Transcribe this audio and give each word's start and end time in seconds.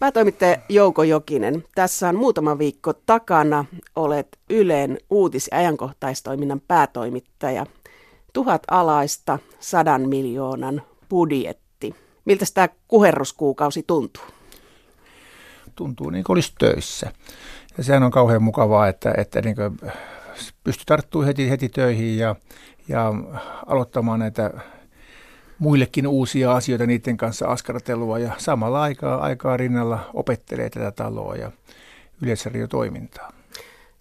Päätoimittaja 0.00 0.56
Jouko 0.68 1.02
Jokinen, 1.02 1.64
tässä 1.74 2.08
on 2.08 2.16
muutama 2.16 2.58
viikko 2.58 2.92
takana. 2.92 3.64
Olet 3.96 4.38
Ylen 4.50 4.98
uutis- 5.10 5.48
ja 5.52 5.58
ajankohtaistoiminnan 5.58 6.60
päätoimittaja. 6.68 7.66
Tuhat 8.32 8.62
alaista, 8.70 9.38
sadan 9.58 10.08
miljoonan 10.08 10.82
budjetti. 11.10 11.94
Miltä 12.24 12.44
tämä 12.54 12.68
kuherruskuukausi 12.88 13.84
tuntuu? 13.86 14.22
Tuntuu 15.76 16.10
niin 16.10 16.24
kuin 16.24 16.34
olisi 16.34 16.52
töissä. 16.58 17.12
Ja 17.78 17.84
sehän 17.84 18.02
on 18.02 18.10
kauhean 18.10 18.42
mukavaa, 18.42 18.88
että, 18.88 19.14
että 19.16 19.42
niin 19.42 19.56
pystyy 20.64 20.84
tarttumaan 20.86 21.26
heti, 21.26 21.50
heti 21.50 21.68
töihin 21.68 22.18
ja, 22.18 22.36
ja 22.88 23.12
aloittamaan 23.66 24.18
näitä 24.18 24.50
muillekin 25.60 26.06
uusia 26.06 26.52
asioita 26.52 26.86
niiden 26.86 27.16
kanssa 27.16 27.46
askartelua 27.46 28.18
ja 28.18 28.32
samalla 28.38 28.82
aikaa, 28.82 29.20
aikaa 29.20 29.56
rinnalla 29.56 30.10
opettelee 30.14 30.70
tätä 30.70 30.90
taloa 30.90 31.36
ja 31.36 31.50
yleisradiotoimintaa. 32.22 33.32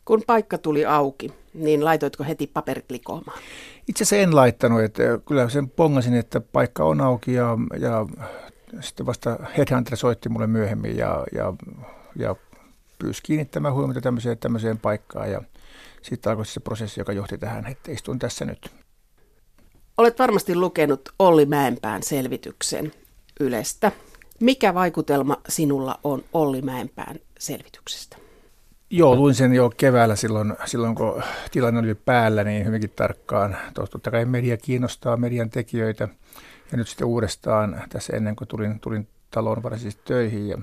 Kun 0.05 0.23
paikka 0.27 0.58
tuli 0.58 0.85
auki, 0.85 1.34
niin 1.54 1.85
laitoitko 1.85 2.23
heti 2.23 2.48
paperit 2.48 2.91
likoamaan? 2.91 3.40
Itse 3.88 4.04
asiassa 4.04 4.23
en 4.23 4.35
laittanut, 4.35 4.82
että 4.82 5.04
kyllä 5.27 5.49
sen 5.49 5.70
pongasin, 5.70 6.13
että 6.13 6.41
paikka 6.41 6.84
on 6.84 7.02
auki 7.02 7.34
ja, 7.34 7.58
ja 7.80 8.05
sitten 8.80 9.05
vasta 9.05 9.40
Headhunter 9.57 9.98
soitti 9.98 10.30
mulle 10.30 10.48
myöhemmin 10.48 10.98
ja, 10.98 11.26
ja, 11.35 11.54
ja 12.16 12.35
pyysi 12.99 13.23
kiinnittämään 13.23 13.73
huomiota 13.73 14.02
tämmöiseen, 14.02 14.38
tämmöiseen 14.38 14.77
paikkaan 14.77 15.32
ja 15.32 15.41
sitten 16.02 16.30
alkoi 16.30 16.46
se 16.46 16.60
prosessi, 16.60 16.99
joka 16.99 17.13
johti 17.13 17.38
tähän, 17.38 17.66
että 17.68 17.91
istun 17.91 18.20
tässä 18.20 18.46
nyt. 18.46 18.79
Olet 19.99 20.20
varmasti 20.20 20.55
lukenut 20.55 21.09
Olli 21.20 21.45
Mäenpään 21.45 22.03
selvityksen 22.03 22.91
Ylestä. 23.40 23.91
Mikä 24.40 24.73
vaikutelma 24.73 25.38
sinulla 25.49 25.99
on 26.03 26.23
Olli 26.34 26.62
Mäenpään 26.62 27.20
selvityksestä? 27.40 28.17
Joo, 28.90 29.16
luin 29.16 29.35
sen 29.35 29.54
jo 29.54 29.70
keväällä 29.77 30.15
silloin, 30.15 30.55
silloin 30.65 30.96
kun 30.96 31.24
tilanne 31.51 31.79
oli 31.79 31.96
päällä, 31.96 32.43
niin 32.43 32.65
hyvinkin 32.65 32.90
tarkkaan. 32.96 33.57
Totta 33.74 34.12
kai 34.12 34.26
media 34.26 34.57
kiinnostaa 34.57 35.18
median 35.18 35.49
tekijöitä 35.49 36.07
ja 36.71 36.77
nyt 36.77 36.87
sitten 36.87 37.07
uudestaan 37.07 37.84
tässä 37.90 38.18
ennen 38.18 38.35
kuin 38.35 38.48
tulin, 38.48 38.79
tulin 38.79 39.07
taloon 39.31 39.63
varsinaisesti 39.63 40.02
töihin. 40.05 40.49
Ja 40.49 40.57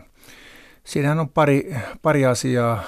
siinähän 0.85 1.21
on 1.21 1.29
pari, 1.29 1.77
pari 2.03 2.27
asiaa 2.27 2.83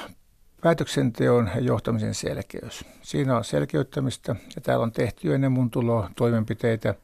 Päätöksenteon 0.63 1.51
ja 1.55 1.61
johtamisen 1.61 2.15
selkeys. 2.15 2.85
Siinä 3.03 3.37
on 3.37 3.45
selkeyttämistä 3.45 4.37
ja 4.57 4.63
täällä 4.63 4.83
on 4.83 4.93
tehty 4.93 5.35
ennen 5.35 5.53
mun 5.53 5.71
tuloa 5.71 6.11
toimenpiteitä. 6.17 6.95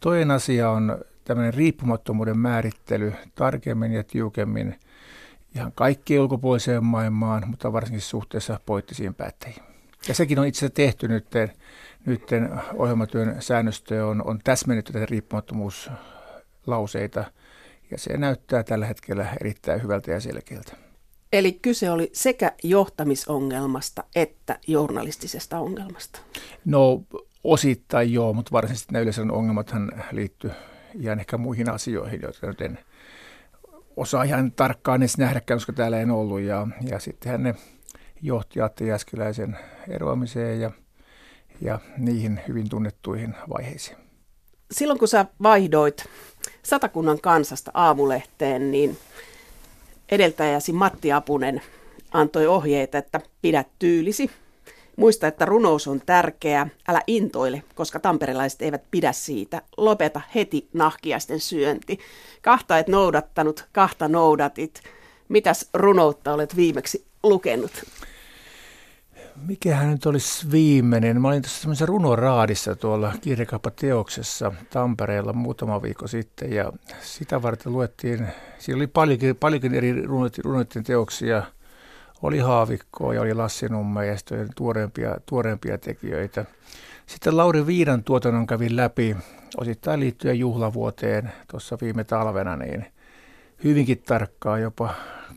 Toinen 0.00 0.30
asia 0.30 0.70
on 0.70 1.04
tämmöinen 1.24 1.54
riippumattomuuden 1.54 2.38
määrittely 2.38 3.12
tarkemmin 3.34 3.92
ja 3.92 4.04
tiukemmin 4.04 4.78
ihan 5.54 5.72
kaikkien 5.74 6.20
ulkopuoliseen 6.20 6.84
maailmaan, 6.84 7.48
mutta 7.48 7.72
varsinkin 7.72 8.00
suhteessa 8.00 8.60
poliittisiin 8.66 9.14
päättäjiin. 9.14 9.62
Ja 10.08 10.14
sekin 10.14 10.38
on 10.38 10.46
itse 10.46 10.58
asiassa 10.58 10.74
tehty 10.74 11.08
nyt, 11.08 11.26
nytten 12.06 12.60
ohjelmatyön 12.74 13.42
säännöstö 13.42 14.06
on, 14.06 14.26
on 14.26 14.38
täsmennetty 14.44 14.92
tätä 14.92 15.06
riippumattomuuslauseita 15.06 17.24
ja 17.90 17.98
se 17.98 18.16
näyttää 18.16 18.62
tällä 18.62 18.86
hetkellä 18.86 19.26
erittäin 19.40 19.82
hyvältä 19.82 20.10
ja 20.10 20.20
selkeältä. 20.20 20.83
Eli 21.34 21.52
kyse 21.52 21.90
oli 21.90 22.10
sekä 22.12 22.52
johtamisongelmasta 22.62 24.04
että 24.14 24.58
journalistisesta 24.66 25.58
ongelmasta. 25.58 26.20
No 26.64 27.02
osittain 27.44 28.12
joo, 28.12 28.32
mutta 28.32 28.52
varsinaisesti 28.52 28.92
nämä 28.92 29.02
yleisön 29.02 29.30
ongelmathan 29.30 29.92
liittyy 30.12 30.50
ihan 31.00 31.20
ehkä 31.20 31.38
muihin 31.38 31.70
asioihin, 31.70 32.20
joita 32.22 32.46
nyt 32.46 32.60
en 32.60 32.78
osaa 33.96 34.22
ihan 34.22 34.52
tarkkaan 34.52 35.02
edes 35.02 35.18
nähdäkään, 35.18 35.56
koska 35.56 35.72
täällä 35.72 36.00
en 36.00 36.10
ollut. 36.10 36.40
Ja, 36.40 36.66
ja 36.90 36.98
sittenhän 36.98 37.42
ne 37.42 37.54
johti 38.22 38.60
Atte 38.60 38.86
Jäskeläisen 38.86 39.58
eroamiseen 39.88 40.60
ja, 40.60 40.70
ja 41.60 41.78
niihin 41.98 42.40
hyvin 42.48 42.68
tunnettuihin 42.68 43.34
vaiheisiin. 43.48 43.96
Silloin 44.70 44.98
kun 44.98 45.08
sä 45.08 45.26
vaihdoit 45.42 46.04
Satakunnan 46.62 47.20
kansasta 47.20 47.70
aamulehteen, 47.74 48.70
niin 48.70 48.98
edeltäjäsi 50.14 50.72
Matti 50.72 51.12
Apunen 51.12 51.62
antoi 52.12 52.46
ohjeita, 52.46 52.98
että 52.98 53.20
pidä 53.42 53.64
tyylisi. 53.78 54.30
Muista, 54.96 55.26
että 55.26 55.44
runous 55.44 55.88
on 55.88 56.02
tärkeä. 56.06 56.66
Älä 56.88 57.00
intoile, 57.06 57.62
koska 57.74 58.00
tamperelaiset 58.00 58.62
eivät 58.62 58.82
pidä 58.90 59.12
siitä. 59.12 59.62
Lopeta 59.76 60.20
heti 60.34 60.68
nahkiaisten 60.72 61.40
syönti. 61.40 61.98
Kahta 62.42 62.78
et 62.78 62.88
noudattanut, 62.88 63.64
kahta 63.72 64.08
noudatit. 64.08 64.82
Mitäs 65.28 65.68
runoutta 65.74 66.32
olet 66.32 66.56
viimeksi 66.56 67.04
lukenut? 67.22 67.84
Mikähän 69.36 69.90
nyt 69.90 70.06
olisi 70.06 70.50
viimeinen? 70.50 71.20
Mä 71.20 71.28
olin 71.28 71.42
tässä 71.42 71.60
semmoisessa 71.60 71.86
runoraadissa 71.86 72.76
tuolla 72.76 73.12
kirjakauppateoksessa 73.20 74.52
Tampereella 74.70 75.32
muutama 75.32 75.82
viikko 75.82 76.06
sitten 76.06 76.52
ja 76.52 76.72
sitä 77.00 77.42
varten 77.42 77.72
luettiin, 77.72 78.26
siinä 78.58 78.76
oli 78.76 78.86
paljonkin, 78.86 79.36
paljonkin 79.36 79.74
eri 79.74 80.02
runoiden 80.42 80.84
teoksia, 80.84 81.42
oli 82.22 82.38
Haavikkoa 82.38 83.14
ja 83.14 83.20
oli 83.20 83.34
Lassi 83.34 83.68
Numme 83.68 84.06
ja 84.06 84.16
sitten 84.16 84.48
tuoreempia, 84.56 85.16
tuoreempia 85.26 85.78
tekijöitä. 85.78 86.44
Sitten 87.06 87.36
Lauri 87.36 87.66
Viidan 87.66 88.04
tuotannon 88.04 88.46
kävin 88.46 88.76
läpi 88.76 89.16
osittain 89.56 90.00
liittyen 90.00 90.38
juhlavuoteen 90.38 91.32
tuossa 91.50 91.78
viime 91.80 92.04
talvena, 92.04 92.56
niin 92.56 92.86
hyvinkin 93.64 94.02
tarkkaa 94.06 94.58
jopa 94.58 94.94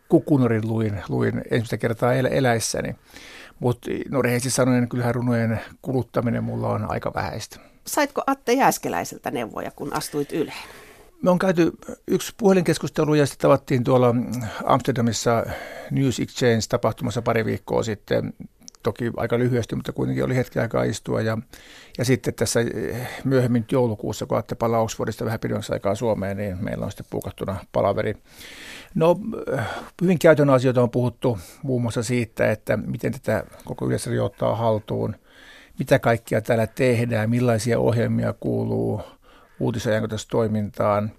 kukunorin 0.10 0.68
luin, 0.68 1.02
luin 1.10 1.38
ensimmäistä 1.38 1.78
kertaa 1.78 2.14
el- 2.14 2.26
eläissäni. 2.32 2.96
Mutta 3.60 3.90
no 4.10 4.22
rehellisesti 4.22 4.56
sanoen, 4.56 4.90
kyllähän 4.90 5.16
runojen 5.16 5.62
kuluttaminen 5.82 6.44
mulla 6.44 6.70
on 6.70 6.92
aika 6.92 7.12
vähäistä. 7.16 7.60
Saitko 7.88 8.22
Atte 8.28 8.54
Jääskeläiseltä 8.54 9.32
neuvoja, 9.32 9.72
kun 9.72 9.94
astuit 9.94 10.32
Yleen? 10.32 10.58
Me 11.22 11.30
on 11.32 11.40
käyty 11.40 11.72
yksi 12.08 12.34
puhelinkeskustelu 12.38 13.14
ja 13.14 13.26
sitten 13.26 13.42
tavattiin 13.42 13.84
tuolla 13.84 14.16
Amsterdamissa 14.66 15.46
News 15.92 16.20
Exchange-tapahtumassa 16.20 17.22
pari 17.22 17.46
viikkoa 17.46 17.84
sitten. 17.84 18.34
Toki 18.88 19.12
aika 19.18 19.40
lyhyesti, 19.40 19.76
mutta 19.76 19.92
kuitenkin 19.92 20.24
oli 20.24 20.36
hetki 20.36 20.60
aikaa 20.60 20.84
istua. 20.84 21.22
Ja, 21.22 21.38
ja 21.98 22.06
sitten 22.06 22.34
tässä 22.34 22.60
myöhemmin 23.24 23.66
joulukuussa, 23.72 24.26
kun 24.26 24.38
Atte 24.38 24.56
palaa 24.56 24.82
Oxfordista 24.82 25.26
vähän 25.26 25.40
pidemmäksi 25.40 25.74
aikaa 25.74 25.96
Suomeen, 25.96 26.38
niin 26.38 26.58
meillä 26.64 26.86
on 26.86 26.92
sitten 26.92 27.08
puukattuna 27.10 27.56
palaveri 27.72 28.16
No 28.96 29.20
hyvin 30.02 30.20
käytännön 30.20 30.56
asioita 30.56 30.84
on 30.84 30.90
puhuttu 30.90 31.40
muun 31.64 31.82
muassa 31.82 32.04
siitä, 32.04 32.52
että 32.52 32.78
miten 32.78 33.12
tätä 33.12 33.44
koko 33.66 33.88
yleisradio 33.88 34.26
ottaa 34.26 34.56
haltuun, 34.56 35.16
mitä 35.80 36.00
kaikkia 36.00 36.42
täällä 36.42 36.68
tehdään, 36.68 37.30
millaisia 37.30 37.80
ohjelmia 37.80 38.34
kuuluu 38.40 39.02
uutisajankohtaistoimintaan. 39.60 41.12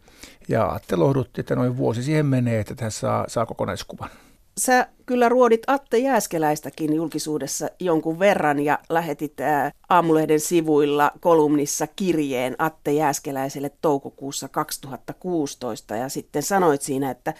Ja 0.48 0.66
Atte 0.66 0.96
lohdutti, 0.96 1.40
että 1.40 1.56
noin 1.56 1.76
vuosi 1.76 2.02
siihen 2.02 2.26
menee, 2.26 2.60
että 2.60 2.74
tässä 2.74 3.00
saa, 3.00 3.24
saa 3.28 3.46
kokonaiskuvan. 3.46 4.10
Sä 4.58 4.86
kyllä 5.06 5.28
ruodit 5.28 5.62
Atte 5.66 5.98
Jääskeläistäkin 5.98 6.94
julkisuudessa 6.94 7.68
jonkun 7.80 8.18
verran 8.18 8.60
ja 8.60 8.78
lähetit 8.88 9.40
ää, 9.40 9.72
Aamulehden 9.88 10.40
sivuilla 10.40 11.10
kolumnissa 11.20 11.86
kirjeen 11.86 12.56
Atte 12.58 12.92
Jääskeläiselle 12.92 13.70
toukokuussa 13.82 14.48
2016 14.48 15.96
ja 15.96 16.08
sitten 16.08 16.42
sanoit 16.42 16.82
siinä, 16.82 17.10
että 17.10 17.34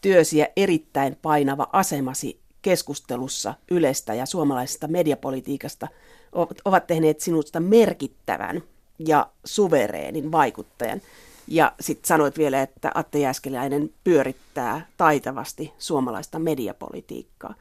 työsi 0.00 0.38
ja 0.38 0.46
erittäin 0.56 1.16
painava 1.22 1.68
asemasi 1.72 2.38
keskustelussa 2.62 3.54
Ylestä 3.70 4.14
ja 4.14 4.26
suomalaisesta 4.26 4.88
mediapolitiikasta 4.88 5.88
ovat 6.64 6.86
tehneet 6.86 7.20
sinusta 7.20 7.60
merkittävän 7.60 8.62
ja 8.98 9.26
suvereenin 9.44 10.32
vaikuttajan. 10.32 11.00
Ja 11.46 11.72
sitten 11.80 12.08
sanoit 12.08 12.38
vielä, 12.38 12.62
että 12.62 12.90
Atte 12.94 13.18
Jääskeläinen 13.18 13.90
pyörittää 14.04 14.86
taitavasti 14.96 15.72
suomalaista 15.78 16.38
mediapolitiikkaa. 16.38 17.54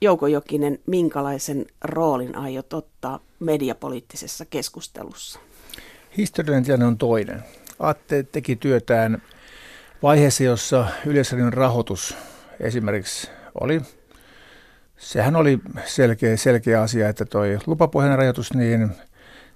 Jouko 0.00 0.26
Jokinen, 0.26 0.78
minkälaisen 0.86 1.66
roolin 1.84 2.36
aiot 2.36 2.72
ottaa 2.72 3.20
mediapoliittisessa 3.40 4.44
keskustelussa? 4.44 5.40
Historiallinen 6.16 6.64
tilanne 6.64 6.86
on 6.86 6.98
toinen. 6.98 7.42
Atte 7.78 8.22
teki 8.22 8.56
työtään 8.56 9.22
vaiheessa, 10.02 10.44
jossa 10.44 10.86
Yleisradion 11.06 11.52
rahoitus 11.52 12.16
esimerkiksi 12.60 13.30
oli, 13.60 13.80
sehän 14.96 15.36
oli 15.36 15.58
selkeä, 15.84 16.36
selkeä 16.36 16.82
asia, 16.82 17.08
että 17.08 17.24
toi 17.24 17.58
lupapohjainen 17.66 18.18
rajoitus, 18.18 18.54
niin 18.54 18.90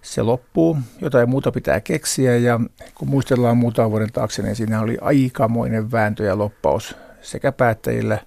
se 0.06 0.22
loppuu, 0.22 0.78
jotain 1.00 1.28
muuta 1.28 1.52
pitää 1.52 1.80
keksiä 1.80 2.36
ja 2.36 2.60
kun 2.94 3.08
muistellaan 3.08 3.56
muutaman 3.56 3.90
vuoden 3.90 4.12
taakse, 4.12 4.42
niin 4.42 4.56
siinä 4.56 4.80
oli 4.80 4.98
aikamoinen 5.00 5.92
vääntö 5.92 6.24
ja 6.24 6.38
loppaus 6.38 6.96
sekä 7.22 7.52
päättäjillä 7.52 8.18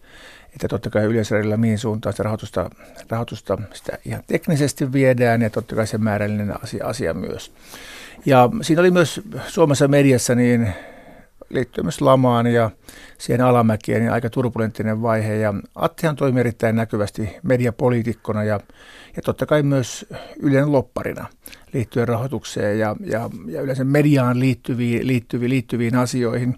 että 0.53 0.67
totta 0.67 0.89
kai 0.89 1.03
yleisradiolla 1.03 1.57
mihin 1.57 1.79
suuntaan 1.79 2.13
sitä 2.13 2.23
rahoitusta, 2.23 2.69
rahoitusta 3.09 3.57
sitä 3.73 3.97
ihan 4.05 4.23
teknisesti 4.27 4.93
viedään 4.93 5.41
ja 5.41 5.49
totta 5.49 5.75
kai 5.75 5.87
se 5.87 5.97
määrällinen 5.97 6.63
asia, 6.63 6.85
asia 6.85 7.13
myös. 7.13 7.51
Ja 8.25 8.49
siinä 8.61 8.79
oli 8.79 8.91
myös 8.91 9.21
Suomessa 9.47 9.87
mediassa 9.87 10.35
niin 10.35 10.73
liittyy 11.50 11.84
myös 11.84 12.01
lamaan 12.01 12.48
ja 12.48 12.69
siihen 13.18 13.42
alamäkeen 13.42 14.01
niin 14.01 14.12
aika 14.12 14.30
turbulenttinen 14.30 15.01
vaihe. 15.01 15.36
Ja 15.36 15.54
Attihan 15.75 16.16
toimi 16.16 16.40
erittäin 16.40 16.75
näkyvästi 16.75 17.30
mediapoliitikkona 17.44 18.44
ja, 18.44 18.60
ja 19.16 19.22
totta 19.22 19.46
kai 19.46 19.63
myös 19.63 20.06
Ylen 20.40 20.72
lopparina 20.72 21.25
liittyen 21.74 22.07
rahoitukseen 22.07 22.80
ja, 22.80 22.96
ja, 23.06 23.30
ja 23.48 23.62
yleensä 23.62 23.84
mediaan 23.84 24.40
liittyviin, 24.40 25.07
liittyviin, 25.07 25.50
liittyviin 25.50 25.96
asioihin. 25.96 26.56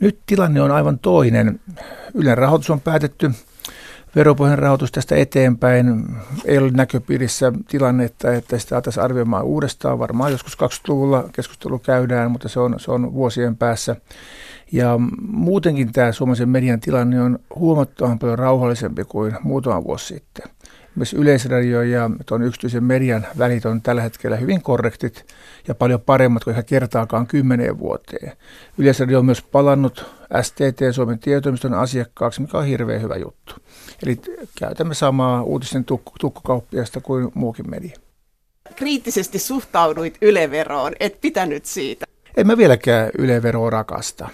Nyt 0.00 0.18
tilanne 0.26 0.60
on 0.60 0.70
aivan 0.70 0.98
toinen. 0.98 1.60
Ylen 2.14 2.38
rahoitus 2.38 2.70
on 2.70 2.80
päätetty 2.80 3.30
veropohjan 4.16 4.58
rahoitus 4.58 4.92
tästä 4.92 5.16
eteenpäin. 5.16 6.04
Ei 6.44 6.58
ole 6.58 6.70
näköpiirissä 6.70 7.52
tilannetta, 7.68 8.32
että 8.32 8.58
sitä 8.58 8.76
altaisiin 8.76 9.04
arvioimaan 9.04 9.44
uudestaan. 9.44 9.98
Varmaan 9.98 10.32
joskus 10.32 10.58
20-luvulla 10.58 11.28
keskustelu 11.32 11.78
käydään, 11.78 12.30
mutta 12.30 12.48
se 12.48 12.60
on, 12.60 12.74
se 12.80 12.90
on 12.90 13.12
vuosien 13.14 13.56
päässä. 13.56 13.96
Ja 14.72 15.00
muutenkin 15.28 15.92
tämä 15.92 16.12
suomalaisen 16.12 16.48
median 16.48 16.80
tilanne 16.80 17.22
on 17.22 17.38
huomattavan 17.54 18.18
paljon 18.18 18.38
rauhallisempi 18.38 19.04
kuin 19.04 19.36
muutama 19.42 19.84
vuosi 19.84 20.06
sitten. 20.06 20.46
Myös 20.94 21.14
Yleisradio 21.14 21.82
ja 21.82 22.10
tuon 22.26 22.42
yksityisen 22.42 22.84
median 22.84 23.26
välit 23.38 23.66
on 23.66 23.82
tällä 23.82 24.02
hetkellä 24.02 24.36
hyvin 24.36 24.62
korrektit 24.62 25.26
ja 25.68 25.74
paljon 25.74 26.00
paremmat 26.00 26.44
kuin 26.44 26.56
ehkä 26.56 26.68
kertaakaan 26.68 27.26
kymmeneen 27.26 27.78
vuoteen. 27.78 28.32
Yleisradio 28.78 29.18
on 29.18 29.24
myös 29.24 29.42
palannut 29.42 30.06
STT 30.42 30.80
Suomen 30.92 31.18
tietoimiston 31.18 31.74
asiakkaaksi, 31.74 32.40
mikä 32.40 32.58
on 32.58 32.66
hirveän 32.66 33.02
hyvä 33.02 33.16
juttu. 33.16 33.54
Eli 34.02 34.20
käytämme 34.58 34.94
samaa 34.94 35.42
uutisten 35.42 35.84
tukku, 35.84 36.12
tukkukauppiasta 36.20 37.00
kuin 37.00 37.30
muukin 37.34 37.70
media. 37.70 37.96
Kriittisesti 38.76 39.38
suhtauduit 39.38 40.18
yleveroon, 40.22 40.92
et 41.00 41.20
pitänyt 41.20 41.64
siitä. 41.64 42.06
En 42.36 42.46
mä 42.46 42.56
vieläkään 42.56 43.10
yleveroa 43.18 43.70
rakasta. 43.70 44.28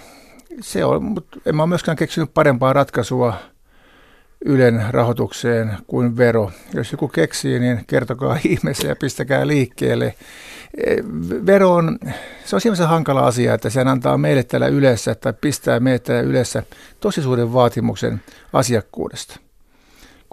Se 0.60 0.84
on, 0.84 1.04
mutta 1.04 1.40
en 1.46 1.56
mä 1.56 1.66
myöskään 1.66 1.96
keksinyt 1.96 2.34
parempaa 2.34 2.72
ratkaisua 2.72 3.34
Ylen 4.44 4.84
rahoitukseen 4.90 5.76
kuin 5.86 6.16
vero. 6.16 6.50
Jos 6.74 6.92
joku 6.92 7.08
keksii, 7.08 7.58
niin 7.58 7.84
kertokaa 7.86 8.38
ihmeessä 8.48 8.88
ja 8.88 8.96
pistäkää 8.96 9.46
liikkeelle. 9.46 10.14
E, 10.86 10.96
vero 11.46 11.74
on, 11.74 11.98
se 12.44 12.56
on 12.56 12.60
siinä 12.60 12.86
hankala 12.86 13.26
asia, 13.26 13.54
että 13.54 13.70
se 13.70 13.80
antaa 13.80 14.18
meille 14.18 14.42
täällä 14.42 14.66
yleensä 14.66 15.14
tai 15.14 15.32
pistää 15.40 15.80
meille 15.80 15.98
täällä 15.98 16.30
yleensä 16.30 16.62
tosi 17.00 17.22
suuren 17.22 17.52
vaatimuksen 17.52 18.22
asiakkuudesta 18.52 19.43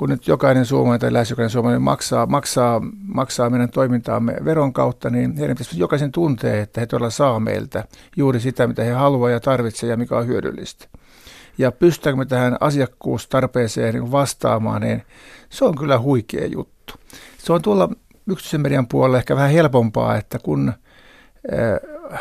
kun 0.02 0.10
nyt 0.10 0.28
jokainen 0.28 0.66
suomalainen 0.66 1.00
tai 1.00 1.14
lähes 1.14 1.30
jokainen 1.30 1.50
suomalainen 1.50 1.82
maksaa, 1.82 2.26
maksaa, 2.26 2.82
maksaa 3.08 3.50
meidän 3.50 3.70
toimintaamme 3.70 4.36
veron 4.46 4.74
kautta, 4.74 5.10
niin 5.10 5.38
heidän 5.38 5.58
pitäisi 5.58 5.80
jokaisen 5.80 6.12
tuntee, 6.12 6.62
että 6.62 6.82
he 6.82 6.86
todella 6.86 7.10
saa 7.10 7.40
meiltä 7.40 7.84
juuri 8.18 8.40
sitä, 8.40 8.68
mitä 8.68 8.84
he 8.84 8.92
haluavat 8.92 9.32
ja 9.32 9.40
tarvitsevat 9.40 9.90
ja 9.90 9.98
mikä 9.98 10.18
on 10.18 10.28
hyödyllistä. 10.28 10.88
Ja 11.58 11.72
pystytäänkö 11.72 12.18
me 12.18 12.26
tähän 12.26 12.58
asiakkuustarpeeseen 12.60 13.94
niin 13.94 14.12
vastaamaan, 14.12 14.82
niin 14.82 15.04
se 15.50 15.66
on 15.66 15.78
kyllä 15.78 16.00
huikea 16.00 16.48
juttu. 16.48 16.94
Se 17.38 17.54
on 17.54 17.62
tuolla 17.62 17.90
yksityisen 18.28 18.62
median 18.62 18.88
puolella 18.88 19.18
ehkä 19.18 19.36
vähän 19.36 19.52
helpompaa, 19.52 20.18
että 20.18 20.40
kun 20.40 20.74
äh, 21.54 22.20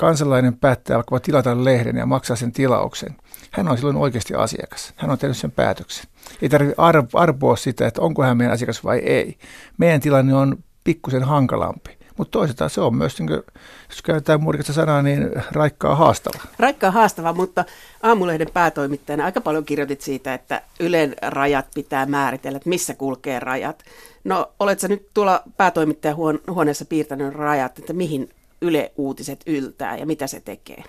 kansalainen 0.00 0.56
päättää 0.56 0.96
alkaa 0.96 1.20
tilata 1.20 1.64
lehden 1.64 1.96
ja 1.96 2.06
maksaa 2.06 2.36
sen 2.36 2.52
tilauksen, 2.52 3.16
hän 3.50 3.68
on 3.68 3.76
silloin 3.76 3.96
oikeasti 3.96 4.34
asiakas. 4.34 4.92
Hän 4.96 5.10
on 5.10 5.18
tehnyt 5.18 5.36
sen 5.36 5.50
päätöksen. 5.50 6.06
Ei 6.42 6.48
tarvitse 6.48 6.82
arpoa 7.14 7.56
sitä, 7.56 7.86
että 7.86 8.00
onko 8.00 8.22
hän 8.22 8.36
meidän 8.36 8.54
asiakas 8.54 8.84
vai 8.84 8.98
ei. 8.98 9.38
Meidän 9.78 10.00
tilanne 10.00 10.34
on 10.34 10.56
pikkusen 10.84 11.22
hankalampi. 11.22 11.98
Mutta 12.16 12.38
toisaalta 12.38 12.68
se 12.68 12.80
on 12.80 12.94
myös, 12.94 13.18
niin 13.18 13.26
kuin, 13.26 13.42
jos 13.88 14.02
käytetään 14.02 14.42
muodikasta 14.42 14.72
sanaa, 14.72 15.02
niin 15.02 15.30
raikkaa 15.52 15.94
haastava. 15.96 16.38
Raikkaa 16.58 16.90
haastava, 16.90 17.32
mutta 17.32 17.64
Aamulehden 18.02 18.48
päätoimittajana 18.52 19.24
aika 19.24 19.40
paljon 19.40 19.64
kirjoitit 19.64 20.00
siitä, 20.00 20.34
että 20.34 20.62
Ylen 20.80 21.14
rajat 21.22 21.66
pitää 21.74 22.06
määritellä, 22.06 22.56
että 22.56 22.68
missä 22.68 22.94
kulkee 22.94 23.40
rajat. 23.40 23.84
No, 24.24 24.52
oletko 24.60 24.86
nyt 24.86 25.08
tuolla 25.14 25.42
päätoimittajan 25.56 26.16
huoneessa 26.50 26.84
piirtänyt 26.84 27.34
rajat, 27.34 27.78
että 27.78 27.92
mihin 27.92 28.30
Yle 28.62 28.92
Uutiset 28.96 29.40
yltää 29.46 29.96
ja 29.96 30.06
mitä 30.06 30.26
se 30.26 30.40
tekee? 30.40 30.84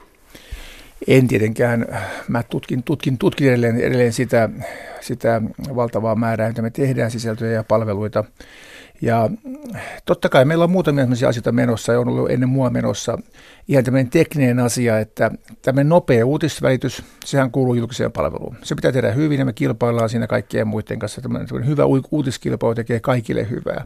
En 1.08 1.28
tietenkään. 1.28 1.86
Mä 2.28 2.44
tutkin, 2.44 2.84
tutkin, 2.84 3.18
tutkin 3.18 3.48
edelleen, 3.48 3.78
edelleen 3.78 4.14
sitä, 4.14 4.50
sitä 5.02 5.42
valtavaa 5.76 6.16
määrää, 6.16 6.48
mitä 6.48 6.62
me 6.62 6.70
tehdään 6.70 7.12
sisältöjä 7.12 7.52
ja 7.52 7.64
palveluita. 7.64 8.24
Ja 9.02 9.30
totta 10.06 10.30
kai 10.30 10.46
meillä 10.46 10.64
on 10.64 10.72
muutamia 10.72 11.04
sellaisia 11.04 11.30
asioita 11.30 11.52
menossa 11.52 11.94
ja 11.94 12.00
on 12.00 12.08
ollut 12.08 12.32
ennen 12.32 12.50
mua 12.50 12.70
menossa 12.70 13.18
ihan 13.68 13.84
tämmöinen 13.84 14.10
tekninen 14.10 14.60
asia, 14.60 15.00
että 15.00 15.32
tämmöinen 15.62 15.90
nopea 15.90 16.26
uutisvälitys, 16.26 17.04
sehän 17.26 17.52
kuuluu 17.52 17.74
julkiseen 17.74 18.12
palveluun. 18.12 18.58
Se 18.64 18.76
pitää 18.76 18.92
tehdä 18.92 19.12
hyvin 19.12 19.40
ja 19.40 19.46
me 19.46 19.54
kilpaillaan 19.54 20.10
siinä 20.10 20.28
kaikkien 20.28 20.68
muiden 20.68 21.00
kanssa. 21.00 21.22
Tämmöinen 21.22 21.68
hyvä 21.68 21.84
uutiskilpailu 22.12 22.76
tekee 22.76 23.00
kaikille 23.00 23.50
hyvää. 23.50 23.86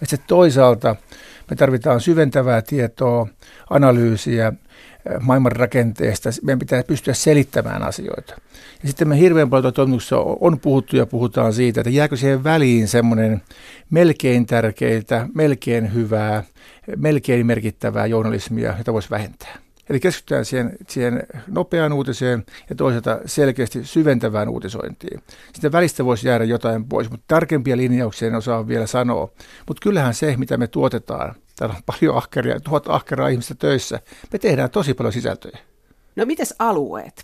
Ja 0.00 0.06
sitten 0.06 0.28
toisaalta 0.28 0.96
me 1.50 1.56
tarvitaan 1.56 2.00
syventävää 2.00 2.62
tietoa, 2.62 3.26
analyysiä, 3.70 4.52
maailman 5.20 5.52
rakenteesta. 5.52 6.30
Meidän 6.42 6.58
pitää 6.58 6.82
pystyä 6.82 7.14
selittämään 7.14 7.82
asioita. 7.82 8.34
Ja 8.82 8.88
sitten 8.88 9.08
me 9.08 9.18
hirveän 9.18 9.50
paljon 9.50 9.72
toimituksessa 9.72 10.18
on 10.18 10.60
puhuttu 10.60 10.96
ja 10.96 11.06
puhutaan 11.06 11.52
siitä, 11.52 11.80
että 11.80 11.90
jääkö 11.90 12.16
siihen 12.16 12.44
väliin 12.44 12.88
semmoinen 12.88 13.42
melkein 13.90 14.46
tärkeitä, 14.46 15.28
melkein 15.34 15.94
hyvää, 15.94 16.44
melkein 16.96 17.46
merkittävää 17.46 18.06
journalismia, 18.06 18.74
jota 18.78 18.92
voisi 18.92 19.10
vähentää. 19.10 19.65
Eli 19.90 20.00
keskitytään 20.00 20.44
siihen, 20.44 20.76
siihen 20.88 21.22
nopeaan 21.48 21.92
uutiseen 21.92 22.44
ja 22.70 22.76
toisaalta 22.76 23.18
selkeästi 23.26 23.84
syventävään 23.84 24.48
uutisointiin. 24.48 25.22
Sitten 25.52 25.72
välistä 25.72 26.04
voisi 26.04 26.28
jäädä 26.28 26.44
jotain 26.44 26.84
pois, 26.84 27.10
mutta 27.10 27.24
tarkempia 27.28 27.76
linjauksia 27.76 28.28
en 28.28 28.34
osaa 28.34 28.68
vielä 28.68 28.86
sanoa. 28.86 29.30
Mutta 29.68 29.82
kyllähän 29.82 30.14
se, 30.14 30.36
mitä 30.36 30.56
me 30.56 30.66
tuotetaan, 30.66 31.34
täällä 31.58 31.74
on 31.76 31.82
paljon 31.86 32.16
ahkeria, 32.16 32.60
tuhat 32.60 32.88
ahkeraa 32.88 33.28
ihmistä 33.28 33.54
töissä, 33.54 34.00
me 34.32 34.38
tehdään 34.38 34.70
tosi 34.70 34.94
paljon 34.94 35.12
sisältöjä. 35.12 35.58
No 36.16 36.26
mites 36.26 36.54
alueet? 36.58 37.22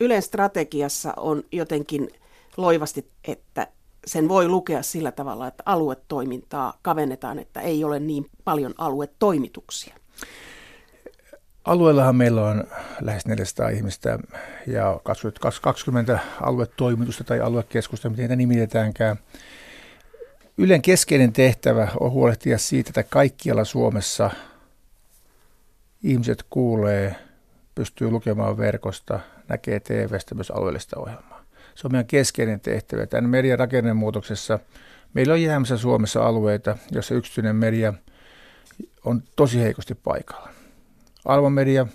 Ylen 0.00 0.22
strategiassa 0.22 1.12
on 1.16 1.42
jotenkin 1.52 2.08
loivasti, 2.56 3.06
että 3.24 3.66
sen 4.06 4.28
voi 4.28 4.48
lukea 4.48 4.82
sillä 4.82 5.12
tavalla, 5.12 5.46
että 5.46 5.62
aluetoimintaa 5.66 6.78
kavennetaan, 6.82 7.38
että 7.38 7.60
ei 7.60 7.84
ole 7.84 8.00
niin 8.00 8.26
paljon 8.44 8.74
aluetoimituksia. 8.78 9.94
Alueellahan 11.68 12.16
meillä 12.16 12.44
on 12.44 12.64
lähes 13.00 13.26
400 13.26 13.68
ihmistä 13.68 14.18
ja 14.66 15.00
20 15.60 16.18
aluetoimitusta 16.40 17.24
tai 17.24 17.40
aluekeskusta, 17.40 18.10
miten 18.10 18.22
niitä 18.22 18.36
nimitetäänkään. 18.36 19.16
Ylen 20.58 20.82
keskeinen 20.82 21.32
tehtävä 21.32 21.88
on 22.00 22.10
huolehtia 22.10 22.58
siitä, 22.58 22.90
että 22.90 23.02
kaikkialla 23.02 23.64
Suomessa 23.64 24.30
ihmiset 26.02 26.44
kuulee, 26.50 27.16
pystyy 27.74 28.10
lukemaan 28.10 28.58
verkosta, 28.58 29.20
näkee 29.48 29.80
TVstä 29.80 30.34
myös 30.34 30.50
alueellista 30.50 31.00
ohjelmaa. 31.00 31.44
Se 31.74 31.86
on 31.86 31.92
meidän 31.92 32.06
keskeinen 32.06 32.60
tehtävä. 32.60 33.06
Tämän 33.06 33.30
median 33.30 33.58
rakennemuutoksessa 33.58 34.58
meillä 35.14 35.32
on 35.32 35.42
jäämässä 35.42 35.76
Suomessa 35.76 36.26
alueita, 36.26 36.76
joissa 36.90 37.14
yksityinen 37.14 37.56
media 37.56 37.94
on 39.04 39.22
tosi 39.36 39.60
heikosti 39.60 39.94
paikalla. 39.94 40.57
Alma 41.28 41.50
Media 41.50 41.86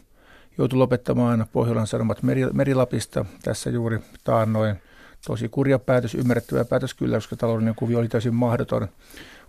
joutui 0.57 0.77
lopettamaan 0.77 1.45
Pohjolan 1.53 1.87
Sanomat 1.87 2.17
Merilapista 2.53 3.25
tässä 3.43 3.69
juuri 3.69 3.99
taannoin. 4.23 4.75
Tosi 5.27 5.49
kurja 5.49 5.79
päätös, 5.79 6.15
ymmärrettävä 6.15 6.65
päätös 6.65 6.93
kyllä, 6.93 7.17
koska 7.17 7.35
taloudellinen 7.35 7.75
kuvio 7.75 7.99
oli 7.99 8.07
täysin 8.07 8.35
mahdoton. 8.35 8.87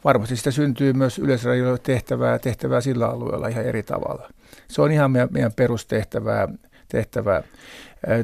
Varmasti 0.05 0.37
sitä 0.37 0.51
syntyy 0.51 0.93
myös 0.93 1.19
yleisradiolle 1.19 1.79
tehtävää, 1.79 2.39
tehtävää 2.39 2.81
sillä 2.81 3.09
alueella 3.09 3.49
ihan 3.49 3.65
eri 3.65 3.83
tavalla. 3.83 4.31
Se 4.69 4.83
on 4.83 4.93
ihan 4.93 5.11
meidän, 5.11 5.29
meidän 5.33 5.53
perustehtävää. 5.53 6.49
Tehtävää. 6.89 7.43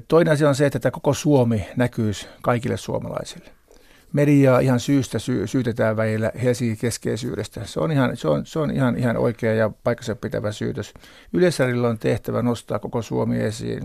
Toinen 0.08 0.32
asia 0.32 0.48
on 0.48 0.54
se, 0.54 0.66
että 0.66 0.90
koko 0.90 1.14
Suomi 1.14 1.66
näkyisi 1.76 2.28
kaikille 2.42 2.76
suomalaisille 2.76 3.59
mediaa 4.12 4.60
ihan 4.60 4.80
syystä 4.80 5.18
sy- 5.18 5.46
syytetään 5.46 5.96
välillä 5.96 6.32
Helsingin 6.42 6.76
keskeisyydestä. 6.76 7.64
Se 7.64 7.80
on 7.80 7.92
ihan, 7.92 8.16
se 8.16 8.28
on, 8.28 8.46
se 8.46 8.58
on 8.58 8.70
ihan, 8.70 8.96
ihan 8.96 9.16
oikea 9.16 9.54
ja 9.54 9.70
paikkansa 9.84 10.16
pitävä 10.16 10.52
syytös. 10.52 10.94
Yleisradilla 11.32 11.88
on 11.88 11.98
tehtävä 11.98 12.42
nostaa 12.42 12.78
koko 12.78 13.02
Suomi 13.02 13.40
esiin. 13.40 13.82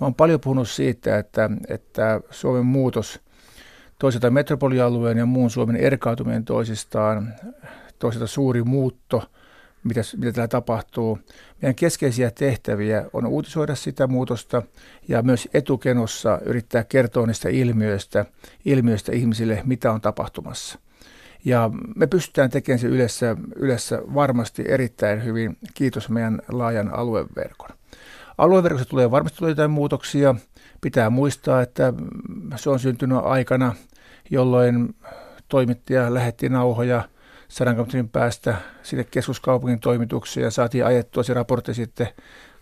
Mä 0.00 0.06
oon 0.06 0.14
paljon 0.14 0.40
puhunut 0.40 0.68
siitä, 0.68 1.18
että, 1.18 1.50
että 1.68 2.20
Suomen 2.30 2.66
muutos 2.66 3.20
toisaalta 3.98 4.30
metropolialueen 4.30 5.18
ja 5.18 5.26
muun 5.26 5.50
Suomen 5.50 5.76
erkautuminen 5.76 6.44
toisistaan, 6.44 7.34
toisaalta 7.98 8.26
suuri 8.26 8.62
muutto– 8.62 9.22
mitä, 9.84 10.00
mitä 10.16 10.32
täällä 10.32 10.48
tapahtuu. 10.48 11.18
Meidän 11.62 11.74
keskeisiä 11.74 12.30
tehtäviä 12.30 13.04
on 13.12 13.26
uutisoida 13.26 13.74
sitä 13.74 14.06
muutosta 14.06 14.62
ja 15.08 15.22
myös 15.22 15.48
etukenossa 15.54 16.38
yrittää 16.44 16.84
kertoa 16.84 17.26
niistä 17.26 17.48
ilmiöistä, 17.48 18.24
ilmiöistä 18.64 19.12
ihmisille, 19.12 19.62
mitä 19.64 19.92
on 19.92 20.00
tapahtumassa. 20.00 20.78
Ja 21.44 21.70
me 21.96 22.06
pystytään 22.06 22.50
tekemään 22.50 22.78
se 22.78 22.86
yleensä, 22.86 23.36
yleensä 23.56 24.02
varmasti 24.14 24.64
erittäin 24.68 25.24
hyvin, 25.24 25.56
kiitos 25.74 26.08
meidän 26.08 26.42
laajan 26.52 26.94
alueverkon. 26.94 27.70
Alueverkossa 28.38 28.88
tulee 28.88 29.10
varmasti 29.10 29.38
tulee 29.38 29.50
jotain 29.50 29.70
muutoksia. 29.70 30.34
Pitää 30.80 31.10
muistaa, 31.10 31.62
että 31.62 31.92
se 32.56 32.70
on 32.70 32.78
syntynyt 32.78 33.18
aikana, 33.22 33.74
jolloin 34.30 34.94
toimittaja 35.48 36.14
lähetti 36.14 36.48
nauhoja 36.48 37.08
sadan 37.48 37.74
kilometrin 37.74 38.08
päästä 38.08 38.56
sinne 38.82 39.04
keskuskaupungin 39.04 39.80
toimitukseen 39.80 40.44
ja 40.44 40.50
saatiin 40.50 40.86
ajettua 40.86 41.22
se 41.22 41.34
raportti 41.34 41.74
sitten 41.74 42.08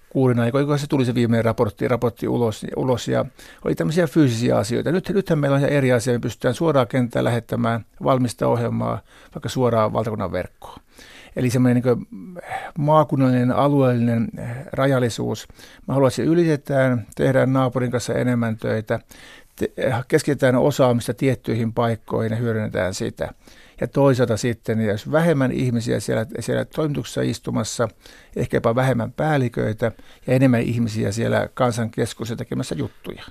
kuuden 0.08 0.40
aikaa, 0.40 0.64
kun 0.64 0.78
se 0.78 0.86
tuli 0.86 1.04
se 1.04 1.14
viimeinen 1.14 1.44
raportti, 1.44 1.88
raportti 1.88 2.28
ulos, 2.28 2.66
ulos 2.76 3.08
ja 3.08 3.24
oli 3.64 3.74
tämmöisiä 3.74 4.06
fyysisiä 4.06 4.56
asioita. 4.56 4.92
Nyt, 4.92 5.08
nythän 5.14 5.38
meillä 5.38 5.56
on 5.56 5.64
eri 5.64 5.92
asia, 5.92 6.12
me 6.12 6.18
pystytään 6.18 6.54
suoraan 6.54 6.88
kenttään 6.88 7.24
lähettämään 7.24 7.84
valmista 8.04 8.48
ohjelmaa 8.48 9.00
vaikka 9.34 9.48
suoraan 9.48 9.92
valtakunnan 9.92 10.32
verkkoon. 10.32 10.78
Eli 11.36 11.50
semmoinen 11.50 11.82
niin 11.82 12.06
maakunnallinen, 12.78 13.52
alueellinen 13.52 14.28
rajallisuus. 14.72 15.48
Mä 15.88 15.94
haluaisin, 15.94 16.24
ylitetään, 16.24 17.06
tehdään 17.16 17.52
naapurin 17.52 17.90
kanssa 17.90 18.14
enemmän 18.14 18.56
töitä, 18.56 19.00
keskitetään 20.08 20.56
osaamista 20.56 21.14
tiettyihin 21.14 21.72
paikkoihin 21.72 22.32
ja 22.32 22.36
hyödynnetään 22.36 22.94
sitä. 22.94 23.34
Ja 23.80 23.86
toisaalta 23.86 24.36
sitten, 24.36 24.80
jos 24.80 25.12
vähemmän 25.12 25.52
ihmisiä 25.52 26.00
siellä, 26.00 26.26
siellä 26.40 26.64
toimituksessa 26.64 27.22
istumassa, 27.22 27.88
ehkä 28.36 28.56
jopa 28.56 28.74
vähemmän 28.74 29.12
päälliköitä 29.12 29.92
ja 30.26 30.34
enemmän 30.34 30.60
ihmisiä 30.60 31.12
siellä 31.12 31.48
kansan 31.54 31.90
keskuudessa 31.90 32.36
tekemässä 32.36 32.74
juttuja. 32.74 33.22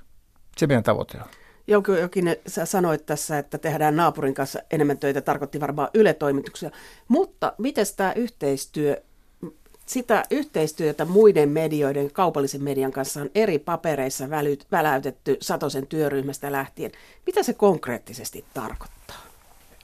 Se 0.58 0.68
meidän 0.68 0.84
tavoite 0.84 1.18
on. 1.18 1.28
Joku, 1.68 1.92
jokin 1.92 2.36
sä 2.48 2.66
sanoit 2.66 3.06
tässä, 3.06 3.38
että 3.38 3.58
tehdään 3.58 3.96
naapurin 3.96 4.34
kanssa 4.34 4.60
enemmän 4.72 4.98
töitä, 4.98 5.22
tarkoitti 5.22 5.60
varmaan 5.60 5.90
yle-toimituksia. 5.94 6.72
Mutta 7.08 7.54
miten 7.58 7.86
tämä 7.98 8.14
yhteistyö, 8.14 9.02
sitä 9.86 10.24
yhteistyötä 10.32 11.06
muiden 11.06 11.50
medioiden, 11.50 12.12
kaupallisen 12.12 12.64
median 12.64 12.92
kanssa 12.92 13.22
on 13.22 13.30
eri 13.36 13.60
papereissa 13.60 14.30
väläytetty 14.72 15.38
Satosen 15.42 15.88
työryhmästä 15.88 16.52
lähtien. 16.52 16.92
Mitä 17.26 17.44
se 17.44 17.54
konkreettisesti 17.54 18.46
tarkoittaa? 18.54 19.25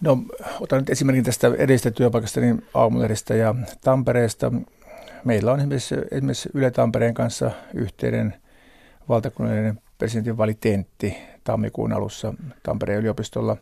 No, 0.01 0.17
otan 0.60 0.79
nyt 0.79 0.89
esimerkin 0.89 1.24
tästä 1.24 1.48
edellisestä 1.48 1.91
työpaikasta, 1.91 2.39
niin 2.39 2.65
Aamulehdestä 2.74 3.36
ja 3.36 3.55
Tampereesta. 3.84 4.51
Meillä 5.25 5.51
on 5.51 5.60
esimerkiksi, 5.60 5.96
esimerkiksi 6.12 6.50
Yle 6.53 6.72
Tampereen 6.72 7.13
kanssa 7.13 7.51
yhteinen 7.74 8.34
valtakunnallinen 9.10 9.79
presidentinvalitentti 9.98 11.17
tammikuun 11.43 11.93
alussa 11.93 12.34
Tampereen 12.63 13.00
yliopistolla. 13.00 13.58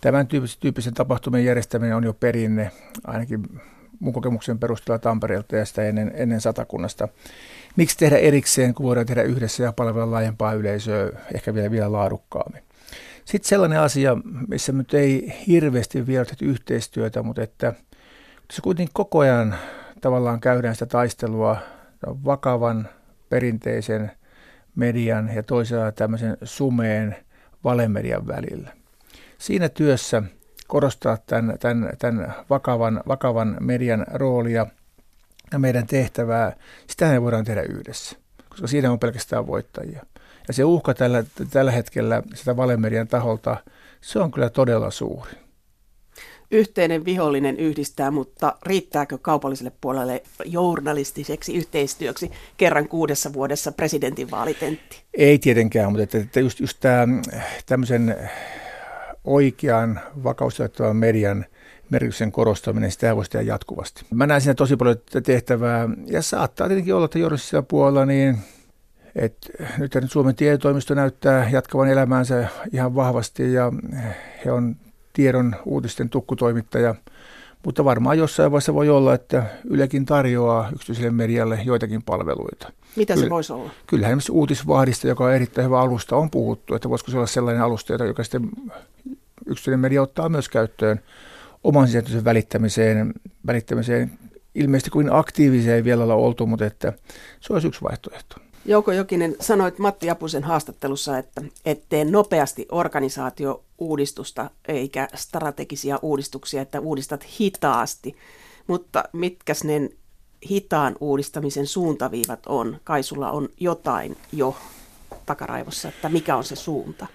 Tämän 0.00 0.26
tyyppisen 0.60 0.94
tapahtumien 0.94 1.44
järjestäminen 1.44 1.96
on 1.96 2.04
jo 2.04 2.12
perinne, 2.12 2.70
ainakin 3.04 3.42
mun 4.00 4.12
kokemuksen 4.12 4.58
perusteella 4.58 4.98
Tampereelta 4.98 5.56
ja 5.56 5.64
sitä 5.64 5.82
ennen, 5.82 6.12
ennen 6.14 6.40
satakunnasta. 6.40 7.08
Miksi 7.76 7.98
tehdä 7.98 8.16
erikseen, 8.16 8.74
kun 8.74 8.86
voidaan 8.86 9.06
tehdä 9.06 9.22
yhdessä 9.22 9.62
ja 9.62 9.72
palvella 9.72 10.10
laajempaa 10.10 10.52
yleisöä, 10.52 11.10
ehkä 11.34 11.54
vielä, 11.54 11.70
vielä 11.70 11.92
laadukkaammin. 11.92 12.65
Sitten 13.26 13.48
sellainen 13.48 13.80
asia, 13.80 14.16
missä 14.48 14.72
nyt 14.72 14.94
ei 14.94 15.32
hirveästi 15.46 16.06
vielä 16.06 16.24
tehty 16.24 16.44
yhteistyötä, 16.44 17.22
mutta 17.22 17.42
että 17.42 17.72
se 18.52 18.62
kuitenkin 18.62 18.92
koko 18.92 19.18
ajan 19.18 19.54
tavallaan 20.00 20.40
käydään 20.40 20.74
sitä 20.74 20.86
taistelua 20.86 21.56
vakavan, 22.24 22.88
perinteisen 23.28 24.10
median 24.76 25.30
ja 25.34 25.42
toisaalta 25.42 25.92
tämmöisen 25.92 26.36
sumeen 26.42 27.16
valemedian 27.64 28.26
välillä. 28.26 28.72
Siinä 29.38 29.68
työssä 29.68 30.22
korostaa 30.66 31.18
tämän, 31.26 31.58
tämän, 31.58 31.90
tämän 31.98 32.34
vakavan, 32.50 33.02
vakavan 33.08 33.56
median 33.60 34.06
roolia 34.12 34.66
ja 35.52 35.58
meidän 35.58 35.86
tehtävää, 35.86 36.56
sitä 36.86 37.06
me 37.06 37.22
voidaan 37.22 37.44
tehdä 37.44 37.62
yhdessä, 37.62 38.16
koska 38.48 38.66
siinä 38.66 38.92
on 38.92 38.98
pelkästään 38.98 39.46
voittajia. 39.46 40.06
Ja 40.48 40.54
se 40.54 40.64
uhka 40.64 40.94
tällä, 40.94 41.24
tällä 41.50 41.70
hetkellä 41.70 42.22
sitä 42.34 42.56
valemedian 42.56 43.08
taholta, 43.08 43.56
se 44.00 44.18
on 44.18 44.30
kyllä 44.30 44.50
todella 44.50 44.90
suuri. 44.90 45.30
Yhteinen 46.50 47.04
vihollinen 47.04 47.56
yhdistää, 47.56 48.10
mutta 48.10 48.56
riittääkö 48.62 49.18
kaupalliselle 49.18 49.72
puolelle 49.80 50.22
journalistiseksi 50.44 51.56
yhteistyöksi 51.56 52.30
kerran 52.56 52.88
kuudessa 52.88 53.32
vuodessa 53.32 53.72
presidentinvaalitentti? 53.72 55.02
Ei 55.14 55.38
tietenkään, 55.38 55.90
mutta 55.90 56.02
että, 56.02 56.18
että 56.18 56.40
just, 56.40 56.60
just 56.60 56.76
tämä, 56.80 57.06
tämmöisen 57.66 58.30
oikean 59.24 60.00
vakaustettavan 60.24 60.96
median 60.96 61.44
merkityksen 61.90 62.32
korostaminen, 62.32 62.90
sitä 62.90 63.16
voisi 63.16 63.30
tehdä 63.30 63.46
jatkuvasti. 63.46 64.04
Mä 64.14 64.26
näen 64.26 64.40
siinä 64.40 64.54
tosi 64.54 64.76
paljon 64.76 64.96
tehtävää 65.22 65.88
ja 66.06 66.22
saattaa 66.22 66.68
tietenkin 66.68 66.94
olla, 66.94 67.04
että 67.04 67.18
journalistisella 67.18 67.66
puolella 67.68 68.06
niin 68.06 68.38
et 69.16 69.50
nyt 69.78 69.92
Suomen 70.06 70.34
tietoimisto 70.34 70.94
näyttää 70.94 71.50
jatkavan 71.50 71.88
elämäänsä 71.88 72.48
ihan 72.72 72.94
vahvasti 72.94 73.52
ja 73.52 73.72
he 74.44 74.52
on 74.52 74.76
tiedon 75.12 75.56
uutisten 75.64 76.08
tukkutoimittaja, 76.08 76.94
mutta 77.64 77.84
varmaan 77.84 78.18
jossain 78.18 78.50
vaiheessa 78.50 78.74
voi 78.74 78.88
olla, 78.88 79.14
että 79.14 79.44
Ylekin 79.64 80.06
tarjoaa 80.06 80.70
yksityiselle 80.74 81.10
medialle 81.10 81.60
joitakin 81.64 82.02
palveluita. 82.02 82.72
Mitä 82.96 83.14
Kyllä, 83.14 83.26
se 83.26 83.30
voisi 83.30 83.52
olla? 83.52 83.70
Kyllähän 83.86 84.10
esimerkiksi 84.10 84.32
uutisvahdista, 84.32 85.08
joka 85.08 85.24
on 85.24 85.32
erittäin 85.32 85.64
hyvä 85.64 85.80
alusta, 85.80 86.16
on 86.16 86.30
puhuttu, 86.30 86.74
että 86.74 86.88
voisiko 86.88 87.10
se 87.10 87.16
olla 87.16 87.26
sellainen 87.26 87.62
alusta, 87.62 88.04
joka 88.04 88.22
sitten 88.22 88.50
yksityinen 89.46 89.80
media 89.80 90.02
ottaa 90.02 90.28
myös 90.28 90.48
käyttöön 90.48 91.00
oman 91.64 91.86
sisältöisen 91.86 92.24
välittämiseen, 92.24 93.14
välittämiseen. 93.46 94.10
Ilmeisesti 94.54 94.90
kuin 94.90 95.12
aktiiviseen 95.12 95.84
vielä 95.84 96.02
olla 96.02 96.14
oltu, 96.14 96.46
mutta 96.46 96.64
että 96.64 96.92
se 97.40 97.52
olisi 97.52 97.68
yksi 97.68 97.82
vaihtoehto. 97.82 98.36
Jouko 98.68 98.92
Jokinen, 98.92 99.36
sanoit 99.40 99.78
Matti 99.78 100.10
Apusen 100.10 100.44
haastattelussa, 100.44 101.18
että 101.18 101.42
ettei 101.64 102.04
nopeasti 102.04 102.66
organisaatio-uudistusta 102.72 104.50
eikä 104.68 105.08
strategisia 105.14 105.98
uudistuksia, 106.02 106.62
että 106.62 106.80
uudistat 106.80 107.26
hitaasti. 107.40 108.16
Mutta 108.66 109.04
mitkäs 109.12 109.64
ne 109.64 109.90
hitaan 110.50 110.96
uudistamisen 111.00 111.66
suuntaviivat 111.66 112.46
on? 112.46 112.76
Kai 112.84 113.02
sulla 113.02 113.30
on 113.30 113.48
jotain 113.60 114.16
jo 114.32 114.56
takaraivossa, 115.26 115.88
että 115.88 116.08
mikä 116.08 116.36
on 116.36 116.44
se 116.44 116.56
suunta? 116.56 117.06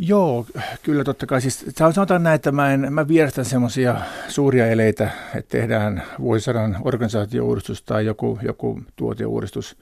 Joo, 0.00 0.46
kyllä 0.82 1.04
totta 1.04 1.26
kai. 1.26 1.40
Siis, 1.40 1.66
sanotaan 1.92 2.22
näin, 2.22 2.34
että 2.34 2.52
mä, 2.52 2.72
en, 2.72 2.92
mä 2.92 3.08
vierastan 3.08 3.44
semmoisia 3.44 4.00
suuria 4.28 4.66
eleitä, 4.66 5.10
että 5.34 5.58
tehdään 5.58 6.02
vuosisadan 6.20 6.76
organisaatio-uudistus 6.84 7.82
tai 7.82 8.06
joku, 8.06 8.38
joku 8.42 8.80
tuotiouudistus. 8.96 9.76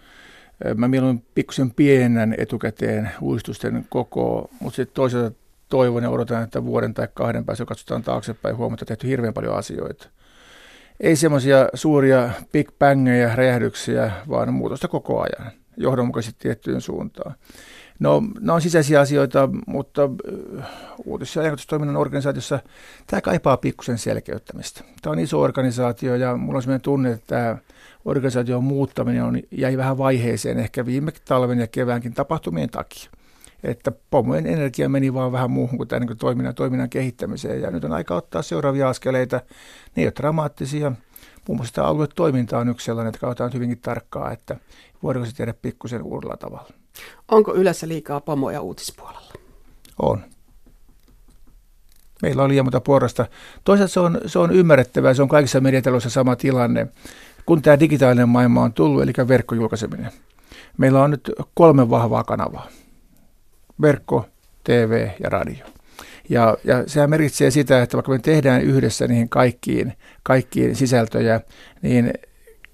Mä 0.77 0.89
mieluummin 0.89 1.25
pikkusen 1.35 1.71
pienän 1.71 2.35
etukäteen 2.39 3.11
uudistusten 3.21 3.87
koko, 3.89 4.51
mutta 4.61 4.77
sitten 4.77 4.95
toisaalta 4.95 5.37
toivon 5.69 6.03
ja 6.03 6.11
odotan, 6.11 6.43
että 6.43 6.65
vuoden 6.65 6.95
tai 6.95 7.09
kahden 7.15 7.45
päästä 7.45 7.65
katsotaan 7.65 8.03
taaksepäin 8.03 8.57
huomataan, 8.57 8.85
että 8.85 8.87
tehty 8.87 9.09
hirveän 9.09 9.35
paljon 9.35 9.57
asioita. 9.57 10.09
Ei 11.01 11.17
semmoisia 11.17 11.69
suuria 11.75 12.31
big 12.53 12.71
bangeja, 12.79 13.37
räjähdyksiä, 13.37 14.13
vaan 14.29 14.55
muutosta 14.55 14.89
koko 14.89 15.21
ajan, 15.21 15.53
johdonmukaisesti 15.77 16.39
tiettyyn 16.39 16.81
suuntaan. 16.81 17.35
No, 18.01 18.23
ne 18.41 18.53
on 18.53 18.61
sisäisiä 18.61 19.01
asioita, 19.01 19.49
mutta 19.67 20.03
uutis- 21.05 21.37
ja 21.37 21.43
ajatustoiminnan 21.43 21.97
organisaatiossa 21.97 22.59
tämä 23.07 23.21
kaipaa 23.21 23.57
pikkusen 23.57 23.99
selkeyttämistä. 23.99 24.85
Tämä 25.03 25.13
on 25.13 25.19
iso 25.19 25.41
organisaatio 25.41 26.15
ja 26.15 26.37
mulla 26.37 26.57
on 26.57 26.63
sellainen 26.63 26.81
tunne, 26.81 27.11
että 27.11 27.27
tämä 27.27 27.57
organisaation 28.05 28.65
muuttaminen 28.65 29.25
on, 29.25 29.41
jäi 29.51 29.77
vähän 29.77 29.99
vaiheeseen 29.99 30.59
ehkä 30.59 30.87
viime 30.87 31.13
talven 31.25 31.59
ja 31.59 31.67
keväänkin 31.67 32.15
tapahtumien 32.15 32.71
takia. 32.71 33.11
Että 33.63 33.93
pomojen 34.11 34.47
energia 34.47 34.89
meni 34.89 35.15
vaan 35.15 35.33
vähän 35.33 35.51
muuhun 35.51 35.77
kuin 35.77 35.89
tämän 35.89 36.09
niin 36.09 36.19
toiminnan, 36.19 36.55
toiminnan 36.55 36.91
kehittämiseen. 36.91 37.63
Ja 37.63 37.71
nyt 37.71 37.85
on 37.85 37.93
aika 37.93 38.15
ottaa 38.15 38.43
seuraavia 38.43 38.89
askeleita. 38.89 39.37
Ne 39.97 40.03
ei 40.03 40.07
ole 40.07 40.13
dramaattisia. 40.17 40.93
Muun 41.49 41.57
muassa 41.57 41.75
tämä 41.75 41.87
aluetoiminta 41.87 42.59
on 42.59 42.69
yksi 42.69 42.85
sellainen, 42.85 43.09
että 43.09 43.21
katsotaan 43.21 43.53
hyvinkin 43.53 43.81
tarkkaa, 43.81 44.33
että 44.33 44.57
voidaanko 45.03 45.31
se 45.31 45.37
tehdä 45.37 45.55
pikkusen 45.63 46.03
uudella 46.03 46.37
tavalla. 46.37 46.84
Onko 47.29 47.55
yleensä 47.55 47.89
liikaa 47.89 48.21
pomoja 48.21 48.61
uutispuolella? 48.61 49.33
On. 50.03 50.25
Meillä 52.23 52.43
on 52.43 52.49
liian 52.49 52.65
monta 52.65 52.81
porrasta. 52.81 53.27
Toisaalta 53.65 53.93
se 53.93 54.01
on, 54.01 54.21
se 54.27 54.39
on 54.39 54.53
ymmärrettävää, 54.53 55.15
se 55.15 55.23
on 55.23 55.29
kaikissa 55.29 55.61
mediataloissa 55.61 56.11
sama 56.11 56.37
tilanne 56.37 56.89
kun 57.47 57.63
tämä 57.63 57.81
digitaalinen 57.81 58.29
maailma 58.29 58.63
on 58.63 58.73
tullut, 58.73 59.03
eli 59.03 59.13
verkkojulkaiseminen. 59.29 60.11
Meillä 60.79 61.03
on 61.03 61.11
nyt 61.11 61.31
kolme 61.55 61.91
vahvaa 61.91 62.25
kanavaa. 62.25 62.69
Verkko, 63.81 64.27
TV 64.65 65.09
ja 65.23 65.29
radio. 65.29 65.67
Ja, 66.29 66.57
ja 66.65 66.85
sehän 66.87 67.11
merkitsee 67.11 67.51
sitä, 67.51 67.83
että 67.83 67.97
vaikka 67.97 68.13
me 68.13 68.19
tehdään 68.19 68.63
yhdessä 68.63 69.09
niihin 69.09 69.29
kaikkiin, 69.29 69.93
kaikkiin 70.23 70.77
sisältöjä, 70.77 71.41
niin 71.83 72.13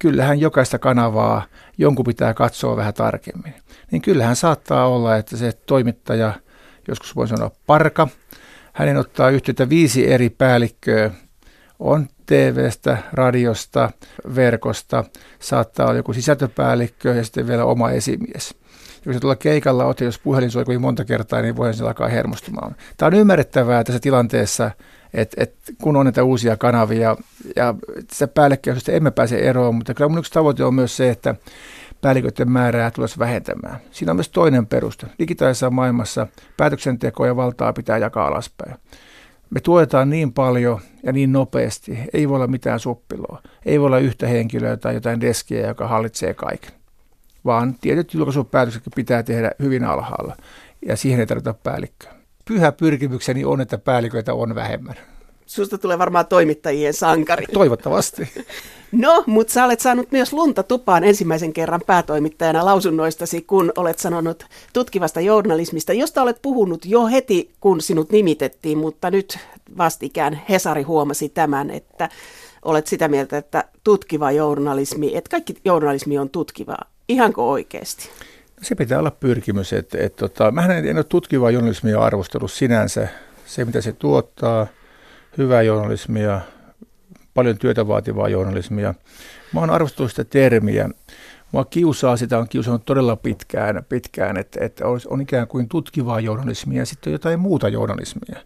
kyllähän 0.00 0.40
jokaista 0.40 0.78
kanavaa 0.78 1.42
jonkun 1.78 2.04
pitää 2.04 2.34
katsoa 2.34 2.76
vähän 2.76 2.94
tarkemmin. 2.94 3.54
Niin 3.90 4.02
kyllähän 4.02 4.36
saattaa 4.36 4.88
olla, 4.88 5.16
että 5.16 5.36
se 5.36 5.52
toimittaja, 5.52 6.32
joskus 6.88 7.16
voi 7.16 7.28
sanoa 7.28 7.50
parka, 7.66 8.08
hänen 8.72 8.96
ottaa 8.96 9.30
yhteyttä 9.30 9.68
viisi 9.68 10.12
eri 10.12 10.30
päällikköä 10.30 11.10
On 11.78 12.08
TVstä, 12.26 12.98
radiosta, 13.12 13.90
verkosta, 14.34 15.04
saattaa 15.38 15.86
olla 15.86 15.96
joku 15.96 16.12
sisältöpäällikkö 16.12 17.14
ja 17.14 17.24
sitten 17.24 17.46
vielä 17.46 17.64
oma 17.64 17.90
esimies. 17.90 18.54
Ja 18.94 19.04
kun 19.04 19.14
se 19.14 19.20
tuolla 19.20 19.36
keikalla 19.36 19.84
oot, 19.84 20.00
jos 20.00 20.18
puhelin 20.18 20.50
soi 20.50 20.78
monta 20.78 21.04
kertaa, 21.04 21.42
niin 21.42 21.56
voihan 21.56 21.74
se 21.74 21.84
alkaa 21.84 22.08
hermostumaan. 22.08 22.76
Tämä 22.96 23.06
on 23.06 23.14
ymmärrettävää 23.14 23.84
tässä 23.84 24.00
tilanteessa, 24.00 24.70
että 25.14 25.42
et, 25.42 25.54
kun 25.82 25.96
on 25.96 26.06
näitä 26.06 26.24
uusia 26.24 26.56
kanavia 26.56 27.16
ja 27.56 27.74
sitä 28.12 28.28
päällekkäisyydestä 28.28 28.92
emme 28.92 29.10
pääse 29.10 29.38
eroon, 29.38 29.74
mutta 29.74 29.94
kyllä 29.94 30.08
mun 30.08 30.18
yksi 30.18 30.32
tavoite 30.32 30.64
on 30.64 30.74
myös 30.74 30.96
se, 30.96 31.10
että 31.10 31.34
päälliköiden 32.00 32.50
määrää 32.50 32.90
tulisi 32.90 33.18
vähentämään. 33.18 33.78
Siinä 33.90 34.12
on 34.12 34.16
myös 34.16 34.28
toinen 34.28 34.66
peruste. 34.66 35.06
Digitaalisessa 35.18 35.70
maailmassa 35.70 36.26
päätöksentekoa 36.56 37.26
ja 37.26 37.36
valtaa 37.36 37.72
pitää 37.72 37.98
jakaa 37.98 38.26
alaspäin. 38.26 38.74
Me 39.50 39.60
tuetaan 39.60 40.10
niin 40.10 40.32
paljon 40.32 40.80
ja 41.02 41.12
niin 41.12 41.32
nopeasti, 41.32 41.98
ei 42.12 42.28
voi 42.28 42.36
olla 42.36 42.46
mitään 42.46 42.80
suppiloa. 42.80 43.42
Ei 43.66 43.80
voi 43.80 43.86
olla 43.86 43.98
yhtä 43.98 44.26
henkilöä 44.26 44.76
tai 44.76 44.94
jotain 44.94 45.20
deskiä, 45.20 45.68
joka 45.68 45.88
hallitsee 45.88 46.34
kaiken. 46.34 46.72
Vaan 47.44 47.74
tietyt 47.80 48.14
julkaisupäätökset 48.14 48.82
pitää 48.94 49.22
tehdä 49.22 49.50
hyvin 49.58 49.84
alhaalla 49.84 50.36
ja 50.86 50.96
siihen 50.96 51.20
ei 51.20 51.26
tarvita 51.26 51.54
päällikköä. 51.54 52.19
Pyhä 52.44 52.72
pyrkimykseni 52.72 53.44
on, 53.44 53.60
että 53.60 53.78
päälliköitä 53.78 54.34
on 54.34 54.54
vähemmän. 54.54 54.94
Susta 55.46 55.78
tulee 55.78 55.98
varmaan 55.98 56.26
toimittajien 56.26 56.94
sankari. 56.94 57.46
Toivottavasti. 57.52 58.28
No, 58.92 59.24
mutta 59.26 59.52
sä 59.52 59.64
olet 59.64 59.80
saanut 59.80 60.12
myös 60.12 60.32
lunta 60.32 60.62
tupaan 60.62 61.04
ensimmäisen 61.04 61.52
kerran 61.52 61.80
päätoimittajana 61.86 62.64
lausunnoistasi, 62.64 63.42
kun 63.42 63.72
olet 63.76 63.98
sanonut 63.98 64.46
tutkivasta 64.72 65.20
journalismista, 65.20 65.92
josta 65.92 66.22
olet 66.22 66.42
puhunut 66.42 66.84
jo 66.84 67.06
heti, 67.06 67.50
kun 67.60 67.80
sinut 67.80 68.12
nimitettiin, 68.12 68.78
mutta 68.78 69.10
nyt 69.10 69.38
vastikään 69.78 70.42
Hesari 70.48 70.82
huomasi 70.82 71.28
tämän, 71.28 71.70
että 71.70 72.08
olet 72.62 72.86
sitä 72.86 73.08
mieltä, 73.08 73.38
että 73.38 73.64
tutkiva 73.84 74.32
journalismi, 74.32 75.16
että 75.16 75.30
kaikki 75.30 75.56
journalismi 75.64 76.18
on 76.18 76.30
tutkivaa. 76.30 76.84
Ihanko 77.08 77.50
oikeasti? 77.50 78.08
Se 78.62 78.74
pitää 78.74 78.98
olla 78.98 79.10
pyrkimys. 79.10 79.72
Että, 79.72 79.98
että, 80.00 80.16
tota, 80.28 80.50
mähän 80.50 80.86
en 80.86 80.96
ole 80.96 81.04
tutkivaa 81.04 81.50
journalismia 81.50 82.00
arvostellut 82.00 82.52
sinänsä. 82.52 83.08
Se, 83.46 83.64
mitä 83.64 83.80
se 83.80 83.92
tuottaa, 83.92 84.66
hyvää 85.38 85.62
journalismia, 85.62 86.40
paljon 87.34 87.58
työtä 87.58 87.88
vaativaa 87.88 88.28
journalismia. 88.28 88.94
Mä 89.54 89.60
oon 89.60 89.70
arvostellut 89.70 90.10
sitä 90.10 90.24
termiä. 90.24 90.88
Mua 91.52 91.64
kiusaa 91.64 92.16
sitä, 92.16 92.38
on 92.38 92.48
kiusannut 92.48 92.84
todella 92.84 93.16
pitkään, 93.16 93.84
pitkään 93.88 94.36
että, 94.36 94.64
että 94.64 94.84
on 95.08 95.20
ikään 95.20 95.48
kuin 95.48 95.68
tutkivaa 95.68 96.20
journalismia 96.20 96.78
ja 96.78 96.86
sitten 96.86 97.12
jotain 97.12 97.40
muuta 97.40 97.68
journalismia. 97.68 98.40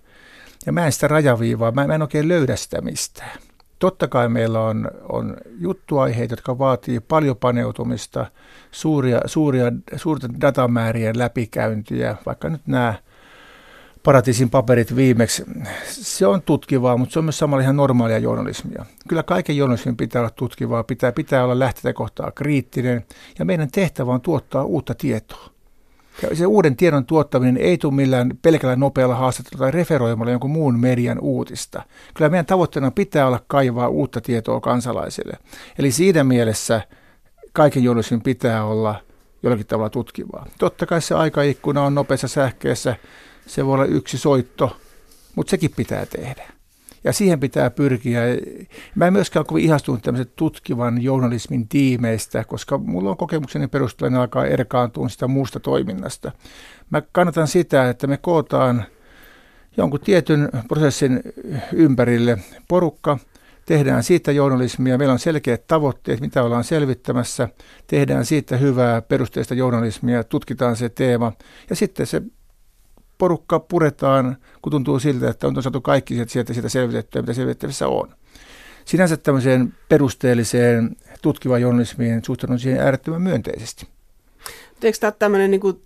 Ja 0.67 0.73
mä 0.73 0.87
en 0.87 0.93
sitä 0.93 1.09
rajaviivaa, 1.09 1.73
mä, 1.73 1.87
mä 1.87 1.95
en 1.95 2.03
oikein 2.03 2.29
löydä 2.29 2.57
sitä 2.57 2.81
mistään. 2.81 3.39
Totta 3.79 4.09
kai 4.09 4.29
meillä 4.29 4.61
on, 4.61 4.91
on 5.09 5.37
juttuaiheita, 5.59 6.33
jotka 6.33 6.59
vaatii 6.59 7.01
paljon 7.01 7.37
paneutumista, 7.37 8.27
suuria, 8.75 9.21
suuria, 9.27 9.73
suurten 9.97 10.41
datamäärien 10.41 11.19
läpikäyntiä, 11.19 12.17
vaikka 12.27 12.49
nyt 12.49 12.67
nämä 12.67 12.95
Paratiisin 14.05 14.51
paperit 14.51 14.97
viimeksi. 14.97 15.45
Se 15.85 16.27
on 16.27 16.43
tutkivaa, 16.43 16.97
mutta 16.97 17.13
se 17.13 17.19
on 17.19 17.25
myös 17.25 17.39
samalla 17.39 17.63
ihan 17.63 17.77
normaalia 17.77 18.19
journalismia. 18.19 18.85
Kyllä 19.09 19.23
kaiken 19.23 19.57
journalismin 19.57 19.97
pitää 19.97 20.23
olla 20.23 20.31
tutkivaa, 20.31 20.83
pitää, 20.83 21.13
pitää 21.13 21.45
olla 21.45 21.59
lähtökohtaa 21.59 22.31
kriittinen 22.31 23.05
ja 23.39 23.45
meidän 23.45 23.71
tehtävä 23.71 24.13
on 24.13 24.21
tuottaa 24.21 24.65
uutta 24.65 24.95
tietoa. 24.95 25.51
Ja 26.23 26.37
se 26.37 26.47
uuden 26.47 26.77
tiedon 26.77 27.07
tuottaminen 27.07 27.57
ei 27.57 27.79
tule 27.79 27.95
millään 27.95 28.39
pelkällä 28.43 28.77
nopealla 28.77 29.15
haastattelulla 29.15 29.65
tai 29.65 29.71
referoimalla 29.71 30.31
jonkun 30.31 30.51
muun 30.51 30.81
median 30.81 31.21
uutista. 31.21 31.83
Kyllä 32.15 32.31
meidän 32.31 32.47
tavoitteena 32.47 32.91
pitää 32.91 33.27
olla 33.27 33.41
kaivaa 33.47 33.89
uutta 33.89 34.21
tietoa 34.21 34.61
kansalaisille. 34.61 35.37
Eli 35.79 35.91
siinä 35.91 36.25
mielessä 36.25 36.81
kaiken 37.55 37.85
journalismin 37.85 38.23
pitää 38.23 38.65
olla 38.65 39.01
jollakin 39.43 39.67
tavalla 39.67 39.91
tutkivaa. 39.91 40.47
Totta 40.59 40.87
kai 40.87 41.03
se 41.03 41.15
aikaikkuna 41.15 41.83
on 41.83 41.95
nopeassa 41.95 42.29
sähkeessä 42.29 42.97
se 43.47 43.67
voi 43.67 43.75
olla 43.75 43.85
yksi 43.85 44.19
soitto, 44.19 44.77
mutta 45.35 45.51
sekin 45.51 45.71
pitää 45.77 46.07
tehdä. 46.07 46.49
Ja 47.05 47.13
siihen 47.13 47.41
pitää 47.41 47.71
pyrkiä. 47.71 48.21
Mä 48.95 49.07
en 49.07 49.13
myöskään 49.13 49.41
ole 49.41 49.47
kovin 49.47 49.65
ihastunut 49.65 50.03
tämmöisen 50.03 50.33
tutkivan 50.37 51.03
journalismin 51.03 51.69
tiimeistä, 51.69 52.45
koska 52.45 52.79
mulla 52.79 53.11
on 53.11 53.17
kokemukseni 53.17 53.69
perustuen 53.69 54.15
alkaa 54.15 54.47
erkaantua 54.47 55.09
sitä 55.09 55.27
muusta 55.27 55.61
toiminnasta. 55.61 56.33
Mä 56.91 57.03
kannatan 57.13 57.49
sitä, 57.49 57.91
että 57.91 58.07
me 58.07 58.17
kootaan 58.17 58.85
jonkun 59.77 60.01
tietyn 60.01 60.49
prosessin 60.69 61.23
ympärille 61.73 62.39
porukka, 62.69 63.19
tehdään 63.67 64.03
siitä 64.03 64.33
journalismia, 64.33 64.99
meillä 64.99 65.13
on 65.13 65.19
selkeät 65.19 65.67
tavoitteet, 65.67 66.21
mitä 66.21 66.43
ollaan 66.43 66.65
selvittämässä, 66.65 67.49
tehdään 67.87 68.27
siitä 68.27 68.57
hyvää 68.57 69.03
perusteista 69.03 69.55
journalismia, 69.55 70.25
tutkitaan 70.25 70.77
se 70.77 70.89
teema 70.89 71.33
ja 71.71 71.77
sitten 71.77 72.07
se 72.07 72.23
porukka 73.19 73.61
puretaan, 73.61 74.37
kun 74.63 74.71
tuntuu 74.71 74.99
siltä, 74.99 75.31
että 75.31 75.47
on 75.47 75.63
saatu 75.63 75.81
kaikki 75.81 76.15
sieltä, 76.27 76.53
sieltä 76.53 76.69
selvitettyä, 76.69 77.23
mitä 77.23 77.33
selvitettävissä 77.33 77.89
on. 77.89 78.15
Sinänsä 78.85 79.17
tämmöiseen 79.17 79.75
perusteelliseen 79.89 80.97
tutkivaan 81.23 81.61
journalismiin 81.61 82.25
suhtaudun 82.25 82.59
siihen 82.59 82.81
äärettömän 82.81 83.23
myönteisesti. 83.23 83.89
Eikö 84.83 84.99
tämä 84.99 85.11
tämmöinen 85.11 85.51
niin 85.51 85.61
kuin 85.61 85.83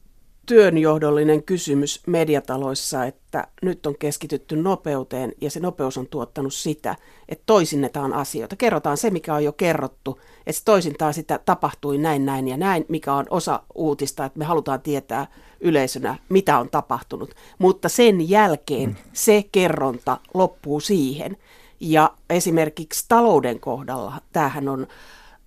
työnjohdollinen 0.48 1.42
kysymys 1.42 2.00
mediataloissa, 2.06 3.04
että 3.04 3.46
nyt 3.62 3.86
on 3.86 3.98
keskitytty 3.98 4.56
nopeuteen 4.56 5.32
ja 5.40 5.50
se 5.50 5.60
nopeus 5.60 5.98
on 5.98 6.06
tuottanut 6.06 6.54
sitä, 6.54 6.96
että 7.28 7.42
toisinnetaan 7.46 8.12
asioita. 8.12 8.56
Kerrotaan 8.56 8.96
se, 8.96 9.10
mikä 9.10 9.34
on 9.34 9.44
jo 9.44 9.52
kerrottu, 9.52 10.20
että 10.46 10.62
toisintaan 10.64 11.14
sitä 11.14 11.40
tapahtui 11.46 11.98
näin, 11.98 12.26
näin 12.26 12.48
ja 12.48 12.56
näin, 12.56 12.84
mikä 12.88 13.14
on 13.14 13.26
osa 13.30 13.62
uutista, 13.74 14.24
että 14.24 14.38
me 14.38 14.44
halutaan 14.44 14.80
tietää 14.80 15.26
yleisönä, 15.60 16.16
mitä 16.28 16.58
on 16.58 16.70
tapahtunut. 16.70 17.34
Mutta 17.58 17.88
sen 17.88 18.30
jälkeen 18.30 18.88
mm. 18.88 18.96
se 19.12 19.44
kerronta 19.52 20.16
loppuu 20.34 20.80
siihen. 20.80 21.36
Ja 21.80 22.10
esimerkiksi 22.30 23.04
talouden 23.08 23.60
kohdalla 23.60 24.12
tämähän 24.32 24.68
on 24.68 24.86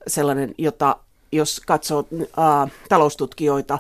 sellainen, 0.07 0.55
jota 0.57 0.95
jos 1.31 1.61
katsoo 1.67 2.07
äh, 2.21 2.71
taloustutkijoita, 2.89 3.79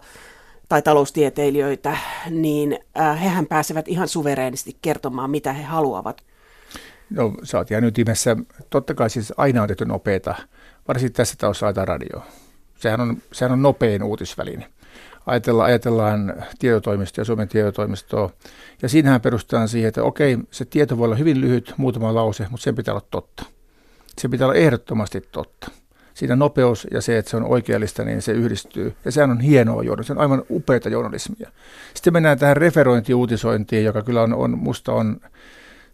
tai 0.71 0.81
taloustieteilijöitä, 0.81 1.97
niin 2.29 2.79
äh, 2.99 3.23
hehän 3.23 3.45
pääsevät 3.45 3.87
ihan 3.87 4.07
suvereenisti 4.07 4.77
kertomaan, 4.81 5.29
mitä 5.29 5.53
he 5.53 5.63
haluavat. 5.63 6.23
No 7.09 7.33
sä 7.43 7.57
oot 7.57 7.69
jäänyt 7.69 7.87
ytimessä. 7.87 8.37
Totta 8.69 8.93
kai 8.93 9.09
siis 9.09 9.33
aina 9.37 9.61
on 9.61 9.67
tehty 9.67 9.85
nopeita, 9.85 10.35
varsinkin 10.87 11.13
tässä 11.13 11.35
talossa 11.37 11.65
laitetaan 11.65 11.87
radio. 11.87 12.21
Sehän 12.75 13.01
on, 13.01 13.17
sehän 13.31 13.51
on 13.51 13.61
nopein 13.61 14.03
uutisväline. 14.03 14.67
Ajatellaan, 15.25 15.67
ajatellaan 15.67 16.33
tietotoimistoa 16.59 17.21
ja 17.21 17.25
Suomen 17.25 17.47
tietotoimistoa. 17.47 18.29
Ja 18.81 18.89
siinähän 18.89 19.21
perustetaan 19.21 19.67
siihen, 19.67 19.87
että 19.87 20.03
okei, 20.03 20.37
se 20.51 20.65
tieto 20.65 20.97
voi 20.97 21.05
olla 21.05 21.15
hyvin 21.15 21.41
lyhyt, 21.41 21.73
muutama 21.77 22.15
lause, 22.15 22.47
mutta 22.49 22.63
sen 22.63 22.75
pitää 22.75 22.93
olla 22.93 23.07
totta. 23.11 23.45
Se 24.19 24.29
pitää 24.29 24.47
olla 24.47 24.55
ehdottomasti 24.55 25.21
totta 25.21 25.71
siinä 26.13 26.35
nopeus 26.35 26.87
ja 26.91 27.01
se, 27.01 27.17
että 27.17 27.31
se 27.31 27.37
on 27.37 27.45
oikeellista, 27.45 28.03
niin 28.03 28.21
se 28.21 28.31
yhdistyy. 28.31 28.95
Ja 29.05 29.11
sehän 29.11 29.31
on 29.31 29.39
hienoa 29.39 29.83
journalismia, 29.83 30.07
se 30.07 30.13
on 30.13 30.21
aivan 30.21 30.43
upeita 30.49 30.89
journalismia. 30.89 31.51
Sitten 31.93 32.13
mennään 32.13 32.39
tähän 32.39 32.57
referointiuutisointiin, 32.57 33.85
joka 33.85 34.01
kyllä 34.01 34.21
on, 34.21 34.33
on 34.33 34.57
musta 34.57 34.93
on, 34.93 35.17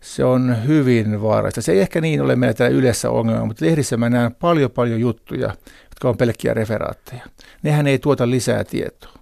se 0.01 0.23
on 0.23 0.67
hyvin 0.67 1.21
vaarallista. 1.21 1.61
Se 1.61 1.71
ei 1.71 1.79
ehkä 1.79 2.01
niin 2.01 2.21
ole 2.21 2.35
meillä 2.35 2.53
täällä 2.53 2.77
yleensä 2.77 3.09
ongelma, 3.09 3.45
mutta 3.45 3.65
lehdissä 3.65 3.97
mä 3.97 4.09
näen 4.09 4.35
paljon 4.35 4.71
paljon 4.71 4.99
juttuja, 4.99 5.55
jotka 5.89 6.09
on 6.09 6.17
pelkkiä 6.17 6.53
referaatteja. 6.53 7.25
Nehän 7.63 7.87
ei 7.87 7.99
tuota 7.99 8.29
lisää 8.29 8.63
tietoa. 8.63 9.13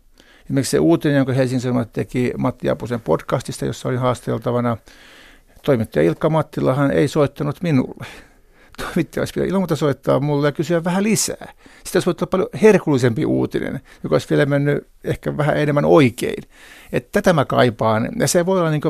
Esimerkiksi 0.46 0.72
se 0.72 0.80
uutinen, 0.80 1.18
jonka 1.18 1.34
Helsingin 1.34 1.62
Sanomat 1.62 1.94
teki 1.94 2.34
Matti 2.38 2.70
Apusen 2.70 3.02
podcastista, 3.02 3.66
jossa 3.66 3.90
oli 3.90 3.98
haasteltavana, 3.98 4.78
toimittaja 5.62 6.06
Ilkka 6.06 6.30
Mattilahan 6.30 6.92
ei 6.92 7.08
soittanut 7.08 7.62
minulle 7.62 8.06
toimittaja 8.78 9.26
ilman 9.46 9.62
muuta 9.62 9.76
soittaa 9.76 10.20
mulle 10.20 10.48
ja 10.48 10.52
kysyä 10.52 10.84
vähän 10.84 11.04
lisää. 11.04 11.54
Sitten 11.84 11.98
olisi 11.98 12.06
voinut 12.06 12.22
olla 12.22 12.30
paljon 12.30 12.50
herkullisempi 12.62 13.26
uutinen, 13.26 13.80
joka 14.04 14.16
olisi 14.16 14.30
vielä 14.30 14.46
mennyt 14.46 14.88
ehkä 15.04 15.38
vähän 15.38 15.58
enemmän 15.58 15.86
oikein. 15.86 16.44
Että 16.92 17.10
tätä 17.12 17.34
mä 17.34 17.46
kaipaan. 17.46 18.10
Ja 18.20 18.28
se 18.28 18.46
voi 18.46 18.60
olla 18.60 18.72
niin 18.72 18.82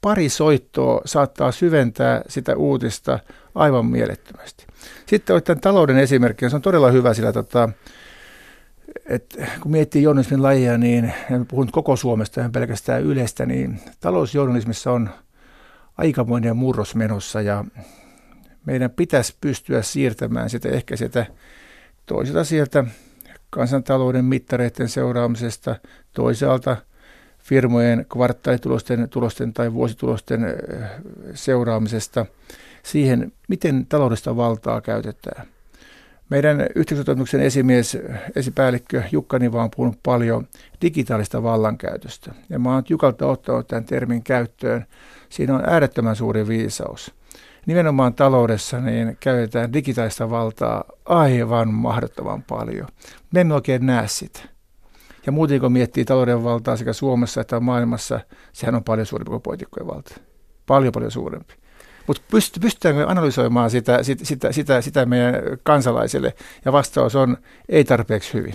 pari 0.00 0.28
soittoa 0.28 1.00
saattaa 1.04 1.52
syventää 1.52 2.22
sitä 2.28 2.56
uutista 2.56 3.18
aivan 3.54 3.86
mielettömästi. 3.86 4.66
Sitten 5.06 5.42
tämän 5.42 5.60
talouden 5.60 5.98
esimerkki, 5.98 6.50
se 6.50 6.56
on 6.56 6.62
todella 6.62 6.90
hyvä, 6.90 7.14
sillä 7.14 7.32
tota, 7.32 7.68
et 9.06 9.36
kun 9.60 9.72
miettii 9.72 10.02
journalismin 10.02 10.42
lajia, 10.42 10.78
niin 10.78 11.12
en 11.30 11.46
puhun 11.46 11.68
koko 11.72 11.96
Suomesta 11.96 12.40
ja 12.40 12.50
pelkästään 12.52 13.02
yleistä, 13.02 13.46
niin 13.46 13.80
talousjournalismissa 14.00 14.92
on 14.92 15.10
aikamoinen 15.98 16.56
murros 16.56 16.94
menossa 16.94 17.42
ja 17.42 17.64
meidän 18.66 18.90
pitäisi 18.90 19.36
pystyä 19.40 19.82
siirtämään 19.82 20.50
sitä 20.50 20.68
ehkä 20.68 20.96
sitä 20.96 21.26
toisaalta 22.06 22.44
sieltä 22.44 22.84
kansantalouden 23.50 24.24
mittareiden 24.24 24.88
seuraamisesta, 24.88 25.76
toisaalta 26.12 26.76
firmojen 27.38 28.06
kvartaalitulosten 28.12 29.08
tulosten 29.08 29.52
tai 29.52 29.72
vuositulosten 29.72 30.40
seuraamisesta 31.34 32.26
siihen, 32.82 33.32
miten 33.48 33.86
taloudellista 33.86 34.36
valtaa 34.36 34.80
käytetään. 34.80 35.46
Meidän 36.30 36.66
yhteisötoimituksen 36.74 37.40
esimies, 37.40 37.98
esipäällikkö 38.36 39.02
Jukka 39.12 39.38
Niva 39.38 39.62
on 39.62 39.70
puhunut 39.76 39.98
paljon 40.02 40.48
digitaalista 40.82 41.42
vallankäytöstä. 41.42 42.34
Ja 42.50 42.58
mä 42.58 42.74
oon 42.74 42.82
Jukalta 42.88 43.26
ottanut 43.26 43.68
tämän 43.68 43.84
termin 43.84 44.22
käyttöön. 44.22 44.86
Siinä 45.28 45.54
on 45.54 45.62
äärettömän 45.66 46.16
suuri 46.16 46.48
viisaus. 46.48 47.14
Nimenomaan 47.66 48.14
taloudessa 48.14 48.80
niin 48.80 49.16
käytetään 49.20 49.72
digitaalista 49.72 50.30
valtaa 50.30 50.84
aivan 51.04 51.74
mahdottoman 51.74 52.42
paljon. 52.42 52.88
Me 53.30 53.40
emme 53.40 53.54
oikein 53.54 53.86
näe 53.86 54.08
sitä. 54.08 54.40
Ja 55.26 55.32
muuten 55.32 55.60
kun 55.60 55.72
miettii 55.72 56.04
talouden 56.04 56.44
valtaa 56.44 56.76
sekä 56.76 56.92
Suomessa 56.92 57.40
että 57.40 57.60
maailmassa, 57.60 58.20
sehän 58.52 58.74
on 58.74 58.84
paljon 58.84 59.06
suurempi 59.06 59.30
kuin 59.30 59.42
poliitikkojen 59.42 59.86
valta. 59.86 60.14
Paljon 60.66 60.92
paljon 60.92 61.10
suurempi. 61.10 61.54
Mutta 62.06 62.22
pyst- 62.32 62.60
pystytäänkö 62.60 63.06
analysoimaan 63.06 63.70
sitä, 63.70 64.02
sitä, 64.02 64.24
sitä, 64.24 64.52
sitä, 64.52 64.80
sitä 64.80 65.06
meidän 65.06 65.34
kansalaisille? 65.62 66.34
Ja 66.64 66.72
vastaus 66.72 67.16
on 67.16 67.36
ei 67.68 67.84
tarpeeksi 67.84 68.34
hyvin. 68.34 68.54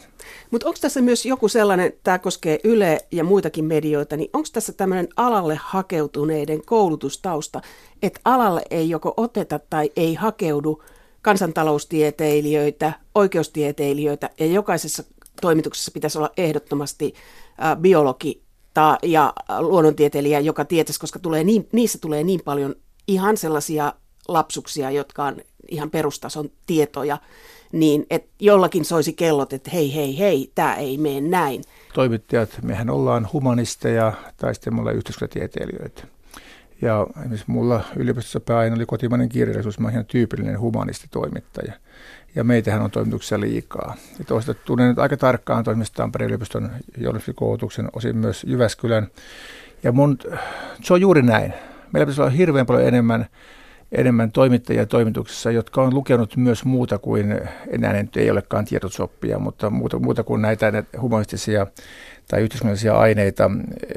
Mutta 0.51 0.67
onko 0.67 0.77
tässä 0.81 1.01
myös 1.01 1.25
joku 1.25 1.47
sellainen, 1.47 1.93
tämä 2.03 2.19
koskee 2.19 2.59
Yle 2.63 2.97
ja 3.11 3.23
muitakin 3.23 3.65
medioita, 3.65 4.17
niin 4.17 4.29
onko 4.33 4.47
tässä 4.53 4.73
tämmöinen 4.73 5.07
alalle 5.15 5.59
hakeutuneiden 5.61 6.65
koulutustausta, 6.65 7.61
että 8.01 8.19
alalle 8.25 8.61
ei 8.71 8.89
joko 8.89 9.13
oteta 9.17 9.59
tai 9.69 9.91
ei 9.95 10.15
hakeudu 10.15 10.83
kansantaloustieteilijöitä, 11.21 12.93
oikeustieteilijöitä 13.15 14.29
ja 14.39 14.45
jokaisessa 14.45 15.03
toimituksessa 15.41 15.91
pitäisi 15.91 16.17
olla 16.17 16.31
ehdottomasti 16.37 17.13
biologi 17.81 18.41
ta, 18.73 18.97
ja 19.03 19.33
luonnontieteilijä, 19.59 20.39
joka 20.39 20.65
tietäisi, 20.65 20.99
koska 20.99 21.19
tulee 21.19 21.43
niin, 21.43 21.67
niissä 21.71 21.97
tulee 22.01 22.23
niin 22.23 22.41
paljon 22.45 22.75
ihan 23.11 23.37
sellaisia 23.37 23.93
lapsuksia, 24.27 24.91
jotka 24.91 25.25
on 25.25 25.37
ihan 25.67 25.89
perustason 25.89 26.49
tietoja, 26.65 27.17
niin 27.71 28.05
että 28.09 28.29
jollakin 28.39 28.85
soisi 28.85 29.13
kellot, 29.13 29.53
että 29.53 29.71
hei, 29.71 29.95
hei, 29.95 30.19
hei, 30.19 30.51
tämä 30.55 30.75
ei 30.75 30.97
mene 30.97 31.21
näin. 31.21 31.63
Toimittajat, 31.93 32.49
mehän 32.61 32.89
ollaan 32.89 33.27
humanisteja 33.33 34.13
tai 34.37 34.55
sitten 34.55 34.75
me 34.75 34.79
ollaan 34.79 34.95
yhteiskuntatieteilijöitä. 34.95 36.03
Ja 36.81 37.07
esimerkiksi 37.19 37.51
mulla 37.51 37.83
yliopistossa 37.95 38.39
pääaine 38.39 38.75
oli 38.75 38.85
kotimainen 38.85 39.29
kirjallisuus, 39.29 39.79
mä 39.79 39.89
ihan 39.89 40.05
tyypillinen 40.05 40.59
humanistitoimittaja. 40.59 41.73
Ja 42.35 42.43
meitähän 42.43 42.81
on 42.81 42.91
toimituksia 42.91 43.39
liikaa. 43.39 43.95
Ja 44.19 44.25
toista 44.25 44.53
tunnen 44.53 44.89
nyt 44.89 44.99
aika 44.99 45.17
tarkkaan 45.17 45.63
toimista 45.63 45.97
Tampereen 45.97 46.27
yliopiston 46.27 46.71
journalistikoulutuksen, 46.97 47.89
osin 47.93 48.17
myös 48.17 48.43
Jyväskylän. 48.43 49.07
Ja 49.83 49.91
mun, 49.91 50.17
se 50.83 50.93
on 50.93 51.01
juuri 51.01 51.21
näin. 51.21 51.53
Meillä 51.93 52.05
pitäisi 52.05 52.21
olla 52.21 52.29
hirveän 52.29 52.65
paljon 52.65 52.87
enemmän, 52.87 53.25
enemmän 53.91 54.31
toimittajia 54.31 54.85
toimituksessa, 54.85 55.51
jotka 55.51 55.81
on 55.81 55.93
lukenut 55.93 56.37
myös 56.37 56.65
muuta 56.65 56.97
kuin, 56.97 57.39
enää 57.67 57.93
nyt 57.93 58.17
ei 58.17 58.31
olekaan 58.31 58.65
tietosoppia, 58.65 59.39
mutta 59.39 59.69
muuta, 59.69 59.99
muuta 59.99 60.23
kuin 60.23 60.41
näitä, 60.41 60.83
humanistisia 61.01 61.67
tai 62.27 62.41
yhteiskunnallisia 62.41 62.97
aineita 62.97 63.51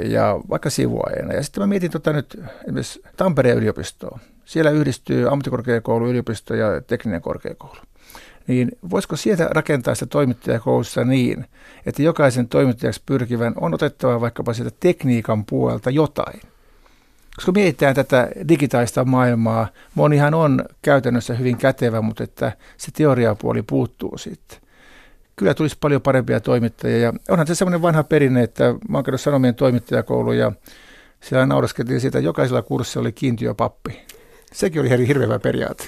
ja 0.04 0.40
vaikka 0.50 0.70
sivuaineena. 0.70 1.34
Ja 1.34 1.42
sitten 1.42 1.62
mä 1.62 1.66
mietin 1.66 1.90
tota 1.90 2.12
nyt 2.12 2.40
esimerkiksi 2.64 3.02
Tampereen 3.16 3.56
yliopistoa. 3.56 4.18
Siellä 4.44 4.70
yhdistyy 4.70 5.28
ammattikorkeakoulu, 5.28 6.08
yliopisto 6.08 6.54
ja 6.54 6.80
tekninen 6.80 7.20
korkeakoulu. 7.20 7.80
Niin 8.46 8.70
voisiko 8.90 9.16
sieltä 9.16 9.48
rakentaa 9.50 9.94
sitä 9.94 10.06
toimittajakoulussa 10.06 11.04
niin, 11.04 11.46
että 11.86 12.02
jokaisen 12.02 12.48
toimittajaksi 12.48 13.02
pyrkivän 13.06 13.54
on 13.56 13.74
otettava 13.74 14.20
vaikkapa 14.20 14.52
sieltä 14.52 14.76
tekniikan 14.80 15.44
puolelta 15.44 15.90
jotain. 15.90 16.40
Koska 17.36 17.52
mietitään 17.52 17.94
tätä 17.94 18.28
digitaalista 18.48 19.04
maailmaa, 19.04 19.68
monihan 19.94 20.34
on 20.34 20.64
käytännössä 20.82 21.34
hyvin 21.34 21.56
kätevä, 21.56 22.00
mutta 22.00 22.24
että 22.24 22.52
se 22.76 22.90
teoriapuoli 22.92 23.62
puuttuu 23.62 24.18
sitten. 24.18 24.58
Kyllä 25.36 25.54
tulisi 25.54 25.76
paljon 25.80 26.02
parempia 26.02 26.40
toimittajia 26.40 26.98
ja 26.98 27.12
onhan 27.28 27.46
se 27.46 27.54
semmoinen 27.54 27.82
vanha 27.82 28.04
perinne, 28.04 28.42
että 28.42 28.74
mä 28.88 28.98
oon 28.98 29.18
Sanomien 29.18 29.54
toimittajakoulu 29.54 30.32
ja 30.32 30.52
siellä 31.20 31.46
nauraskeltiin 31.46 32.00
siitä, 32.00 32.18
että 32.18 32.26
jokaisella 32.26 32.62
kurssilla 32.62 33.04
oli 33.04 33.12
kiintiöpappi. 33.12 34.00
Sekin 34.52 34.80
oli 34.80 35.08
hirveä 35.08 35.38
periaate. 35.38 35.84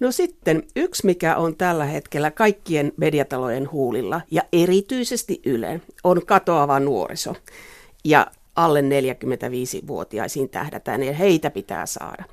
No 0.00 0.12
sitten 0.12 0.62
yksi, 0.76 1.06
mikä 1.06 1.36
on 1.36 1.56
tällä 1.56 1.84
hetkellä 1.84 2.30
kaikkien 2.30 2.92
mediatalojen 2.96 3.72
huulilla 3.72 4.20
ja 4.30 4.42
erityisesti 4.52 5.40
Yle, 5.46 5.80
on 6.04 6.26
katoava 6.26 6.80
nuoriso. 6.80 7.34
Ja 8.04 8.26
alle 8.56 8.80
45-vuotiaisiin 8.80 10.48
tähdätään 10.48 11.02
ja 11.02 11.12
heitä 11.12 11.50
pitää 11.50 11.86
saada. 11.86 12.24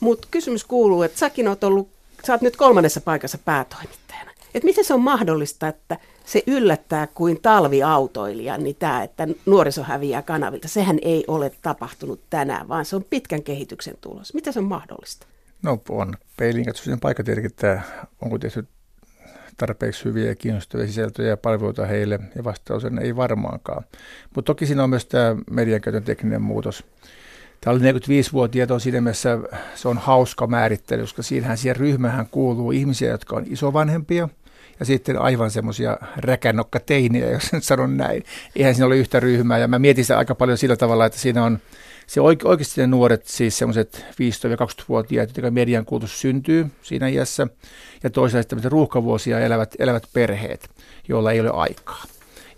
Mutta 0.00 0.28
kysymys 0.30 0.64
kuuluu, 0.64 1.02
että 1.02 1.18
säkin 1.18 1.48
oot 1.48 1.64
ollut, 1.64 1.88
sä 2.26 2.32
oot 2.32 2.42
nyt 2.42 2.56
kolmannessa 2.56 3.00
paikassa 3.00 3.38
päätoimittajana. 3.38 4.30
Että 4.54 4.66
miten 4.66 4.84
se 4.84 4.94
on 4.94 5.00
mahdollista, 5.00 5.68
että 5.68 5.98
se 6.24 6.42
yllättää 6.46 7.06
kuin 7.06 7.40
talviautoilija, 7.42 8.58
niin 8.58 8.76
tämä, 8.76 9.02
että 9.02 9.28
nuoriso 9.46 9.82
häviää 9.82 10.22
kanavilta, 10.22 10.68
sehän 10.68 10.98
ei 11.02 11.24
ole 11.28 11.52
tapahtunut 11.62 12.20
tänään, 12.30 12.68
vaan 12.68 12.84
se 12.84 12.96
on 12.96 13.04
pitkän 13.10 13.42
kehityksen 13.42 13.94
tulos. 14.00 14.34
Miten 14.34 14.52
se 14.52 14.58
on 14.58 14.64
mahdollista? 14.64 15.26
No 15.62 15.78
on 15.88 16.14
peilin 16.36 16.64
katsoisen 16.64 17.00
paikka 17.00 17.24
tietenkin, 17.24 17.50
että 17.50 17.82
onko 18.22 18.38
tehty 18.38 18.66
tarpeeksi 19.56 20.04
hyviä 20.04 20.26
ja 20.26 20.34
kiinnostavia 20.34 20.86
sisältöjä 20.86 21.28
ja 21.28 21.36
palveluita 21.36 21.86
heille, 21.86 22.20
ja 22.36 22.44
vastaus 22.44 22.84
on 22.84 22.98
ei 22.98 23.16
varmaankaan. 23.16 23.84
Mutta 24.34 24.46
toki 24.46 24.66
siinä 24.66 24.84
on 24.84 24.90
myös 24.90 25.06
tämä 25.06 25.36
median 25.50 25.80
käytön 25.80 26.02
tekninen 26.02 26.42
muutos. 26.42 26.84
Tämä 27.60 27.76
oli 27.76 27.92
45-vuotiaat 27.92 28.70
on 28.70 28.80
siinä 28.80 29.00
mielessä, 29.00 29.38
se 29.74 29.88
on 29.88 29.98
hauska 29.98 30.46
määrittely, 30.46 31.02
koska 31.02 31.22
siinähän 31.22 31.58
siihen 31.58 31.76
ryhmähän 31.76 32.26
kuuluu 32.30 32.72
ihmisiä, 32.72 33.10
jotka 33.10 33.36
on 33.36 33.44
isovanhempia, 33.46 34.28
ja 34.80 34.86
sitten 34.86 35.18
aivan 35.18 35.50
semmoisia 35.50 35.98
räkännokka 36.16 36.80
teinejä, 36.80 37.30
jos 37.30 37.54
en 37.54 37.62
sano 37.62 37.86
näin. 37.86 38.22
Eihän 38.56 38.74
siinä 38.74 38.86
ole 38.86 38.96
yhtä 38.96 39.20
ryhmää, 39.20 39.58
ja 39.58 39.68
mä 39.68 39.78
mietin 39.78 40.04
sitä 40.04 40.18
aika 40.18 40.34
paljon 40.34 40.58
sillä 40.58 40.76
tavalla, 40.76 41.06
että 41.06 41.18
siinä 41.18 41.44
on 41.44 41.58
se 42.06 42.20
oike- 42.20 42.48
oikeasti 42.48 42.80
ne 42.80 42.86
nuoret, 42.86 43.26
siis 43.26 43.58
semmoiset 43.58 44.06
15-20-vuotiaat, 44.10 45.28
jotka 45.28 45.50
median 45.50 45.84
kulutus 45.84 46.20
syntyy 46.20 46.66
siinä 46.82 47.08
iässä, 47.08 47.46
ja 48.02 48.10
toisaalta 48.10 48.48
tämmöiset 48.48 48.72
ruuhkavuosia 48.72 49.40
elävät, 49.40 49.74
elävät 49.78 50.02
perheet, 50.12 50.70
joilla 51.08 51.32
ei 51.32 51.40
ole 51.40 51.50
aikaa. 51.50 52.02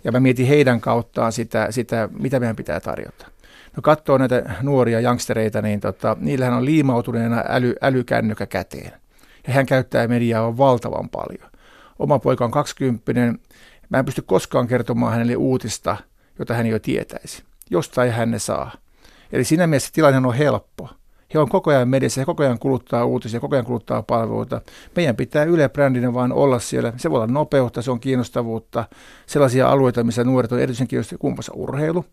Ja 0.03 0.11
mä 0.11 0.19
mietin 0.19 0.47
heidän 0.47 0.81
kauttaan 0.81 1.31
sitä, 1.31 1.67
sitä 1.69 2.09
mitä 2.19 2.39
meidän 2.39 2.55
pitää 2.55 2.79
tarjota. 2.79 3.27
No 3.75 3.81
katsoo 3.81 4.17
näitä 4.17 4.55
nuoria 4.61 4.99
jankstereita, 4.99 5.61
niin 5.61 5.79
tota, 5.79 6.17
niillähän 6.19 6.53
on 6.53 6.65
liimautuneena 6.65 7.43
äly, 7.47 7.75
älykännykkä 7.81 8.45
käteen. 8.45 8.91
Ja 9.47 9.53
hän 9.53 9.65
käyttää 9.65 10.07
mediaa 10.07 10.57
valtavan 10.57 11.09
paljon. 11.09 11.51
Oma 11.99 12.19
poika 12.19 12.45
on 12.45 12.51
20 12.51 13.11
Mä 13.89 13.99
en 13.99 14.05
pysty 14.05 14.21
koskaan 14.21 14.67
kertomaan 14.67 15.13
hänelle 15.13 15.35
uutista, 15.35 15.97
jota 16.39 16.53
hän 16.53 16.67
jo 16.67 16.79
tietäisi. 16.79 17.43
Jostain 17.69 18.11
hän 18.11 18.31
ne 18.31 18.39
saa. 18.39 18.71
Eli 19.31 19.43
siinä 19.43 19.67
mielessä 19.67 19.89
tilanne 19.93 20.27
on 20.27 20.33
helppo. 20.33 20.89
He 21.33 21.39
on 21.39 21.49
koko 21.49 21.71
ajan 21.71 21.89
mediassa, 21.89 22.21
he 22.21 22.25
koko 22.25 22.43
ajan 22.43 22.59
kuluttaa 22.59 23.05
uutisia, 23.05 23.39
koko 23.39 23.55
ajan 23.55 23.65
kuluttaa 23.65 24.03
palveluita. 24.03 24.61
Meidän 24.95 25.15
pitää 25.15 25.43
Yle 25.43 25.69
brändinä 25.69 26.13
vaan 26.13 26.31
olla 26.31 26.59
siellä. 26.59 26.93
Se 26.97 27.11
voi 27.11 27.17
olla 27.17 27.33
nopeutta, 27.33 27.81
se 27.81 27.91
on 27.91 27.99
kiinnostavuutta, 27.99 28.85
sellaisia 29.25 29.69
alueita, 29.69 30.03
missä 30.03 30.23
nuoret 30.23 30.51
on 30.51 30.59
erityisen 30.59 30.87
kiinnostuneita, 30.87 31.21
kumpassa 31.21 31.53
urheilu. 31.55 32.05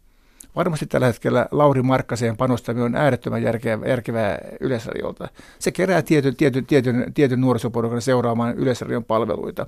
Varmasti 0.57 0.87
tällä 0.87 1.07
hetkellä 1.07 1.47
Lauri 1.51 1.83
Markkaseen 1.83 2.37
panostaminen 2.37 2.85
on 2.85 2.97
äärettömän 2.97 3.43
järkevää, 3.43 3.89
järkevää 3.89 4.39
Yleisradiolta. 4.61 5.29
Se 5.59 5.73
kerää 5.73 6.03
tietyn, 6.03 6.37
tietyn, 6.37 6.67
tietyn, 6.67 7.13
tietyn 7.15 7.41
nuorisoporukan 7.41 8.03
seuraamaan 8.03 8.59
Yleisradion 8.59 9.05
palveluita. 9.05 9.67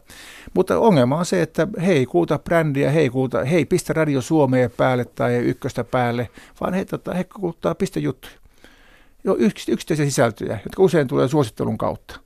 Mutta 0.55 0.79
ongelma 0.79 1.19
on 1.19 1.27
se, 1.27 1.43
että 1.43 1.69
he 1.87 1.93
ei 1.93 2.07
kuuta 2.07 2.39
brändiä, 2.39 2.91
he 2.91 3.01
ei, 3.01 3.11
kuuta, 3.11 3.45
he 3.45 3.57
ei 3.57 3.65
pistä 3.65 3.93
Radio 3.93 4.21
Suomeen 4.21 4.71
päälle 4.77 5.05
tai 5.05 5.37
ykköstä 5.37 5.85
päälle, 5.85 6.29
vaan 6.61 6.75
he, 6.75 6.85
tota, 6.85 7.15
he 7.15 7.25
kuuluttaa 7.25 7.75
pistejuttuja. 7.75 8.35
Jo 9.25 9.37
yksittäisiä 9.69 10.05
sisältöjä, 10.05 10.59
jotka 10.65 10.83
usein 10.83 11.09
tulee 11.09 11.29
suosittelun 11.29 11.79
kautta. 11.79 12.21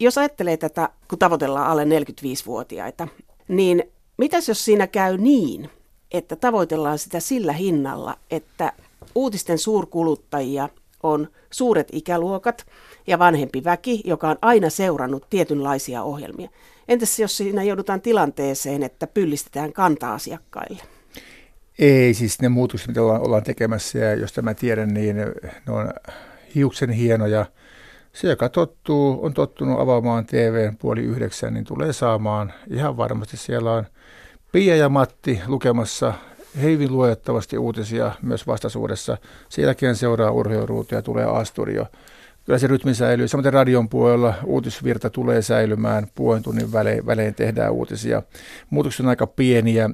Jos 0.00 0.18
ajattelee 0.18 0.56
tätä, 0.56 0.88
kun 1.08 1.18
tavoitellaan 1.18 1.66
alle 1.66 1.84
45-vuotiaita, 1.84 3.08
niin 3.48 3.82
mitäs 4.18 4.48
jos 4.48 4.64
siinä 4.64 4.86
käy 4.86 5.18
niin, 5.18 5.70
että 6.12 6.36
tavoitellaan 6.36 6.98
sitä 6.98 7.20
sillä 7.20 7.52
hinnalla, 7.52 8.16
että 8.30 8.72
uutisten 9.14 9.58
suurkuluttajia 9.58 10.68
on 11.02 11.28
suuret 11.50 11.88
ikäluokat 11.92 12.66
ja 13.06 13.18
vanhempi 13.18 13.64
väki, 13.64 14.00
joka 14.04 14.28
on 14.28 14.36
aina 14.42 14.70
seurannut 14.70 15.26
tietynlaisia 15.30 16.02
ohjelmia. 16.02 16.48
Entäs 16.88 17.18
jos 17.18 17.36
siinä 17.36 17.62
joudutaan 17.62 18.00
tilanteeseen, 18.00 18.82
että 18.82 19.06
pyllistetään 19.06 19.72
kanta-asiakkaille? 19.72 20.82
Ei, 21.78 22.14
siis 22.14 22.40
ne 22.40 22.48
muutokset, 22.48 22.88
mitä 22.88 23.02
ollaan, 23.02 23.22
ollaan 23.22 23.42
tekemässä, 23.42 23.98
ja 23.98 24.14
jos 24.14 24.36
mä 24.42 24.54
tiedän, 24.54 24.88
niin 24.88 25.16
ne 25.16 25.72
on 25.72 25.90
hiuksen 26.54 26.90
hienoja. 26.90 27.46
Se, 28.12 28.28
joka 28.28 28.48
tottuu, 28.48 29.24
on 29.24 29.34
tottunut 29.34 29.80
avaamaan 29.80 30.26
TVn 30.26 30.76
puoli 30.76 31.00
yhdeksän, 31.00 31.54
niin 31.54 31.64
tulee 31.64 31.92
saamaan 31.92 32.52
ihan 32.70 32.96
varmasti. 32.96 33.36
Siellä 33.36 33.72
on 33.72 33.86
Pia 34.56 34.76
ja 34.76 34.88
Matti 34.88 35.40
lukemassa 35.46 36.14
hyvin 36.62 36.92
luettavasti 36.92 37.58
uutisia 37.58 38.12
myös 38.22 38.46
vastaisuudessa. 38.46 39.18
Jälkeen 39.58 39.96
seuraa 39.96 40.30
urheiluruutu 40.30 40.94
ja 40.94 41.02
tulee 41.02 41.24
Asturio. 41.24 41.86
kyllä 42.44 42.58
se 42.58 42.66
rytmi 42.66 42.94
säilyy. 42.94 43.28
Samoin 43.28 43.52
radion 43.52 43.88
puolella 43.88 44.34
uutisvirta 44.44 45.10
tulee 45.10 45.42
säilymään, 45.42 46.06
puolen 46.14 46.42
tunnin 46.42 46.72
välein, 46.72 47.06
välein 47.06 47.34
tehdään 47.34 47.72
uutisia. 47.72 48.22
Muutokset 48.70 49.00
on 49.00 49.08
aika 49.08 49.26
pieniä. 49.26 49.90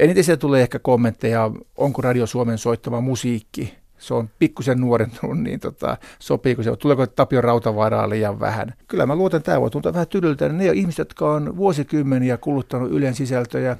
Eniten 0.00 0.24
siellä 0.24 0.40
tulee 0.40 0.62
ehkä 0.62 0.78
kommentteja, 0.78 1.50
onko 1.76 2.02
Radio 2.02 2.26
Suomen 2.26 2.58
soittama 2.58 3.00
musiikki 3.00 3.74
se 3.98 4.14
on 4.14 4.30
pikkusen 4.38 4.80
nuorentunut, 4.80 5.38
niin 5.38 5.60
tota, 5.60 5.96
sopiiko 6.18 6.62
se, 6.62 6.76
tuleeko 6.76 7.06
Tapio 7.06 7.40
Rautavaaraa 7.40 8.08
liian 8.08 8.40
vähän. 8.40 8.74
Kyllä 8.88 9.06
mä 9.06 9.16
luotan, 9.16 9.42
tämä 9.42 9.60
voi 9.60 9.70
tuntua 9.70 9.92
vähän 9.92 10.08
tylyltä. 10.08 10.48
Ne 10.48 10.66
ihmiset, 10.66 10.98
jotka 10.98 11.32
on 11.32 11.56
vuosikymmeniä 11.56 12.36
kuluttanut 12.36 12.90
Ylen 12.90 13.14
sisältöjä, 13.14 13.76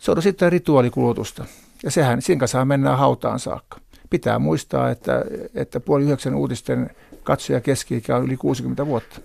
se 0.00 0.10
on 0.10 0.22
sitten 0.22 0.52
rituaalikulutusta. 0.52 1.44
Ja 1.82 1.90
sehän, 1.90 2.22
siinä 2.22 2.38
kanssa 2.38 2.64
mennään 2.64 2.98
hautaan 2.98 3.38
saakka. 3.38 3.78
Pitää 4.10 4.38
muistaa, 4.38 4.90
että, 4.90 5.24
että 5.54 5.80
puoli 5.80 6.04
yhdeksän 6.04 6.34
uutisten 6.34 6.90
katsoja 7.22 7.60
keski 7.60 8.02
on 8.16 8.24
yli 8.24 8.36
60 8.36 8.86
vuotta. 8.86 9.20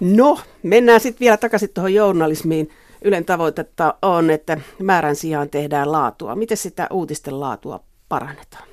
No, 0.00 0.38
mennään 0.62 1.00
sitten 1.00 1.20
vielä 1.20 1.36
takaisin 1.36 1.70
tuohon 1.74 1.94
journalismiin. 1.94 2.70
Ylen 3.02 3.24
tavoitetta 3.24 3.94
on, 4.02 4.30
että 4.30 4.60
määrän 4.82 5.16
sijaan 5.16 5.48
tehdään 5.48 5.92
laatua. 5.92 6.36
Miten 6.36 6.56
sitä 6.56 6.86
uutisten 6.90 7.40
laatua 7.40 7.80
parannetaan? 8.08 8.67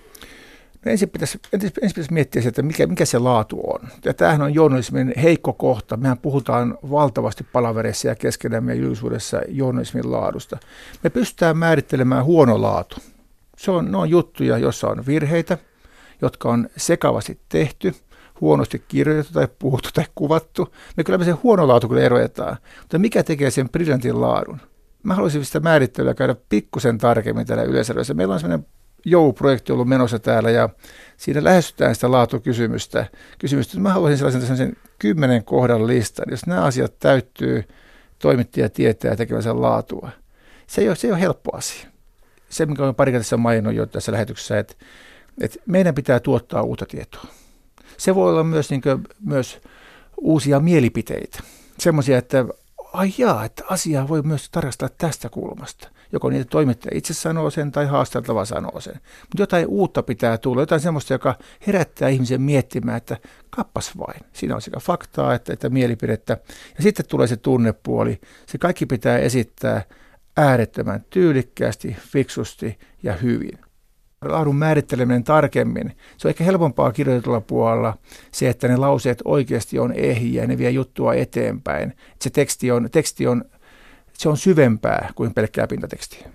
No 0.86 0.92
ensin, 0.92 1.10
pitäisi, 1.10 1.40
ensin 1.54 1.72
pitäisi 1.74 2.14
miettiä 2.14 2.42
että 2.48 2.62
mikä, 2.62 2.88
mikä 2.88 3.06
se 3.06 3.20
laatu 3.20 3.62
on. 3.64 3.80
Ja 4.06 4.14
tämähän 4.14 4.42
on 4.42 4.54
journalismin 4.54 5.14
heikko 5.22 5.54
kohta. 5.54 5.98
Mehän 5.98 6.18
puhutaan 6.18 6.78
valtavasti 6.92 7.44
palavereissa 7.44 8.08
ja 8.08 8.16
keskenämme 8.16 8.76
ja 8.76 8.82
julkisuudessa 8.82 9.42
journalismin 9.48 10.12
laadusta. 10.12 10.58
Me 11.04 11.10
pystytään 11.10 11.58
määrittelemään 11.58 12.26
huono 12.26 12.62
laatu. 12.62 12.96
Se 13.58 13.72
on, 13.72 13.92
ne 13.92 13.98
on 13.98 14.10
juttuja, 14.10 14.58
joissa 14.58 14.88
on 14.88 15.06
virheitä, 15.06 15.58
jotka 16.22 16.50
on 16.50 16.70
sekavasti 16.78 17.40
tehty, 17.50 17.96
huonosti 18.42 18.84
kirjoitettu 18.88 19.34
tai 19.34 19.48
puhuttu 19.60 19.90
tai 19.94 20.06
kuvattu. 20.16 20.74
Me 20.98 21.04
kyllä 21.04 21.18
me 21.18 21.26
sen 21.26 21.44
huono 21.44 21.68
laatu 21.68 21.88
kyllä 21.88 22.02
erotetaan. 22.02 22.58
Mutta 22.80 23.00
mikä 23.00 23.24
tekee 23.24 23.52
sen 23.52 23.70
briljantin 23.70 24.22
laadun? 24.22 24.62
Mä 25.04 25.16
haluaisin 25.16 25.46
sitä 25.46 25.60
määrittelyä 25.60 26.14
käydä 26.14 26.36
pikkusen 26.50 26.98
tarkemmin 26.98 27.48
täällä 27.48 27.64
yleisössä. 27.64 28.14
Meillä 28.14 28.34
on 28.34 28.40
sellainen 28.40 28.68
Jou-projekti 29.06 29.72
ollut 29.72 29.88
menossa 29.88 30.20
täällä 30.20 30.52
ja 30.52 30.70
siinä 31.18 31.44
lähestytään 31.44 31.96
sitä 31.96 32.12
laatukysymystä. 32.12 33.06
Kysymystä, 33.40 33.80
mä 33.80 33.94
haluaisin 33.94 34.18
sellaisen, 34.18 34.42
sellaisen 34.42 34.78
kymmenen 35.00 35.44
kohdan 35.44 35.88
listan, 35.88 36.26
jos 36.32 36.46
nämä 36.46 36.62
asiat 36.62 37.00
täyttyy, 37.00 37.64
toimittaja 38.20 38.70
tietää 38.70 39.16
tekemänsä 39.16 39.62
laatua. 39.62 40.10
Se 40.68 40.82
ei 40.82 40.88
ole, 40.88 40.96
se 40.96 41.08
ei 41.08 41.12
ole 41.12 41.22
helppo 41.22 41.58
asia. 41.58 41.88
Se, 42.50 42.66
mikä 42.66 42.84
on 42.84 42.96
pari 42.96 43.12
tässä 43.12 43.38
maininnut 43.38 43.74
jo 43.74 43.86
tässä 43.86 44.12
lähetyksessä, 44.12 44.60
että, 44.60 44.76
että 45.42 45.60
meidän 45.66 45.96
pitää 45.96 46.20
tuottaa 46.20 46.62
uutta 46.62 46.86
tietoa. 46.86 47.26
Se 47.98 48.16
voi 48.16 48.30
olla 48.30 48.44
myös, 48.44 48.70
niin 48.70 48.82
kuin, 48.82 49.04
myös 49.26 49.62
uusia 50.18 50.60
mielipiteitä. 50.60 51.40
Semmoisia, 51.80 52.18
että 52.18 52.46
ai 52.94 53.14
jaa, 53.18 53.46
että 53.46 53.64
asiaa 53.70 54.08
voi 54.08 54.22
myös 54.22 54.50
tarkastella 54.50 54.94
tästä 54.98 55.30
kulmasta. 55.30 55.90
Joko 56.12 56.30
niitä 56.30 56.46
toimittaja 56.50 56.98
itse 56.98 57.14
sanoo 57.14 57.50
sen 57.50 57.72
tai 57.72 57.86
haasteltava 57.86 58.46
sanoo 58.46 58.80
sen. 58.80 58.94
Mutta 58.94 59.42
jotain 59.42 59.68
uutta 59.68 60.04
pitää 60.04 60.38
tulla, 60.38 60.62
jotain 60.62 60.82
sellaista, 60.82 61.14
joka 61.14 61.36
herättää 61.68 62.10
ihmisen 62.10 62.42
miettimään, 62.42 62.98
että 62.98 63.18
kappas 63.50 63.98
vain. 63.98 64.22
Siinä 64.34 64.56
on 64.56 64.62
sekä 64.62 64.80
faktaa 64.80 65.34
että, 65.34 65.54
että 65.54 65.70
mielipidettä. 65.70 66.38
Ja 66.78 66.84
sitten 66.84 67.06
tulee 67.08 67.28
se 67.28 67.38
tunnepuoli. 67.38 68.22
Se 68.46 68.58
kaikki 68.58 68.86
pitää 68.86 69.18
esittää 69.18 69.82
äärettömän 70.38 71.06
tyylikkäästi, 71.10 71.96
fiksusti 72.00 72.80
ja 73.04 73.14
hyvin 73.14 73.60
laadun 74.22 74.56
määritteleminen 74.56 75.24
tarkemmin. 75.24 75.92
Se 76.18 76.28
on 76.28 76.30
ehkä 76.30 76.44
helpompaa 76.44 76.92
kirjoitetulla 76.92 77.42
puolella 77.42 77.98
se, 78.32 78.50
että 78.50 78.68
ne 78.68 78.78
lauseet 78.78 79.22
oikeasti 79.26 79.80
on 79.80 79.94
ehjiä 79.94 80.44
ja 80.44 80.48
ne 80.48 80.58
vie 80.58 80.70
juttua 80.70 81.14
eteenpäin. 81.14 81.94
Se 82.22 82.30
teksti 82.30 82.72
on, 82.72 82.90
teksti 82.92 83.28
on, 83.28 83.46
se 84.18 84.30
on 84.30 84.38
syvempää 84.38 85.12
kuin 85.16 85.34
pelkkää 85.34 85.68
pintatekstiä. 85.68 86.28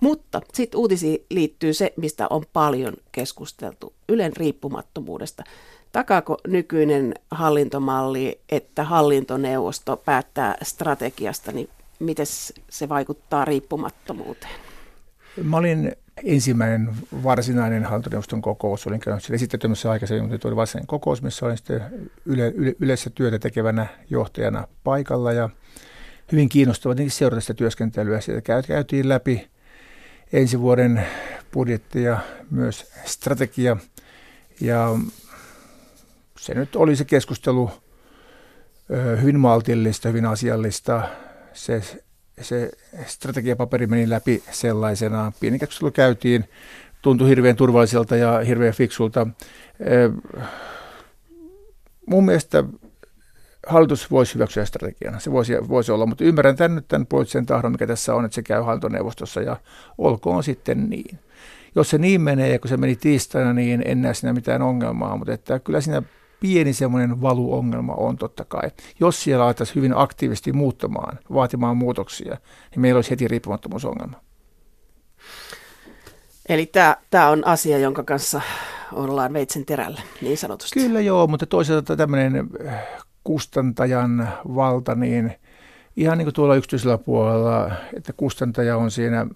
Mutta 0.00 0.40
sitten 0.52 0.80
uutisiin 0.80 1.24
liittyy 1.30 1.74
se, 1.74 1.92
mistä 1.96 2.26
on 2.30 2.44
paljon 2.52 2.94
keskusteltu, 3.12 3.92
Ylen 4.08 4.36
riippumattomuudesta. 4.36 5.44
Takaako 5.92 6.36
nykyinen 6.46 7.14
hallintomalli, 7.30 8.40
että 8.48 8.84
hallintoneuvosto 8.84 9.96
päättää 9.96 10.56
strategiasta, 10.62 11.52
niin 11.52 11.68
miten 11.98 12.26
se 12.70 12.88
vaikuttaa 12.88 13.44
riippumattomuuteen? 13.44 14.52
Mä 15.42 15.56
olin 15.56 15.92
ensimmäinen 16.24 16.90
varsinainen 17.24 17.84
hallintoneuvoston 17.84 18.42
kokous. 18.42 18.86
Olin 18.86 19.00
käynyt 19.00 19.24
siellä 19.24 19.34
esittämässä 19.34 19.90
aikaisemmin, 19.90 20.22
mutta 20.22 20.34
nyt 20.34 20.44
oli 20.44 20.56
varsinainen 20.56 20.86
kokous, 20.86 21.22
missä 21.22 21.46
olin 21.46 21.56
sitten 21.56 22.10
yle, 22.26 22.48
yle, 22.48 22.74
yleensä 22.80 23.10
työtä 23.10 23.38
tekevänä 23.38 23.86
johtajana 24.10 24.68
paikalla 24.84 25.32
ja 25.32 25.48
hyvin 26.32 26.48
kiinnostava 26.48 26.94
seurata 27.08 27.40
sitä 27.40 27.54
työskentelyä. 27.54 28.20
Sieltä 28.20 28.62
käytiin 28.66 29.08
läpi 29.08 29.50
ensi 30.32 30.60
vuoden 30.60 31.06
budjetti 31.52 32.02
ja 32.02 32.18
myös 32.50 32.92
strategia 33.04 33.76
ja 34.60 34.98
se 36.38 36.54
nyt 36.54 36.76
oli 36.76 36.96
se 36.96 37.04
keskustelu 37.04 37.70
hyvin 39.20 39.40
maltillista, 39.40 40.08
hyvin 40.08 40.26
asiallista. 40.26 41.08
Se 41.52 41.82
se 42.40 42.70
strategiapaperi 43.06 43.86
meni 43.86 44.10
läpi 44.10 44.42
sellaisenaan. 44.50 45.32
Pieni 45.40 45.58
keskustelu 45.58 45.90
käytiin, 45.90 46.44
tuntui 47.02 47.28
hirveän 47.28 47.56
turvalliselta 47.56 48.16
ja 48.16 48.38
hirveän 48.38 48.74
fiksulta. 48.74 49.26
Mun 52.06 52.24
mielestä 52.24 52.64
hallitus 53.70 54.10
voisi 54.10 54.34
hyväksyä 54.34 54.64
strategiana. 54.64 55.20
Se 55.20 55.32
voisi, 55.32 55.52
voisi 55.68 55.92
olla, 55.92 56.06
mutta 56.06 56.24
ymmärrän 56.24 56.56
tämän 56.56 56.74
nyt 56.74 56.88
tämän 56.88 57.06
poliittisen 57.06 57.46
tahdon, 57.46 57.72
mikä 57.72 57.86
tässä 57.86 58.14
on, 58.14 58.24
että 58.24 58.34
se 58.34 58.42
käy 58.42 58.62
hallintoneuvostossa 58.62 59.40
ja 59.40 59.56
olkoon 59.98 60.44
sitten 60.44 60.90
niin. 60.90 61.18
Jos 61.74 61.90
se 61.90 61.98
niin 61.98 62.20
menee 62.20 62.52
ja 62.52 62.58
kun 62.58 62.68
se 62.68 62.76
meni 62.76 62.96
tiistaina, 62.96 63.52
niin 63.52 63.82
en 63.84 64.02
näe 64.02 64.14
siinä 64.14 64.32
mitään 64.32 64.62
ongelmaa, 64.62 65.16
mutta 65.16 65.32
että 65.32 65.58
kyllä 65.58 65.80
siinä 65.80 66.02
pieni 66.40 66.72
semmoinen 66.72 67.22
valuongelma 67.22 67.94
on 67.94 68.16
totta 68.16 68.44
kai. 68.44 68.70
Jos 69.00 69.22
siellä 69.22 69.44
alettaisiin 69.44 69.76
hyvin 69.76 69.96
aktiivisesti 69.96 70.52
muuttamaan, 70.52 71.18
vaatimaan 71.34 71.76
muutoksia, 71.76 72.36
niin 72.70 72.80
meillä 72.80 72.98
olisi 72.98 73.10
heti 73.10 73.28
riippumattomuusongelma. 73.28 74.20
Eli 76.48 76.72
tämä 77.10 77.28
on 77.28 77.46
asia, 77.46 77.78
jonka 77.78 78.02
kanssa 78.02 78.40
ollaan 78.92 79.32
veitsen 79.32 79.66
terällä, 79.66 80.00
niin 80.20 80.38
sanotusti. 80.38 80.80
Kyllä 80.80 81.00
joo, 81.00 81.26
mutta 81.26 81.46
toisaalta 81.46 81.96
tämmöinen 81.96 82.48
kustantajan 83.30 84.28
valta, 84.54 84.94
niin 84.94 85.32
ihan 85.96 86.18
niin 86.18 86.26
kuin 86.26 86.34
tuolla 86.34 86.54
yksityisellä 86.54 86.98
puolella, 86.98 87.70
että 87.96 88.12
kustantaja 88.12 88.76
on 88.76 88.90
siinä 88.90 89.26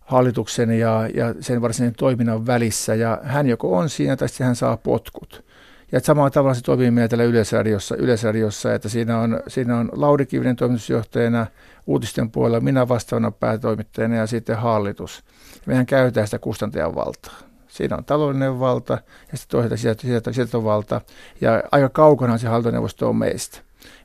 hallituksen 0.00 0.70
ja, 0.70 1.08
ja 1.14 1.34
sen 1.40 1.62
varsinaisen 1.62 1.94
toiminnan 1.98 2.46
välissä, 2.46 2.94
ja 2.94 3.18
hän 3.22 3.46
joko 3.46 3.76
on 3.78 3.88
siinä 3.90 4.16
tai 4.16 4.28
sitten 4.28 4.46
hän 4.46 4.56
saa 4.56 4.76
potkut. 4.76 5.44
Ja 5.92 6.00
samalla 6.00 6.30
tavalla 6.30 6.54
se 6.54 6.62
toimii 6.62 6.90
meillä 6.90 7.08
täällä 7.08 7.24
Yleisradiossa, 7.24 7.96
Yleisradiossa 7.96 8.74
että 8.74 8.88
siinä 8.88 9.18
on, 9.18 9.40
siinä 9.48 9.76
on 9.76 9.88
Lauri 9.92 10.26
Kivinen 10.26 10.56
toimitusjohtajana, 10.56 11.46
uutisten 11.86 12.30
puolella 12.30 12.60
minä 12.60 12.88
vastaavana 12.88 13.30
päätoimittajana 13.30 14.16
ja 14.16 14.26
sitten 14.26 14.56
hallitus. 14.56 15.24
Mehän 15.66 15.86
käytetään 15.86 16.26
sitä 16.26 16.38
kustantajan 16.38 16.94
valtaa. 16.94 17.51
Siinä 17.72 17.96
on 17.96 18.04
taloudellinen 18.04 18.60
valta 18.60 18.92
ja 19.32 19.38
sitten 19.38 19.50
toisaalta 19.50 19.76
sieltä, 19.76 20.32
sieltä 20.32 20.58
on 20.58 20.64
valta. 20.64 21.00
Ja 21.40 21.62
aika 21.72 21.88
kaukana 21.88 22.38
se 22.38 22.48
hallintoneuvosto 22.48 23.08
on 23.08 23.16
meistä. 23.16 23.58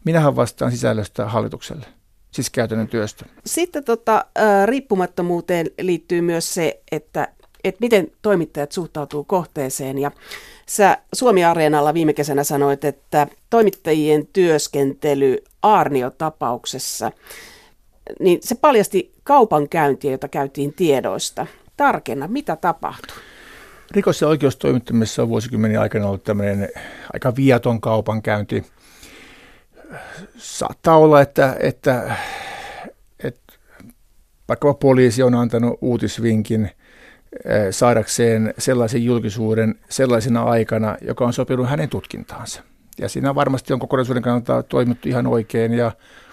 Minähän 0.03 0.35
vastaan 0.35 0.71
sisällöstä 0.71 1.25
hallitukselle 1.25 1.85
siis 2.31 2.49
käytännön 2.49 2.87
työstä. 2.87 3.25
Sitten 3.45 3.83
tota, 3.83 4.25
riippumattomuuteen 4.65 5.67
liittyy 5.81 6.21
myös 6.21 6.53
se, 6.53 6.81
että, 6.91 7.27
että 7.63 7.81
miten 7.81 8.11
toimittajat 8.21 8.71
suhtautuu 8.71 9.23
kohteeseen. 9.23 9.97
Ja 9.97 10.11
Sä 10.69 10.97
Suomi-areenalla 11.13 11.93
viime 11.93 12.13
kesänä 12.13 12.43
sanoit, 12.43 12.85
että 12.85 13.27
toimittajien 13.49 14.27
työskentely 14.33 15.37
Aarnio-tapauksessa, 15.61 17.11
niin 18.19 18.39
se 18.43 18.55
paljasti 18.55 19.13
kaupankäyntiä, 19.23 20.11
jota 20.11 20.27
käytiin 20.27 20.73
tiedoista. 20.73 21.47
Tarkenna, 21.77 22.27
mitä 22.27 22.55
tapahtui? 22.55 23.17
Rikos- 23.91 24.21
ja 24.21 24.27
oikeustoimittamisessa 24.27 25.21
on 25.21 25.29
vuosikymmenen 25.29 25.79
aikana 25.79 26.07
ollut 26.07 26.23
tämmöinen 26.23 26.69
aika 27.13 27.35
viaton 27.35 27.81
kaupankäynti. 27.81 28.63
Saattaa 30.37 30.97
olla, 30.97 31.21
että, 31.21 31.55
että, 31.59 32.15
että 33.23 33.53
vaikkapa 34.47 34.73
poliisi 34.73 35.23
on 35.23 35.35
antanut 35.35 35.77
uutisvinkin 35.81 36.71
Eh, 37.45 37.67
saadakseen 37.71 38.53
sellaisen 38.57 39.05
julkisuuden 39.05 39.75
sellaisena 39.89 40.43
aikana, 40.43 40.97
joka 41.01 41.25
on 41.25 41.33
sopinut 41.33 41.69
hänen 41.69 41.89
tutkintaansa. 41.89 42.63
Ja 42.99 43.09
siinä 43.09 43.35
varmasti 43.35 43.73
on 43.73 43.79
kokonaisuuden 43.79 44.23
kannalta 44.23 44.63
toimittu 44.63 45.09
ihan 45.09 45.27
oikein 45.27 45.73
ja 45.73 45.91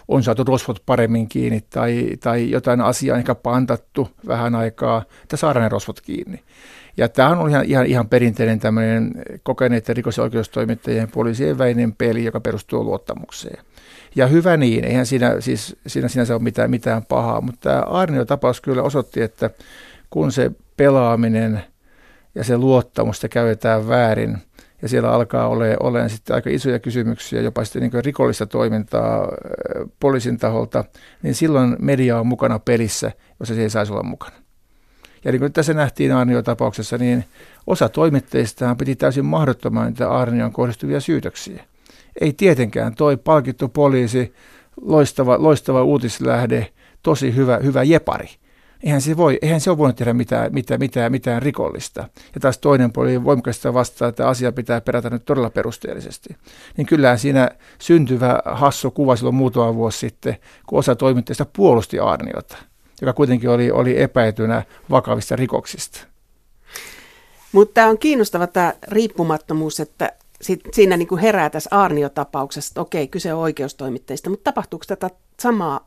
on 0.08 0.22
saatu 0.22 0.44
rosvot 0.44 0.82
paremmin 0.86 1.28
kiinni 1.28 1.60
tai, 1.60 2.10
tai 2.20 2.50
jotain 2.50 2.80
asiaa 2.80 3.18
ehkä 3.18 3.34
pantattu 3.34 4.08
vähän 4.26 4.54
aikaa, 4.54 5.04
että 5.22 5.36
saadaan 5.36 5.62
ne 5.62 5.68
rosvot 5.68 6.00
kiinni. 6.00 6.42
Ja 6.96 7.08
tämä 7.08 7.28
on 7.28 7.50
ihan, 7.50 7.64
ihan, 7.64 7.86
ihan 7.86 8.08
perinteinen 8.08 8.60
tämmöinen 8.60 9.12
kokeneiden 9.42 9.96
rikos- 9.96 10.16
ja 10.16 10.22
oikeustoimittajien 10.22 11.10
poliisien 11.10 11.58
väinen 11.58 11.92
peli, 11.92 12.24
joka 12.24 12.40
perustuu 12.40 12.84
luottamukseen. 12.84 13.64
Ja 14.16 14.26
hyvä 14.26 14.56
niin, 14.56 14.84
eihän 14.84 15.06
siinä, 15.06 15.40
siis, 15.40 15.76
siinä 15.86 16.08
sinänsä 16.08 16.34
ole 16.34 16.42
mitään, 16.42 16.70
mitään 16.70 17.04
pahaa, 17.04 17.40
mutta 17.40 17.70
tämä 17.70 17.80
Arnio-tapaus 17.80 18.60
kyllä 18.60 18.82
osoitti, 18.82 19.22
että 19.22 19.50
kun 20.10 20.32
se 20.32 20.50
pelaaminen 20.76 21.64
ja 22.34 22.44
se 22.44 22.58
luottamus 22.58 23.16
sitä 23.16 23.28
käytetään 23.28 23.88
väärin, 23.88 24.38
ja 24.82 24.88
siellä 24.88 25.12
alkaa 25.12 25.48
olemaan 25.80 26.10
sitten 26.10 26.36
aika 26.36 26.50
isoja 26.50 26.78
kysymyksiä, 26.78 27.40
jopa 27.40 27.64
sitten 27.64 27.82
niin 27.82 28.04
rikollista 28.04 28.46
toimintaa 28.46 29.28
poliisin 30.00 30.38
taholta, 30.38 30.84
niin 31.22 31.34
silloin 31.34 31.76
media 31.78 32.20
on 32.20 32.26
mukana 32.26 32.58
pelissä, 32.58 33.12
jos 33.40 33.48
se 33.48 33.62
ei 33.62 33.70
saisi 33.70 33.92
olla 33.92 34.02
mukana. 34.02 34.43
Ja 35.24 35.32
niin 35.32 35.40
kuin 35.40 35.52
tässä 35.52 35.74
nähtiin 35.74 36.12
Arnio-tapauksessa, 36.12 36.98
niin 36.98 37.24
osa 37.66 37.88
toimittajista 37.88 38.74
piti 38.74 38.96
täysin 38.96 39.24
mahdottomaan 39.24 39.86
niitä 39.86 40.10
Arnioon 40.10 40.52
kohdistuvia 40.52 41.00
syytöksiä. 41.00 41.64
Ei 42.20 42.32
tietenkään 42.32 42.94
toi 42.94 43.16
palkittu 43.16 43.68
poliisi, 43.68 44.34
loistava, 44.80 45.42
loistava 45.42 45.82
uutislähde, 45.82 46.72
tosi 47.02 47.36
hyvä, 47.36 47.56
hyvä 47.56 47.82
jepari. 47.82 48.28
Eihän 48.82 49.00
se, 49.00 49.16
voi, 49.16 49.38
eihän 49.42 49.60
se 49.60 49.70
ole 49.70 49.78
voinut 49.78 49.96
tehdä 49.96 50.12
mitään, 50.12 50.54
mitään, 50.54 50.80
mitään, 50.80 51.12
mitään 51.12 51.42
rikollista. 51.42 52.08
Ja 52.34 52.40
taas 52.40 52.58
toinen 52.58 52.92
puoli 52.92 53.24
voimakkaasti 53.24 53.74
vastaa, 53.74 54.08
että 54.08 54.28
asia 54.28 54.52
pitää 54.52 54.80
perätä 54.80 55.10
nyt 55.10 55.24
todella 55.24 55.50
perusteellisesti. 55.50 56.36
Niin 56.76 56.86
kyllähän 56.86 57.18
siinä 57.18 57.50
syntyvä 57.78 58.42
hassu 58.44 58.90
kuva 58.90 59.16
silloin 59.16 59.34
muutama 59.34 59.74
vuosi 59.74 59.98
sitten, 59.98 60.36
kun 60.66 60.78
osa 60.78 60.96
toimittajista 60.96 61.46
puolusti 61.56 61.98
Arniota, 61.98 62.56
joka 63.04 63.12
kuitenkin 63.12 63.50
oli, 63.50 63.70
oli 63.70 64.02
epäytynä 64.02 64.62
vakavista 64.90 65.36
rikoksista. 65.36 66.06
Mutta 67.52 67.74
tämä 67.74 67.88
on 67.88 67.98
kiinnostava 67.98 68.46
tämä 68.46 68.74
riippumattomuus, 68.88 69.80
että 69.80 70.12
sit, 70.40 70.60
siinä 70.72 70.96
niin 70.96 71.08
kuin 71.08 71.20
herää 71.20 71.50
tässä 71.50 71.70
Arnio-tapauksessa, 71.72 72.70
että 72.72 72.80
okei, 72.80 73.08
kyse 73.08 73.34
on 73.34 73.40
oikeustoimittajista, 73.40 74.30
mutta 74.30 74.44
tapahtuuko 74.44 74.84
tätä 74.88 75.10
samaa 75.40 75.86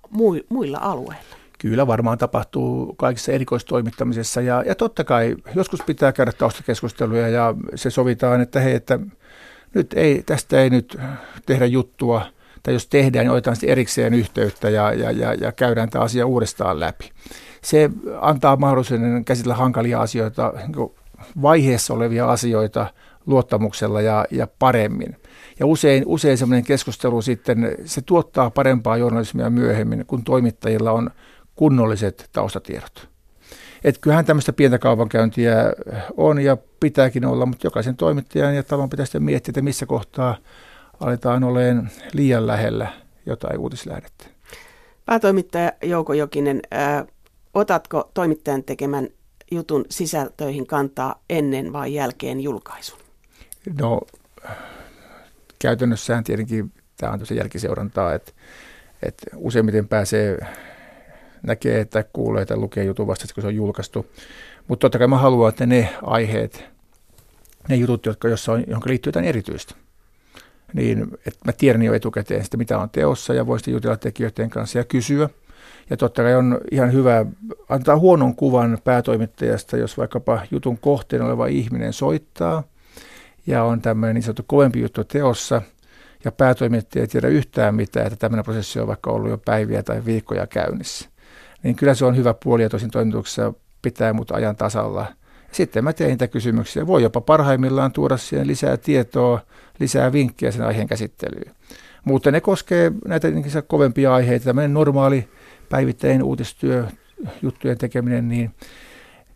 muilla 0.50 0.78
alueilla? 0.82 1.38
Kyllä 1.60 1.88
varmaan 1.88 2.18
tapahtuu 2.18 2.94
kaikissa 2.98 3.32
erikoistoimittamisessa 3.32 4.42
ja, 4.42 4.64
ja 4.66 4.76
totta 4.76 5.04
kai 5.04 5.36
joskus 5.56 5.82
pitää 5.86 6.12
käydä 6.12 6.32
taustakeskusteluja 6.32 7.30
ja 7.30 7.54
se 7.76 7.90
sovitaan, 7.90 8.42
että 8.42 8.60
hei, 8.60 8.76
että 8.76 9.00
nyt 9.74 9.94
ei, 9.94 10.24
tästä 10.26 10.62
ei 10.62 10.70
nyt 10.70 10.98
tehdä 11.46 11.66
juttua 11.66 12.22
tai 12.68 12.74
jos 12.74 12.88
tehdään, 12.88 13.26
niin 13.26 13.32
otetaan 13.32 13.58
erikseen 13.64 14.14
yhteyttä 14.14 14.70
ja, 14.70 14.94
ja, 14.94 15.12
ja, 15.12 15.34
ja 15.34 15.52
käydään 15.52 15.90
tämä 15.90 16.04
asia 16.04 16.26
uudestaan 16.26 16.80
läpi. 16.80 17.12
Se 17.62 17.90
antaa 18.22 18.56
mahdollisuuden 18.56 19.26
käsitellä 19.26 19.56
hankalia 19.56 20.02
asioita, 20.02 20.54
niin 20.68 20.92
vaiheessa 21.42 21.94
olevia 21.94 22.30
asioita 22.32 22.88
luottamuksella 23.26 24.02
ja, 24.02 24.26
ja 24.32 24.48
paremmin. 24.60 25.16
Ja 25.60 25.66
usein, 25.66 26.04
usein 26.06 26.38
semmoinen 26.38 26.64
keskustelu 26.64 27.22
sitten, 27.22 27.76
se 27.86 28.02
tuottaa 28.02 28.50
parempaa 28.50 28.98
journalismia 28.98 29.50
myöhemmin, 29.50 30.06
kun 30.08 30.24
toimittajilla 30.24 30.92
on 30.92 31.10
kunnolliset 31.56 32.30
taustatiedot. 32.34 33.10
Että 33.84 34.02
kyllähän 34.02 34.26
tämmöistä 34.26 34.54
pientä 34.54 34.80
kaupankäyntiä 34.80 35.56
on 36.18 36.42
ja 36.42 36.58
pitääkin 36.80 37.26
olla, 37.26 37.46
mutta 37.46 37.68
jokaisen 37.68 37.96
toimittajan 37.96 38.56
ja 38.56 38.64
talon 38.64 38.90
pitäisi 38.90 39.20
miettiä, 39.20 39.52
että 39.52 39.62
missä 39.62 39.86
kohtaa 39.86 40.38
aletaan 41.00 41.44
olemaan 41.44 41.90
liian 42.14 42.48
lähellä 42.48 42.94
jotain 43.26 43.60
uutislähdettä. 43.60 44.26
Päätoimittaja 45.06 45.72
Jouko 45.84 46.14
Jokinen, 46.14 46.62
ää, 46.72 47.06
otatko 47.54 48.12
toimittajan 48.14 48.64
tekemän 48.64 49.08
jutun 49.52 49.86
sisältöihin 49.90 50.68
kantaa 50.68 51.22
ennen 51.30 51.74
vai 51.74 51.94
jälkeen 51.94 52.40
julkaisun? 52.40 53.00
No 53.82 54.02
käytännössään 55.60 56.24
tietenkin 56.24 56.72
tämä 56.98 57.12
on 57.12 57.20
tosi 57.20 57.36
jälkiseurantaa, 57.36 58.14
että, 58.14 58.32
että 59.04 59.26
useimmiten 59.36 59.88
pääsee 59.88 60.38
näkee 61.44 61.80
että 61.80 62.04
kuulee 62.14 62.46
tai 62.46 62.58
lukee 62.58 62.84
jutun 62.84 63.08
vasta, 63.08 63.34
kun 63.34 63.42
se 63.42 63.48
on 63.48 63.56
julkaistu. 63.56 64.06
Mutta 64.68 64.82
totta 64.82 64.98
kai 64.98 65.08
mä 65.08 65.18
haluan, 65.18 65.50
että 65.50 65.66
ne 65.66 65.90
aiheet, 66.04 66.66
ne 67.70 67.76
jutut, 67.76 68.06
jotka, 68.06 68.28
jossa 68.28 68.52
on, 68.52 68.64
johon 68.68 68.84
liittyy 68.86 69.10
jotain 69.10 69.26
erityistä, 69.26 69.76
niin 70.74 71.08
että 71.28 71.40
mä 71.46 71.52
tiedän 71.52 71.82
jo 71.82 71.94
etukäteen 71.94 72.44
sitä, 72.44 72.58
mitä 72.58 72.80
on 72.80 72.90
teossa 72.90 73.34
ja 73.34 73.48
voin 73.48 73.60
sitten 73.60 73.72
jutella 73.72 73.98
tekijöiden 73.98 74.50
kanssa 74.50 74.78
ja 74.78 74.84
kysyä. 74.84 75.30
Ja 75.90 75.98
totta 75.98 76.22
kai 76.22 76.36
on 76.36 76.60
ihan 76.72 76.94
hyvä 76.94 77.26
antaa 77.70 78.00
huonon 78.00 78.36
kuvan 78.36 78.78
päätoimittajasta, 78.84 79.78
jos 79.78 79.98
vaikkapa 79.98 80.42
jutun 80.52 80.78
kohteen 80.78 81.22
oleva 81.22 81.48
ihminen 81.48 81.94
soittaa 81.94 82.64
ja 83.48 83.64
on 83.64 83.82
tämmöinen 83.82 84.14
niin 84.14 84.24
sanottu 84.24 84.44
kovempi 84.48 84.82
juttu 84.82 85.04
teossa– 85.04 85.62
ja 86.26 86.32
päätoimittaja 86.32 87.02
ei 87.02 87.08
tiedä 87.08 87.28
yhtään 87.28 87.76
mitään, 87.76 88.08
että 88.08 88.20
tämmöinen 88.20 88.46
prosessi 88.46 88.80
on 88.80 88.88
vaikka 88.88 89.12
ollut 89.12 89.30
jo 89.30 89.38
päiviä 89.38 89.84
tai 89.84 90.06
viikkoja 90.06 90.48
käynnissä 90.48 91.10
niin 91.64 91.76
kyllä 91.76 91.94
se 91.94 92.06
on 92.06 92.18
hyvä 92.18 92.34
puoli 92.34 92.64
ja 92.64 92.70
tosin 92.70 92.92
toimituksessa 92.92 93.54
pitää 93.82 94.14
mut 94.14 94.32
ajan 94.32 94.56
tasalla. 94.56 95.06
Sitten 95.52 95.84
mä 95.84 95.94
teen 95.94 96.10
niitä 96.10 96.28
kysymyksiä. 96.28 96.88
Voi 96.88 97.04
jopa 97.04 97.22
parhaimmillaan 97.22 97.92
tuoda 97.92 98.18
siihen 98.18 98.48
lisää 98.48 98.78
tietoa, 98.78 99.40
lisää 99.80 100.12
vinkkejä 100.12 100.52
sen 100.52 100.66
aiheen 100.66 100.88
käsittelyyn. 100.88 101.56
Mutta 102.06 102.32
ne 102.32 102.42
koskee 102.42 102.92
näitä 103.08 103.28
kovempia 103.68 104.14
aiheita. 104.14 104.46
Tämmöinen 104.46 104.74
normaali 104.74 105.30
päivittäinen 105.70 106.24
uutistyö, 106.24 106.88
juttujen 107.42 107.78
tekeminen, 107.78 108.30
niin, 108.30 108.52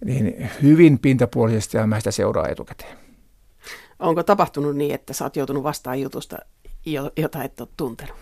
niin 0.05 0.49
hyvin 0.61 0.99
pintapuolisesti 0.99 1.77
ja 1.77 1.87
mä 1.87 1.99
sitä 1.99 2.11
seuraa 2.11 2.47
etukäteen. 2.47 2.97
Onko 3.99 4.23
tapahtunut 4.23 4.75
niin, 4.75 4.95
että 4.95 5.13
sä 5.13 5.25
oot 5.25 5.35
joutunut 5.35 5.63
vastaan 5.63 6.01
jutusta, 6.01 6.37
jota 7.17 7.43
et 7.43 7.61
ole 7.61 7.69
tuntenut? 7.77 8.15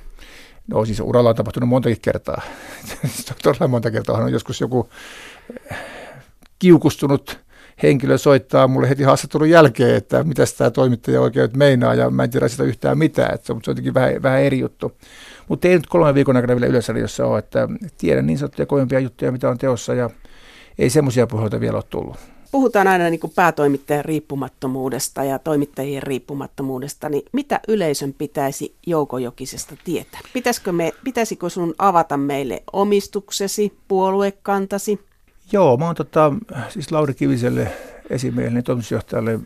No 0.67 0.85
siis 0.85 0.99
uralla 0.99 1.29
on 1.29 1.35
tapahtunut 1.35 1.69
montakin 1.69 2.01
kertaa. 2.01 2.41
Todella 3.43 3.67
monta 3.67 3.91
kertaa 3.91 4.17
on 4.17 4.31
joskus 4.31 4.61
joku 4.61 4.89
kiukustunut 6.59 7.39
henkilö 7.83 8.17
soittaa 8.17 8.67
mulle 8.67 8.89
heti 8.89 9.03
haastattelun 9.03 9.49
jälkeen, 9.49 9.95
että 9.95 10.23
mitä 10.23 10.43
tämä 10.57 10.69
toimittaja 10.69 11.21
oikein 11.21 11.49
meinaa, 11.55 11.95
ja 11.95 12.09
mä 12.09 12.23
en 12.23 12.29
tiedä 12.29 12.47
sitä 12.47 12.63
yhtään 12.63 12.97
mitään, 12.97 13.35
että 13.35 13.47
se 13.47 13.53
on 13.53 13.61
jotenkin 13.67 13.93
vähän, 13.93 14.23
vähän 14.23 14.41
eri 14.41 14.59
juttu. 14.59 14.91
Mutta 15.47 15.67
ei 15.67 15.75
nyt 15.75 15.87
kolmen 15.87 16.15
viikon 16.15 16.35
aikana 16.35 16.55
vielä 16.55 16.67
Yleisradiossa 16.67 17.25
ole, 17.25 17.39
että 17.39 17.67
tiedän 17.97 18.25
niin 18.25 18.37
sanottuja 18.37 18.65
kovempia 18.65 18.99
juttuja, 18.99 19.31
mitä 19.31 19.49
on 19.49 19.57
teossa, 19.57 19.93
ja 19.93 20.09
ei 20.79 20.89
semmoisia 20.89 21.27
puheita 21.27 21.59
vielä 21.59 21.77
ole 21.77 21.83
tullut 21.89 22.17
puhutaan 22.51 22.87
aina 22.87 23.09
niin 23.09 23.19
kuin 23.19 23.33
päätoimittajan 23.35 24.05
riippumattomuudesta 24.05 25.23
ja 25.23 25.39
toimittajien 25.39 26.03
riippumattomuudesta, 26.03 27.09
niin 27.09 27.25
mitä 27.31 27.59
yleisön 27.67 28.13
pitäisi 28.13 28.75
Joukojokisesta 28.87 29.75
tietää? 29.83 30.19
Pitäisikö, 30.33 30.71
me, 30.71 30.91
pitäisikö 31.03 31.49
sun 31.49 31.75
avata 31.77 32.17
meille 32.17 32.63
omistuksesi, 32.73 33.73
puoluekantasi? 33.87 35.08
Joo, 35.51 35.77
mä 35.77 35.85
oon 35.85 35.95
tota, 35.95 36.33
siis 36.69 36.91
Lauri 36.91 37.13
Kiviselle 37.13 37.71
esimiehelle, 38.09 38.55
niin 38.55 38.63
toimitusjohtajalle, 38.63 39.39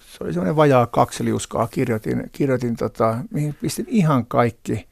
se 0.00 0.24
oli 0.24 0.32
semmoinen 0.32 0.56
vajaa 0.56 0.86
kaksi 0.86 1.24
liuskaa, 1.24 1.66
kirjoitin, 1.66 2.30
kirjoitin 2.32 2.76
tota, 2.76 3.18
mihin 3.30 3.54
pistin 3.60 3.86
ihan 3.88 4.26
kaikki 4.26 4.86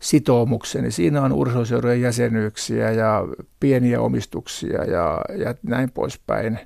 sitoumukseni. 0.00 0.90
Siinä 0.90 1.22
on 1.22 1.32
urheiluseurojen 1.32 2.00
jäsenyyksiä 2.00 2.90
ja 2.90 3.24
pieniä 3.60 4.00
omistuksia 4.00 4.84
ja, 4.84 5.20
ja 5.38 5.54
näin 5.62 5.90
poispäin 5.90 6.58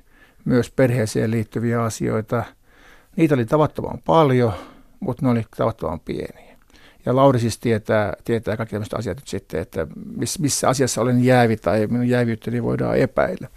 myös 0.45 0.71
perheeseen 0.71 1.31
liittyviä 1.31 1.83
asioita. 1.83 2.43
Niitä 3.15 3.35
oli 3.35 3.45
tavattoman 3.45 3.99
paljon, 4.05 4.53
mutta 4.99 5.25
ne 5.25 5.31
oli 5.31 5.45
tavattoman 5.57 5.99
pieniä. 5.99 6.46
Ja 7.07 7.15
Lauri 7.15 7.39
siis 7.39 7.59
tietää, 7.59 8.13
tietää 8.23 8.57
kaikki 8.57 8.71
tämmöiset 8.71 8.93
asiat 8.93 9.17
nyt 9.17 9.27
sitten, 9.27 9.59
että 9.59 9.87
miss, 10.17 10.39
missä 10.39 10.69
asiassa 10.69 11.01
olen 11.01 11.23
jäävi 11.23 11.57
tai 11.57 11.87
minun 11.87 12.09
jäävyyttäni 12.09 12.63
voidaan 12.63 12.97
epäillä. 12.97 13.47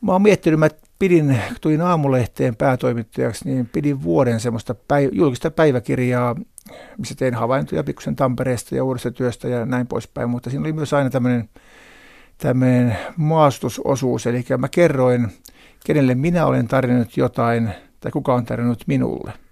Mä 0.00 0.12
oon 0.12 0.22
miettinyt, 0.22 0.60
mä 0.60 0.68
pidin, 0.98 1.38
tulin 1.60 1.80
aamulehteen 1.80 2.56
päätoimittajaksi, 2.56 3.44
niin 3.44 3.68
pidin 3.72 4.02
vuoden 4.02 4.40
semmoista 4.40 4.74
päiv- 4.74 5.10
julkista 5.12 5.50
päiväkirjaa, 5.50 6.36
missä 6.98 7.14
tein 7.14 7.34
havaintoja 7.34 7.84
pikkusen 7.84 8.16
Tampereesta 8.16 8.76
ja 8.76 8.84
uudesta 8.84 9.10
työstä 9.10 9.48
ja 9.48 9.66
näin 9.66 9.86
poispäin, 9.86 10.30
mutta 10.30 10.50
siinä 10.50 10.62
oli 10.62 10.72
myös 10.72 10.92
aina 10.92 11.10
tämmöinen, 11.10 11.48
tämmöinen 12.38 12.96
maastusosuus, 13.16 14.26
eli 14.26 14.44
mä 14.58 14.68
kerroin 14.68 15.28
kenelle 15.86 16.14
minä 16.14 16.46
olen 16.46 16.68
tarjonnut 16.68 17.16
jotain 17.16 17.70
tai 18.00 18.12
kuka 18.12 18.34
on 18.34 18.44
tarjonnut 18.44 18.82
minulle. 18.86 19.45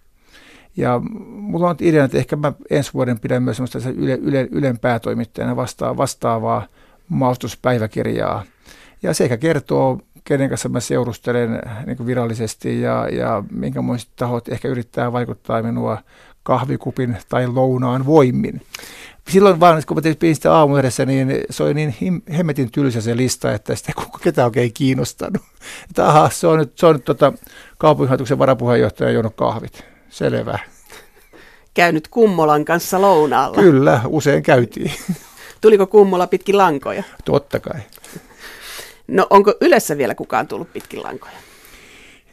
Ja 0.76 1.00
mulla 1.24 1.68
on 1.68 1.76
idea, 1.80 2.04
että 2.04 2.18
ehkä 2.18 2.36
mä 2.36 2.52
ensi 2.70 2.90
vuoden 2.94 3.20
pidän 3.20 3.42
myös 3.42 3.56
sellaista 3.56 3.90
yle, 3.90 4.14
yle, 4.14 4.48
Ylen 4.50 4.78
päätoimittajana 4.78 5.56
vastaa, 5.56 5.96
vastaavaa 5.96 6.66
maustuspäiväkirjaa. 7.08 8.42
Ja 9.02 9.14
se 9.14 9.24
ehkä 9.24 9.36
kertoo, 9.36 10.00
kenen 10.24 10.48
kanssa 10.48 10.68
mä 10.68 10.80
seurustelen 10.80 11.62
niin 11.86 12.06
virallisesti 12.06 12.80
ja, 12.80 13.08
ja 13.08 13.44
minkä 13.50 13.82
muista 13.82 14.12
tahot 14.16 14.48
ehkä 14.48 14.68
yrittää 14.68 15.12
vaikuttaa 15.12 15.62
minua 15.62 15.98
kahvikupin 16.42 17.16
tai 17.28 17.46
lounaan 17.46 18.06
voimin. 18.06 18.62
silloin 19.28 19.60
vaan, 19.60 19.82
kun 19.86 19.96
mä 19.96 20.00
tein 20.00 20.34
sitä 20.34 20.52
aamuyhdessä, 20.52 21.06
niin 21.06 21.40
se 21.50 21.62
oli 21.62 21.74
niin 21.74 22.22
hemmetin 22.36 22.70
tylsä 22.72 23.00
se 23.00 23.16
lista, 23.16 23.52
että 23.52 23.74
sitä 23.74 23.92
ketään 24.22 24.46
oikein 24.46 24.72
kiinnostanut. 24.72 25.42
Että 25.90 26.08
aha, 26.08 26.30
se 26.30 26.46
on 26.46 26.58
nyt, 26.58 26.78
se 26.78 26.86
on 26.86 26.94
nyt 26.94 27.04
tota, 27.04 27.32
kaupunginhallituksen 27.78 28.38
varapuheenjohtaja 28.38 29.10
Jono 29.10 29.30
Kahvit. 29.30 29.93
Selvä. 30.14 30.58
Käynyt 31.74 32.08
Kummolan 32.08 32.64
kanssa 32.64 33.00
lounaalla. 33.00 33.56
Kyllä, 33.56 34.00
usein 34.06 34.42
käytiin. 34.42 34.92
Tuliko 35.60 35.86
Kummola 35.86 36.26
pitkin 36.26 36.58
lankoja? 36.58 37.02
Totta 37.24 37.60
kai. 37.60 37.80
No 39.08 39.26
onko 39.30 39.54
yleensä 39.60 39.98
vielä 39.98 40.14
kukaan 40.14 40.48
tullut 40.48 40.72
pitkin 40.72 41.02
lankoja? 41.02 41.32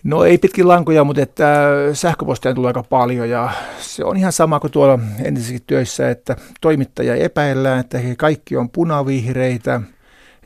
No 0.04 0.24
ei 0.24 0.38
pitkin 0.38 0.68
lankoja, 0.68 1.04
mutta 1.04 1.22
että 1.22 1.46
sähköpostia 1.94 2.54
tulee 2.54 2.70
aika 2.70 2.84
paljon 2.84 3.30
ja 3.30 3.50
se 3.80 4.04
on 4.04 4.18
ihan 4.18 4.32
sama 4.32 4.60
kuin 4.60 4.72
tuolla 4.72 5.00
entisissäkin 5.24 5.64
töissä, 5.68 6.10
että 6.10 6.36
toimittaja 6.62 7.16
epäillään, 7.16 7.80
että 7.80 7.98
he 7.98 8.16
kaikki 8.16 8.58
on 8.58 8.70
punavihreitä 8.70 9.82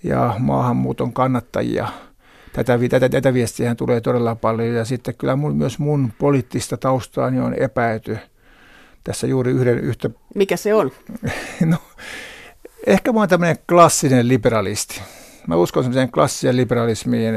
ja 0.03 0.35
maahanmuuton 0.39 1.13
kannattajia. 1.13 1.87
Tätä, 2.55 2.79
tätä, 2.89 3.09
tätä 3.09 3.33
viestiä 3.33 3.75
tulee 3.75 4.01
todella 4.01 4.35
paljon 4.35 4.75
ja 4.75 4.85
sitten 4.85 5.15
kyllä 5.15 5.35
mun, 5.35 5.55
myös 5.55 5.79
mun 5.79 6.13
poliittista 6.19 6.77
taustaani 6.77 7.39
on 7.39 7.53
epäyty 7.53 8.17
tässä 9.03 9.27
juuri 9.27 9.51
yhden 9.51 9.79
yhtä... 9.79 10.09
Mikä 10.35 10.57
se 10.57 10.73
on? 10.73 10.91
no, 11.65 11.77
ehkä 12.87 13.13
mä 13.13 13.19
oon 13.19 13.29
tämmöinen 13.29 13.57
klassinen 13.69 14.27
liberalisti 14.27 15.01
mä 15.47 15.55
uskon 15.55 15.83
semmoiseen 15.83 16.11
klassiseen 16.11 16.57
liberalismiin. 16.57 17.35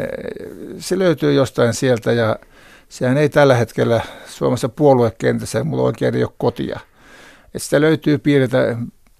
Se 0.78 0.98
löytyy 0.98 1.32
jostain 1.32 1.74
sieltä 1.74 2.12
ja 2.12 2.36
sehän 2.88 3.16
ei 3.16 3.28
tällä 3.28 3.54
hetkellä 3.54 4.00
Suomessa 4.26 4.68
puoluekentässä, 4.68 5.64
mulla 5.64 5.82
oikein 5.82 6.14
ei 6.14 6.24
ole 6.24 6.32
kotia. 6.38 6.80
Et 7.54 7.62
sitä 7.62 7.80
löytyy 7.80 8.18
piirteitä 8.18 8.76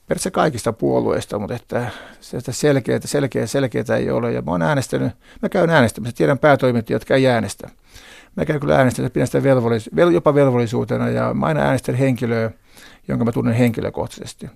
periaatteessa 0.09 0.31
kaikista 0.31 0.73
puolueista, 0.73 1.39
mutta 1.39 1.55
että 1.55 1.91
sitä 2.21 2.53
selkeää, 2.53 3.01
selkeää, 3.05 3.47
selkeää 3.47 3.97
ei 3.99 4.11
ole. 4.11 4.33
Ja 4.33 4.43
mä 4.43 4.51
oon 4.51 4.63
äänestänyt, 4.63 5.13
mä 5.43 5.49
käyn 5.49 5.71
äänestämässä, 5.71 6.17
tiedän 6.17 6.39
päätoimittajia, 6.39 6.95
jotka 6.95 7.15
ei 7.15 7.27
äänestä. 7.27 7.71
Mä 8.37 8.45
käyn 8.45 8.61
kyllä 8.61 8.77
äänestämässä, 8.77 9.13
pidän 9.13 9.27
sitä 9.27 9.39
velvollis- 9.39 10.13
jopa 10.13 10.35
velvollisuutena 10.35 11.09
ja 11.09 11.35
mä 11.35 11.47
aina 11.47 11.61
äänestän 11.61 11.95
henkilöä, 11.95 12.51
jonka 13.09 13.25
mä 13.25 13.33
tunnen 13.33 13.55
henkilökohtaisesti. 13.55 14.47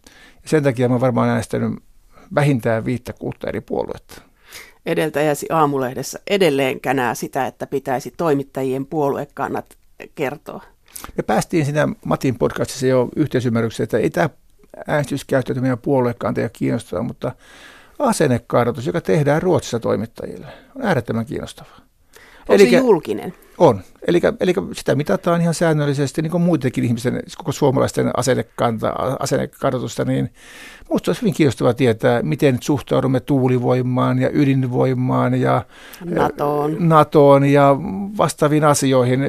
Ja 0.42 0.48
sen 0.48 0.62
takia 0.62 0.88
mä 0.88 1.00
varmaan 1.00 1.28
äänestänyt 1.28 1.72
vähintään 2.34 2.84
viittä 2.84 3.12
kuutta 3.12 3.48
eri 3.48 3.60
puoluetta. 3.60 4.22
Edeltäjäsi 4.86 5.46
aamulehdessä 5.50 6.20
edelleen 6.30 6.80
känää 6.80 7.14
sitä, 7.14 7.46
että 7.46 7.66
pitäisi 7.66 8.14
toimittajien 8.16 8.86
puoluekannat 8.86 9.76
kertoa. 10.14 10.62
Me 11.16 11.22
päästiin 11.22 11.64
siinä 11.64 11.88
Matin 12.04 12.38
podcastissa 12.38 12.86
jo 12.86 13.08
yhteisymmärrykseen, 13.16 13.84
että 13.84 13.98
ei 13.98 14.10
tämä 14.10 14.30
äänestyskäyttäytyminen 14.88 15.78
puoluekanteja 15.78 16.48
kiinnostaa, 16.48 17.02
mutta 17.02 17.32
asennekartoitus, 17.98 18.86
joka 18.86 19.00
tehdään 19.00 19.42
Ruotsissa 19.42 19.80
toimittajille, 19.80 20.46
on 20.76 20.86
äärettömän 20.86 21.26
kiinnostavaa. 21.26 21.80
Onko 22.42 22.54
Elikkä, 22.54 22.78
se 22.78 22.84
julkinen? 22.86 23.34
On. 23.58 23.80
Eli, 24.06 24.20
eli 24.40 24.54
sitä 24.72 24.94
mitataan 24.94 25.40
ihan 25.40 25.54
säännöllisesti, 25.54 26.22
niin 26.22 26.30
kuin 26.30 26.42
muidenkin 26.42 26.84
ihmisten, 26.84 27.22
koko 27.38 27.52
suomalaisten 27.52 28.10
asennekanta, 28.16 28.94
asennekartoitusta, 29.18 30.04
niin 30.04 30.32
minusta 30.88 31.10
olisi 31.10 31.22
hyvin 31.22 31.34
kiinnostavaa 31.34 31.74
tietää, 31.74 32.22
miten 32.22 32.58
suhtaudumme 32.60 33.20
tuulivoimaan 33.20 34.18
ja 34.18 34.30
ydinvoimaan 34.32 35.40
ja 35.40 35.64
NATOon, 36.04 36.76
NATOon 36.78 37.44
ja 37.44 37.76
vastaaviin 38.18 38.64
asioihin. 38.64 39.20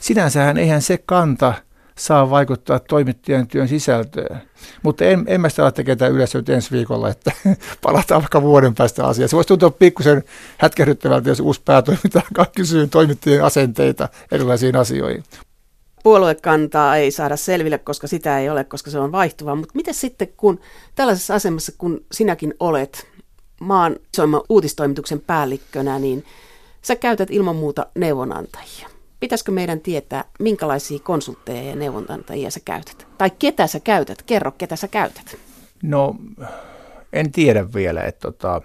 Sinänsähän 0.00 0.58
eihän 0.58 0.82
se 0.82 0.98
kanta 1.06 1.54
saa 1.98 2.30
vaikuttaa 2.30 2.78
toimittajan 2.78 3.46
työn 3.46 3.68
sisältöön. 3.68 4.42
Mutta 4.82 5.04
en, 5.04 5.24
en 5.26 5.40
mä 5.40 5.48
sitä 5.48 5.62
ala 5.62 5.72
tekemään 5.72 6.14
nyt 6.34 6.48
ensi 6.48 6.70
viikolla, 6.70 7.08
että 7.08 7.32
palataan 7.82 8.22
vaikka 8.22 8.42
vuoden 8.42 8.74
päästä 8.74 9.06
asiaan. 9.06 9.28
Se 9.28 9.36
voisi 9.36 9.48
tuntua 9.48 9.70
pikkusen 9.70 10.24
hätkähdyttävältä, 10.58 11.28
jos 11.28 11.40
uusi 11.40 11.60
päätoimittaja 11.64 12.46
kysyy 12.56 12.86
toimittajien 12.86 13.44
asenteita 13.44 14.08
erilaisiin 14.32 14.76
asioihin. 14.76 15.24
Puoluekantaa 16.02 16.96
ei 16.96 17.10
saada 17.10 17.36
selville, 17.36 17.78
koska 17.78 18.06
sitä 18.06 18.38
ei 18.38 18.50
ole, 18.50 18.64
koska 18.64 18.90
se 18.90 18.98
on 18.98 19.12
vaihtuva. 19.12 19.54
Mutta 19.54 19.72
miten 19.74 19.94
sitten, 19.94 20.28
kun 20.36 20.60
tällaisessa 20.94 21.34
asemassa, 21.34 21.72
kun 21.78 22.04
sinäkin 22.12 22.54
olet 22.60 23.06
maan 23.60 23.96
isoimman 24.14 24.42
uutistoimituksen 24.48 25.20
päällikkönä, 25.20 25.98
niin 25.98 26.24
sä 26.82 26.96
käytät 26.96 27.30
ilman 27.30 27.56
muuta 27.56 27.86
neuvonantajia. 27.94 28.93
Pitäisikö 29.24 29.52
meidän 29.52 29.80
tietää, 29.80 30.24
minkälaisia 30.38 30.98
konsultteja 30.98 31.62
ja 31.62 31.76
neuvonantajia 31.76 32.50
sä 32.50 32.60
käytät? 32.64 33.06
Tai 33.18 33.30
ketä 33.38 33.66
sä 33.66 33.80
käytät? 33.80 34.22
Kerro, 34.22 34.50
ketä 34.50 34.76
sä 34.76 34.88
käytät. 34.88 35.36
No, 35.82 36.16
en 37.12 37.32
tiedä 37.32 37.72
vielä. 37.74 38.02
Että 38.02 38.20
tota, 38.20 38.62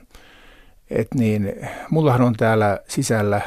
et 0.89 1.07
niin, 1.16 1.53
mullahan 1.89 2.22
on 2.22 2.34
täällä 2.34 2.80
sisällä 2.88 3.41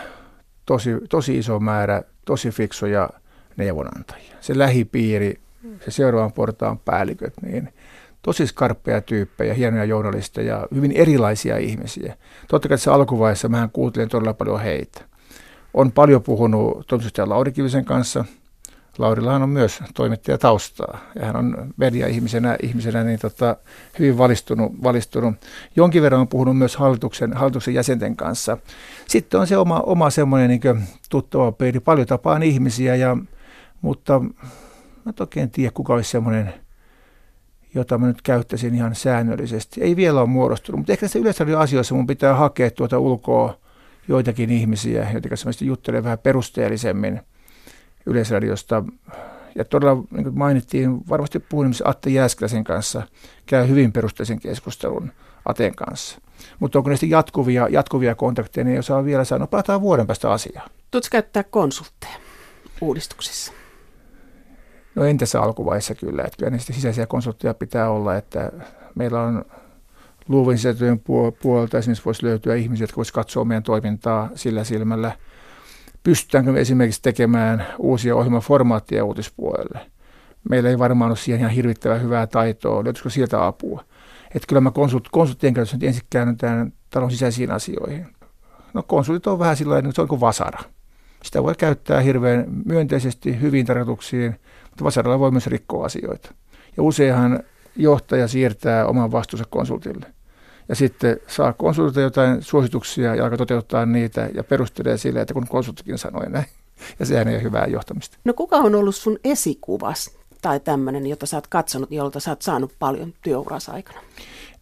tosi, 0.67 0.91
tosi 1.09 1.39
iso 1.39 1.61
määrä 1.61 2.03
tosi 2.25 2.51
fiksuja 2.51 3.11
neuvonantajia. 3.57 4.37
Se 4.41 4.59
lähipiiri, 4.59 5.41
se 5.85 5.91
seuraavan 5.91 6.33
portaan 6.33 6.79
päälliköt, 6.79 7.35
niin 7.43 7.69
tosi 8.23 8.47
skarppeja 8.47 9.01
tyyppejä, 9.01 9.55
hienoja 9.55 9.85
journalisteja, 9.85 10.67
hyvin 10.75 10.93
erilaisia 10.93 11.57
ihmisiä. 11.59 12.17
Totta 12.49 12.69
kai 12.69 12.79
tässä 12.79 12.95
alkuvaiheessa 12.95 13.49
mä 13.49 13.69
kuuntelin 13.73 14.09
todella 14.09 14.35
paljon 14.35 14.61
heitä 14.61 15.12
on 15.75 15.93
paljon 15.93 16.23
puhunut 16.23 16.87
toimitusjohtaja 16.87 17.29
Lauri 17.29 17.53
Kivisen 17.53 17.85
kanssa. 17.85 18.25
Laurillahan 18.99 19.43
on 19.43 19.49
myös 19.49 19.81
toimittaja 19.95 20.39
taustaa 20.39 20.99
ja 21.15 21.27
hän 21.27 21.37
on 21.37 21.75
media-ihmisenä 21.77 22.57
ihmisenä, 22.63 23.05
niin 23.05 23.19
tota, 23.19 23.57
hyvin 23.99 24.19
valistunut, 24.19 24.73
valistunut. 24.83 25.35
Jonkin 25.77 26.03
verran 26.03 26.21
on 26.21 26.29
puhunut 26.29 26.59
myös 26.59 26.77
hallituksen, 26.77 27.33
hallituksen 27.33 27.75
jäsenten 27.75 28.17
kanssa. 28.17 28.59
Sitten 29.07 29.41
on 29.41 29.47
se 29.47 29.57
oma, 29.57 29.81
oma 29.81 30.11
semmoinen 30.11 30.51
niin 30.51 30.83
tuttava 31.11 31.53
peili. 31.53 31.81
Paljon 31.81 32.07
tapaan 32.07 32.43
ihmisiä, 32.43 32.97
ja, 32.97 33.17
mutta 33.81 34.21
mä 35.05 35.13
en 35.37 35.51
tiedä, 35.51 35.71
kuka 35.75 35.95
olisi 35.95 36.11
semmoinen, 36.11 36.55
jota 37.75 37.99
mä 37.99 38.07
nyt 38.07 38.23
käyttäisin 38.23 38.75
ihan 38.75 38.95
säännöllisesti. 38.95 39.83
Ei 39.83 39.97
vielä 39.97 40.21
ole 40.21 40.29
muodostunut, 40.29 40.79
mutta 40.79 40.93
ehkä 40.93 41.07
tässä 41.07 41.59
asioissa 41.59 41.95
mun 41.95 42.07
pitää 42.07 42.35
hakea 42.35 42.71
tuota 42.71 42.99
ulkoa 42.99 43.62
joitakin 44.09 44.51
ihmisiä, 44.51 45.11
joiden 45.13 45.29
kanssa 45.29 45.65
juttelen 45.65 46.05
vähän 46.05 46.19
perusteellisemmin 46.19 47.21
Yleisradiosta. 48.07 48.85
Ja 49.55 49.65
todella, 49.65 50.05
niin 50.11 50.25
kuin 50.25 50.39
mainittiin, 50.39 51.09
varmasti 51.09 51.39
puhun 51.39 51.65
esimerkiksi 51.65 51.83
Atte 51.87 52.11
Jääskeläisen 52.11 52.65
kanssa, 52.65 53.03
käy 53.47 53.69
hyvin 53.69 53.93
perusteellisen 53.93 54.41
keskustelun 54.41 55.13
Aten 55.45 55.75
kanssa. 55.75 56.21
Mutta 56.61 56.79
onko 56.79 56.91
sitten 56.91 57.11
jatkuvia, 57.11 57.69
jatkuvia 57.71 58.15
kontakteja, 58.15 58.65
niin 58.65 58.73
ei 58.73 58.79
osaa 58.79 59.05
vielä 59.05 59.25
sanoa. 59.25 59.47
Palataan 59.47 59.81
vuoden 59.81 60.07
päästä 60.07 60.33
asiaa. 60.33 60.69
Tuutko 60.91 61.09
käyttää 61.13 61.43
konsultteja 61.43 62.13
uudistuksissa? 62.81 63.53
No 64.95 65.05
en 65.05 65.19
tässä 65.19 65.41
alkuvaiheessa 65.41 65.95
kyllä. 65.95 66.23
Että 66.23 66.37
kyllä 66.37 66.51
ne 66.51 66.59
sisäisiä 66.59 67.07
konsultteja 67.07 67.55
pitää 67.55 67.91
olla, 67.91 68.17
että 68.17 68.53
meillä 68.95 69.23
on 69.23 69.45
luovun 70.33 70.57
sisältöjen 70.57 71.01
puolelta 71.43 71.79
esimerkiksi 71.79 72.05
voisi 72.05 72.27
löytyä 72.27 72.55
ihmisiä, 72.55 72.83
jotka 72.83 72.97
voisivat 72.97 73.15
katsoa 73.15 73.45
meidän 73.45 73.63
toimintaa 73.63 74.31
sillä 74.35 74.65
silmällä. 74.65 75.13
Pystytäänkö 76.03 76.53
me 76.53 76.61
esimerkiksi 76.61 77.03
tekemään 77.03 77.67
uusia 77.79 78.17
ohjelmaformaatteja 78.17 79.05
uutispuolelle? 79.05 79.91
Meillä 80.51 80.71
ei 80.71 80.79
varmaan 80.79 81.11
ole 81.11 81.17
siihen 81.17 81.41
ihan 81.41 81.53
hirvittävän 81.53 82.03
hyvää 82.03 82.27
taitoa. 82.27 82.85
Löytyisikö 82.85 83.11
sieltä 83.11 83.47
apua? 83.47 83.85
Että 84.35 84.47
kyllä 84.49 84.61
mä 84.61 84.71
konsult, 84.71 85.09
konsulttien 85.13 85.55
kanssa 85.55 85.77
nyt 85.77 85.83
ensin 85.83 86.03
käännytään 86.11 86.73
talon 86.91 87.11
sisäisiin 87.11 87.51
asioihin. 87.51 88.07
No 88.75 88.83
konsultit 88.83 89.27
on 89.27 89.39
vähän 89.39 89.57
sillä 89.57 89.79
että 89.79 89.91
se 89.95 90.03
on 90.03 90.09
kuin 90.09 90.21
vasara. 90.21 90.59
Sitä 91.23 91.43
voi 91.43 91.55
käyttää 91.55 92.01
hirveän 92.01 92.47
myönteisesti 92.65 93.41
hyviin 93.41 93.67
tarkoituksiin, 93.67 94.37
mutta 94.71 94.85
vasaralla 94.85 95.19
voi 95.19 95.31
myös 95.31 95.47
rikkoa 95.47 95.87
asioita. 95.87 96.35
Ja 96.77 96.83
useinhan 96.83 97.41
johtaja 97.77 98.29
siirtää 98.29 98.87
oman 98.87 99.13
vastuunsa 99.13 99.45
konsultille. 99.51 100.07
Ja 100.73 100.77
sitten 100.77 101.21
saa 101.27 101.53
konsultilta 101.53 102.01
jotain 102.01 102.43
suosituksia 102.43 103.15
ja 103.15 103.25
alkaa 103.25 103.39
toteuttaa 103.39 103.87
niitä 103.87 104.29
ja 104.35 104.45
perustelee 104.45 104.97
sille, 104.97 105.21
että 105.21 105.35
kun 105.35 105.47
konsulttikin 105.49 105.99
sanoi 105.99 106.31
näin. 106.31 106.45
Ja 106.99 107.07
sehän 107.07 107.29
ei 107.29 107.35
ole 107.35 107.43
hyvää 107.43 107.67
johtamista. 107.67 108.19
No 108.25 108.35
kuka 108.35 108.57
on 108.57 108.75
ollut 108.75 108.95
sun 108.95 109.19
esikuvas 109.25 110.11
tai 110.43 110.61
tämmöinen, 110.61 111.07
jota 111.07 111.27
sä 111.27 111.37
oot 111.37 111.47
katsonut, 111.47 111.91
jolta 111.91 112.21
sä 112.21 112.31
oot 112.31 112.43
saanut 112.43 112.73
paljon 112.79 113.13
työuras 113.23 113.69
aikana? 113.69 113.99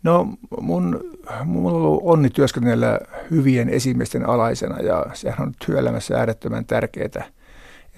No 0.02 0.28
mun, 0.60 1.00
mulla 1.44 1.78
on 1.78 1.82
ollut 1.84 2.00
onni 2.04 2.30
työskennellä 2.30 3.00
hyvien 3.30 3.68
esimiesten 3.68 4.28
alaisena 4.28 4.80
ja 4.80 5.06
sehän 5.14 5.42
on 5.42 5.52
työelämässä 5.66 6.18
äärettömän 6.18 6.64
tärkeää. 6.64 7.24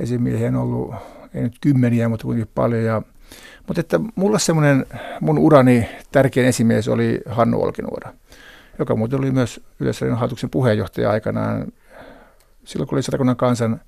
Esimiehiä 0.01 0.49
on 0.49 0.57
ollut, 0.57 0.95
ei 1.35 1.43
nyt 1.43 1.57
kymmeniä, 1.61 2.09
mutta 2.09 2.25
kuitenkin 2.25 2.53
paljon 2.55 2.85
ja 2.85 3.03
mutta 3.67 3.81
että 3.81 4.01
mulla 4.15 4.39
semmoinen 4.39 4.87
mun 5.21 5.39
urani 5.39 5.89
tärkein 6.13 6.47
esimies 6.47 6.89
oli 6.89 7.21
Hannu 7.27 7.63
Olkinuora, 7.63 8.13
joka 8.79 8.97
muuten 8.97 9.19
oli 9.19 9.31
myös 9.31 9.61
Yleisradion 9.81 10.19
hallituksen 10.19 10.51
puheenjohtaja 10.51 11.11
aikanaan. 11.11 11.73
Silloin 12.65 12.89
kun 12.89 12.97
oli 12.97 13.03
Satakunnan 13.03 13.37
kansan 13.37 13.81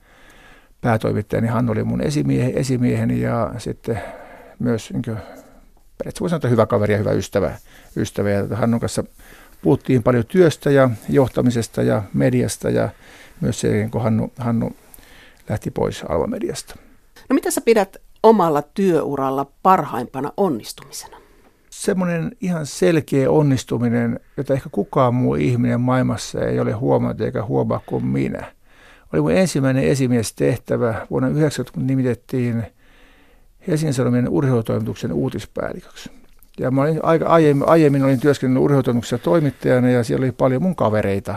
päätoimittaja, 0.80 1.40
niin 1.40 1.52
Hannu 1.52 1.72
oli 1.72 1.84
mun 1.84 2.00
esimiehe, 2.00 2.52
esimieheni 2.56 3.20
ja 3.20 3.54
sitten 3.58 4.00
myös 4.58 4.90
niin 4.92 5.02
periaatteessa 5.98 6.20
voi 6.20 6.30
sanoa, 6.30 6.50
hyvä 6.50 6.66
kaveri 6.66 6.92
ja 6.92 6.98
hyvä 6.98 7.12
ystävä. 7.12 7.52
ystävä. 7.96 8.30
Ja 8.30 8.56
Hannun 8.56 8.80
kanssa 8.80 9.04
puhuttiin 9.62 10.02
paljon 10.02 10.26
työstä 10.26 10.70
ja 10.70 10.90
johtamisesta 11.08 11.82
ja 11.82 12.02
mediasta 12.14 12.70
ja 12.70 12.88
myös 13.40 13.60
se, 13.60 13.88
kun 13.90 14.02
Hannu, 14.02 14.32
Hannu 14.38 14.76
lähti 15.48 15.70
pois 15.70 16.02
Alva-mediasta. 16.08 16.74
No 17.28 17.34
mitä 17.34 17.50
sä 17.50 17.60
pidät 17.60 17.96
omalla 18.24 18.62
työuralla 18.62 19.46
parhaimpana 19.62 20.32
onnistumisena? 20.36 21.16
Semmoinen 21.70 22.32
ihan 22.40 22.66
selkeä 22.66 23.30
onnistuminen, 23.30 24.20
jota 24.36 24.54
ehkä 24.54 24.68
kukaan 24.72 25.14
muu 25.14 25.34
ihminen 25.34 25.80
maailmassa 25.80 26.40
ei 26.40 26.60
ole 26.60 26.72
huomannut 26.72 27.20
eikä 27.20 27.44
huomaa 27.44 27.80
kuin 27.86 28.06
minä. 28.06 28.52
Oli 29.12 29.20
mun 29.20 29.32
ensimmäinen 29.32 29.84
esimiestehtävä 29.84 31.06
vuonna 31.10 31.28
1990, 31.28 31.74
kun 31.74 31.86
nimitettiin 31.86 32.62
Helsingin 33.68 33.94
Sanomien 33.94 34.28
urheilutoimituksen 34.28 35.12
uutispäälliköksi. 35.12 36.10
Ja 36.58 36.70
mä 36.70 36.82
olin 36.82 37.00
aika 37.02 37.26
aiemmin, 37.26 37.68
aiemmin 37.68 38.04
olin 38.04 38.20
työskennellyt 38.20 38.64
urheilutoimituksessa 38.64 39.24
toimittajana 39.24 39.90
ja 39.90 40.04
siellä 40.04 40.24
oli 40.24 40.32
paljon 40.32 40.62
mun 40.62 40.76
kavereita. 40.76 41.36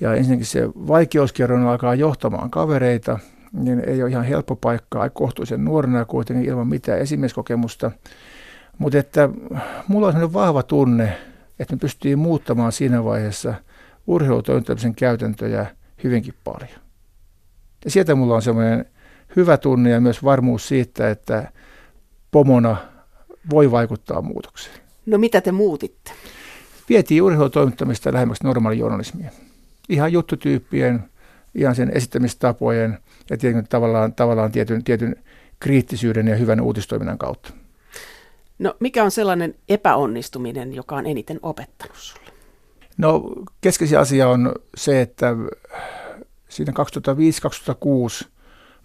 Ja 0.00 0.14
ensinnäkin 0.14 0.46
se 0.46 0.68
vaikeuskierron 0.68 1.66
alkaa 1.66 1.94
johtamaan 1.94 2.50
kavereita, 2.50 3.18
niin 3.52 3.82
ei 3.86 4.02
ole 4.02 4.10
ihan 4.10 4.24
helppo 4.24 4.56
paikka, 4.56 5.10
kohtuullisen 5.10 5.64
nuorena 5.64 6.04
kuitenkin 6.04 6.48
ilman 6.48 6.68
mitään 6.68 6.98
esimieskokemusta. 6.98 7.90
Mutta 8.78 8.98
että 8.98 9.28
mulla 9.88 10.06
on 10.06 10.12
sellainen 10.12 10.32
vahva 10.32 10.62
tunne, 10.62 11.18
että 11.58 11.74
me 11.74 11.78
pystyy 11.78 12.16
muuttamaan 12.16 12.72
siinä 12.72 13.04
vaiheessa 13.04 13.54
urheilutoimittamisen 14.06 14.94
käytäntöjä 14.94 15.66
hyvinkin 16.04 16.34
paljon. 16.44 16.80
Ja 17.84 17.90
sieltä 17.90 18.14
mulla 18.14 18.34
on 18.34 18.42
semmoinen 18.42 18.84
hyvä 19.36 19.56
tunne 19.56 19.90
ja 19.90 20.00
myös 20.00 20.24
varmuus 20.24 20.68
siitä, 20.68 21.10
että 21.10 21.52
pomona 22.30 22.76
voi 23.50 23.70
vaikuttaa 23.70 24.22
muutokseen. 24.22 24.76
No 25.06 25.18
mitä 25.18 25.40
te 25.40 25.52
muutitte? 25.52 26.12
Vietiin 26.88 27.22
urheilutoimittamista 27.22 28.12
lähemmäksi 28.12 28.44
normaalijournalismia. 28.44 29.30
Ihan 29.88 30.12
juttutyyppien, 30.12 31.04
ihan 31.54 31.74
sen 31.74 31.90
esittämistapojen 31.90 32.98
ja 33.30 33.36
tietyn, 33.36 33.68
tavallaan, 33.68 34.14
tavallaan 34.14 34.52
tietyn, 34.52 34.84
tietyn 34.84 35.16
kriittisyyden 35.60 36.28
ja 36.28 36.36
hyvän 36.36 36.60
uutistoiminnan 36.60 37.18
kautta. 37.18 37.52
No 38.58 38.76
mikä 38.80 39.04
on 39.04 39.10
sellainen 39.10 39.54
epäonnistuminen, 39.68 40.74
joka 40.74 40.96
on 40.96 41.06
eniten 41.06 41.38
opettanut 41.42 41.96
sulle? 41.96 42.30
No 42.96 43.32
keskeisin 43.60 43.98
asia 43.98 44.28
on 44.28 44.54
se, 44.76 45.00
että 45.00 45.36
siinä 46.48 46.72
2005-2006 48.24 48.28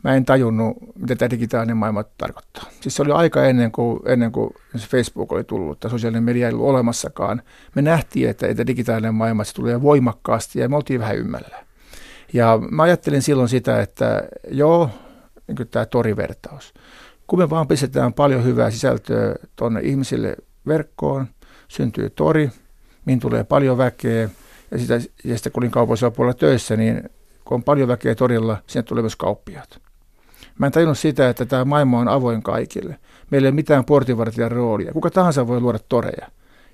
mä 0.04 0.16
en 0.16 0.26
tajunnut, 0.26 0.78
mitä 0.96 1.16
tämä 1.16 1.30
digitaalinen 1.30 1.78
maailma 1.78 2.04
tarkoittaa. 2.04 2.64
Siis 2.82 2.96
se 2.96 3.02
oli 3.02 3.12
aika 3.12 3.46
ennen 3.46 3.72
kuin, 3.72 4.00
ennen 4.06 4.32
kuin 4.32 4.50
Facebook 4.80 5.32
oli 5.32 5.44
tullut 5.44 5.80
tai 5.80 5.92
sosiaalinen 5.92 6.24
media 6.24 6.48
ei 6.48 6.54
ollut 6.54 6.68
olemassakaan. 6.68 7.42
Me 7.76 7.82
nähtiin, 7.82 8.30
että, 8.30 8.48
että 8.48 8.68
digitaalinen 8.68 9.16
maailma 9.16 9.44
se 9.44 9.54
tulee 9.54 9.82
voimakkaasti 9.82 10.60
ja 10.60 10.70
me 10.70 10.76
oltiin 10.76 11.00
vähän 11.00 11.18
ymmällä. 11.18 11.66
Ja 12.34 12.60
mä 12.72 12.84
ajattelin 12.84 13.22
silloin 13.22 13.50
sitä, 13.50 13.82
että 13.82 14.24
joo, 14.52 14.90
niin 15.48 15.68
tämä 15.68 15.86
torivertaus. 15.86 16.74
Kun 17.28 17.40
me 17.40 17.50
vaan 17.50 17.68
pistetään 17.68 18.14
paljon 18.14 18.44
hyvää 18.44 18.72
sisältöä 18.72 19.36
tuonne 19.56 19.80
ihmisille 19.84 20.36
verkkoon, 20.68 21.28
syntyy 21.68 22.10
tori, 22.10 22.52
mihin 23.06 23.20
tulee 23.20 23.44
paljon 23.44 23.78
väkeä, 23.78 24.30
ja, 24.72 24.78
sitä, 24.80 24.94
ja 25.24 25.36
sitten 25.36 25.52
kun 25.52 25.64
olin 25.64 26.14
puolella 26.16 26.34
töissä, 26.34 26.76
niin 26.76 27.10
kun 27.46 27.56
on 27.56 27.64
paljon 27.64 27.88
väkeä 27.88 28.16
torilla, 28.16 28.58
sinne 28.68 28.84
tulee 28.84 29.02
myös 29.02 29.16
kauppiaat. 29.16 29.80
Mä 30.60 30.66
en 30.66 30.72
tajunnut 30.72 30.98
sitä, 30.98 31.30
että 31.30 31.46
tämä 31.46 31.66
maailma 31.66 32.00
on 32.00 32.08
avoin 32.08 32.44
kaikille. 32.44 32.98
Meillä 33.30 33.46
ei 33.46 33.50
ole 33.50 33.56
mitään 33.56 33.86
portinvartijan 33.86 34.52
roolia. 34.52 34.94
Kuka 34.94 35.10
tahansa 35.10 35.48
voi 35.48 35.62
luoda 35.62 35.80
toreja. 35.90 36.28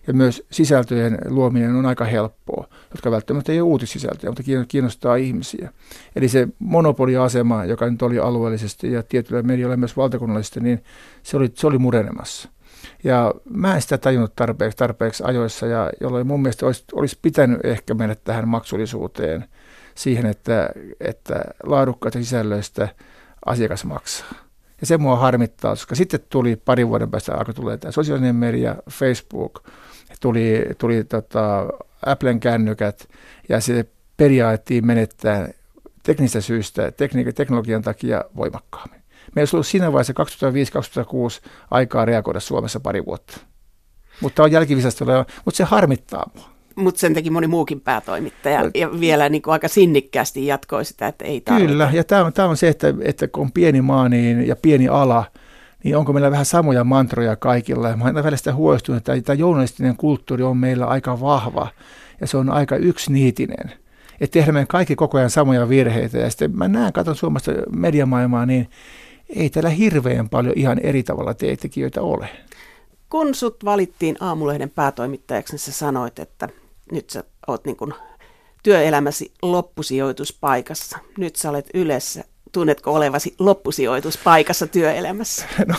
Ja 0.09 0.13
myös 0.13 0.43
sisältöjen 0.51 1.17
luominen 1.25 1.75
on 1.75 1.85
aika 1.85 2.05
helppoa, 2.05 2.67
jotka 2.91 3.11
välttämättä 3.11 3.51
ei 3.51 3.61
ole 3.61 3.69
uutissisältöjä, 3.69 4.31
mutta 4.31 4.43
kiinnostaa 4.67 5.15
ihmisiä. 5.15 5.73
Eli 6.15 6.29
se 6.29 6.47
monopoliasema, 6.59 7.65
joka 7.65 7.89
nyt 7.89 8.01
oli 8.01 8.19
alueellisesti 8.19 8.91
ja 8.91 9.03
tietyllä 9.03 9.41
medialla 9.41 9.77
myös 9.77 9.97
valtakunnallisesti, 9.97 10.59
niin 10.59 10.83
se 11.23 11.37
oli, 11.37 11.51
se 11.53 11.67
oli 11.67 11.77
murenemassa. 11.77 12.49
Ja 13.03 13.33
mä 13.49 13.75
en 13.75 13.81
sitä 13.81 13.97
tajunnut 13.97 14.35
tarpeeksi, 14.35 14.77
tarpeeksi 14.77 15.23
ajoissa, 15.25 15.65
ja 15.65 15.89
jolloin 16.01 16.27
mun 16.27 16.41
mielestä 16.41 16.65
olisi, 16.65 16.83
olisi 16.93 17.17
pitänyt 17.21 17.65
ehkä 17.65 17.93
mennä 17.93 18.15
tähän 18.15 18.47
maksullisuuteen, 18.47 19.45
siihen, 19.95 20.25
että, 20.25 20.69
että 20.99 21.41
laadukkaita 21.63 22.19
sisällöistä– 22.19 22.89
asiakas 23.45 23.85
maksaa. 23.85 24.33
Ja 24.81 24.87
se 24.87 24.97
mua 24.97 25.15
harmittaa, 25.15 25.71
koska 25.71 25.95
sitten 25.95 26.19
tuli 26.29 26.55
pari 26.55 26.87
vuoden 26.87 27.11
päästä 27.11 27.35
alkoi 27.35 27.53
tulee 27.53 27.77
tämä 27.77 27.91
sosiaalinen 27.91 28.35
media, 28.35 28.75
Facebook, 28.91 29.63
tuli, 30.19 30.65
tuli 30.77 31.03
tota 31.03 31.67
Applen 32.05 32.39
kännykät 32.39 33.09
ja 33.49 33.61
se 33.61 33.85
periaattiin 34.17 34.87
menettää 34.87 35.49
teknistä 36.03 36.41
syystä, 36.41 36.91
tekniikan, 36.91 37.33
teknologian 37.33 37.81
takia 37.81 38.25
voimakkaammin. 38.35 39.01
Meillä 39.35 39.41
olisi 39.41 39.55
ollut 39.55 39.67
siinä 39.67 39.91
vaiheessa 39.91 40.13
2005-2006 41.45 41.49
aikaa 41.71 42.05
reagoida 42.05 42.39
Suomessa 42.39 42.79
pari 42.79 43.05
vuotta. 43.05 43.37
Mutta 44.21 44.43
on 44.43 44.51
jälkivisasta, 44.51 45.05
mutta 45.45 45.57
se 45.57 45.63
harmittaa 45.63 46.31
mua 46.35 46.59
mutta 46.79 46.99
sen 46.99 47.13
teki 47.13 47.29
moni 47.29 47.47
muukin 47.47 47.81
päätoimittaja 47.81 48.71
ja 48.75 48.99
vielä 48.99 49.29
niin 49.29 49.41
kuin 49.41 49.51
aika 49.51 49.67
sinnikkäästi 49.67 50.47
jatkoi 50.47 50.85
sitä, 50.85 51.07
että 51.07 51.25
ei 51.25 51.41
tarvita. 51.41 51.67
Kyllä, 51.67 51.89
ja 51.93 52.03
tämä 52.03 52.25
on, 52.25 52.33
tämä 52.33 52.47
on 52.47 52.57
se, 52.57 52.67
että, 52.67 52.93
että 53.01 53.27
kun 53.27 53.43
on 53.43 53.51
pieni 53.51 53.81
maa 53.81 54.09
niin, 54.09 54.47
ja 54.47 54.55
pieni 54.55 54.87
ala, 54.87 55.25
niin 55.83 55.97
onko 55.97 56.13
meillä 56.13 56.31
vähän 56.31 56.45
samoja 56.45 56.83
mantroja 56.83 57.35
kaikilla. 57.35 57.95
Mä 57.95 58.03
olen 58.03 58.15
välillä 58.15 58.53
huolestunut, 58.53 58.97
että 58.97 59.21
tämä 59.21 59.39
journalistinen 59.39 59.97
kulttuuri 59.97 60.43
on 60.43 60.57
meillä 60.57 60.85
aika 60.85 61.19
vahva 61.19 61.67
ja 62.21 62.27
se 62.27 62.37
on 62.37 62.49
aika 62.49 62.75
yksiniitinen. 62.75 63.71
Että 64.21 64.33
tehdään 64.33 64.55
me 64.55 64.65
kaikki 64.65 64.95
koko 64.95 65.17
ajan 65.17 65.29
samoja 65.29 65.69
virheitä. 65.69 66.17
Ja 66.17 66.29
sitten 66.29 66.57
mä 66.57 66.67
näen, 66.67 66.93
katson 66.93 67.15
Suomesta 67.15 67.51
mediamaailmaa, 67.75 68.45
niin 68.45 68.69
ei 69.35 69.49
täällä 69.49 69.69
hirveän 69.69 70.29
paljon 70.29 70.53
ihan 70.57 70.79
eri 70.79 71.03
tavalla 71.03 71.33
tekijöitä 71.33 72.01
ole. 72.01 72.29
Kun 73.09 73.35
sut 73.35 73.65
valittiin 73.65 74.17
aamulehden 74.19 74.69
päätoimittajaksi, 74.69 75.53
niin 75.53 75.59
sä 75.59 75.71
sanoit, 75.71 76.19
että 76.19 76.49
nyt 76.91 77.09
sä 77.09 77.23
oot 77.47 77.65
niin 77.65 77.75
kuin 77.75 77.93
työelämäsi 78.63 79.31
loppusijoituspaikassa. 79.41 80.97
Nyt 81.17 81.35
sä 81.35 81.49
olet 81.49 81.69
yleensä. 81.73 82.23
Tunnetko 82.51 82.93
olevasi 82.93 83.35
loppusijoituspaikassa 83.39 84.67
työelämässä? 84.67 85.45
No 85.67 85.75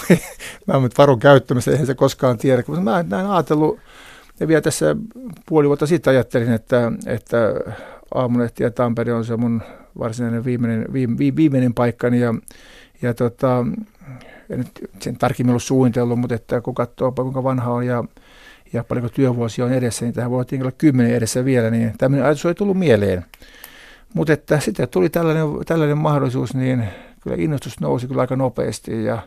mä 0.67 0.75
oon 0.75 0.83
nyt 0.83 0.99
varon 0.99 1.19
käyttämässä, 1.19 1.71
eihän 1.71 1.87
se 1.87 1.95
koskaan 1.95 2.39
tiedä. 2.39 2.63
Mutta 2.67 2.83
mä 2.83 3.05
näin 3.09 3.27
ajatellut, 3.27 3.79
ja 4.41 4.49
vielä 4.49 4.61
tässä 4.61 4.97
puoli 5.47 5.69
vuotta 5.69 5.87
sitten 5.87 6.11
ajattelin, 6.11 6.53
että, 6.53 6.93
että 7.07 7.39
Aamulehti 8.15 8.63
ja 8.63 8.71
Tampere 8.71 9.15
on 9.15 9.25
se 9.25 9.37
mun 9.37 9.63
varsinainen 9.99 10.45
viimeinen, 10.45 10.87
viime, 10.93 11.17
viimeinen 11.37 11.75
paikkani. 11.75 12.21
Ja, 12.21 12.35
ja 13.03 13.15
tota, 13.15 13.67
en 14.51 14.59
nyt 14.59 14.71
sen 15.01 15.17
tarkemmin 15.19 15.51
ollut 15.51 15.63
suunnitellut, 15.63 16.19
mutta 16.19 16.35
että 16.35 16.61
kun 16.61 16.75
katsoo 16.75 17.13
kuinka 17.13 17.45
vanha 17.45 17.71
on 17.71 17.87
ja 17.87 18.05
ja 18.73 18.85
paljonko 18.85 19.09
työvuosia 19.09 19.65
on 19.65 19.73
edessä, 19.73 20.05
niin 20.05 20.15
tähän 20.15 20.31
voi 20.31 20.45
olla 20.61 20.73
kymmenen 20.73 21.15
edessä 21.15 21.45
vielä, 21.45 21.71
niin 21.71 21.93
tämmöinen 21.99 22.27
ajatus 22.27 22.47
oli 22.47 22.55
tullut 22.55 22.79
mieleen. 22.79 23.25
Mutta 24.15 24.33
että 24.33 24.61
sitten 24.61 24.89
tuli 24.89 25.11
tällainen, 25.11 25.47
tällainen 25.67 25.99
mahdollisuus, 25.99 26.55
niin 26.55 26.85
kyllä 27.21 27.37
innostus 27.39 27.81
nousi 27.81 28.07
kyllä 28.09 28.21
aika 28.21 28.37
nopeasti 28.37 29.05
ja, 29.05 29.23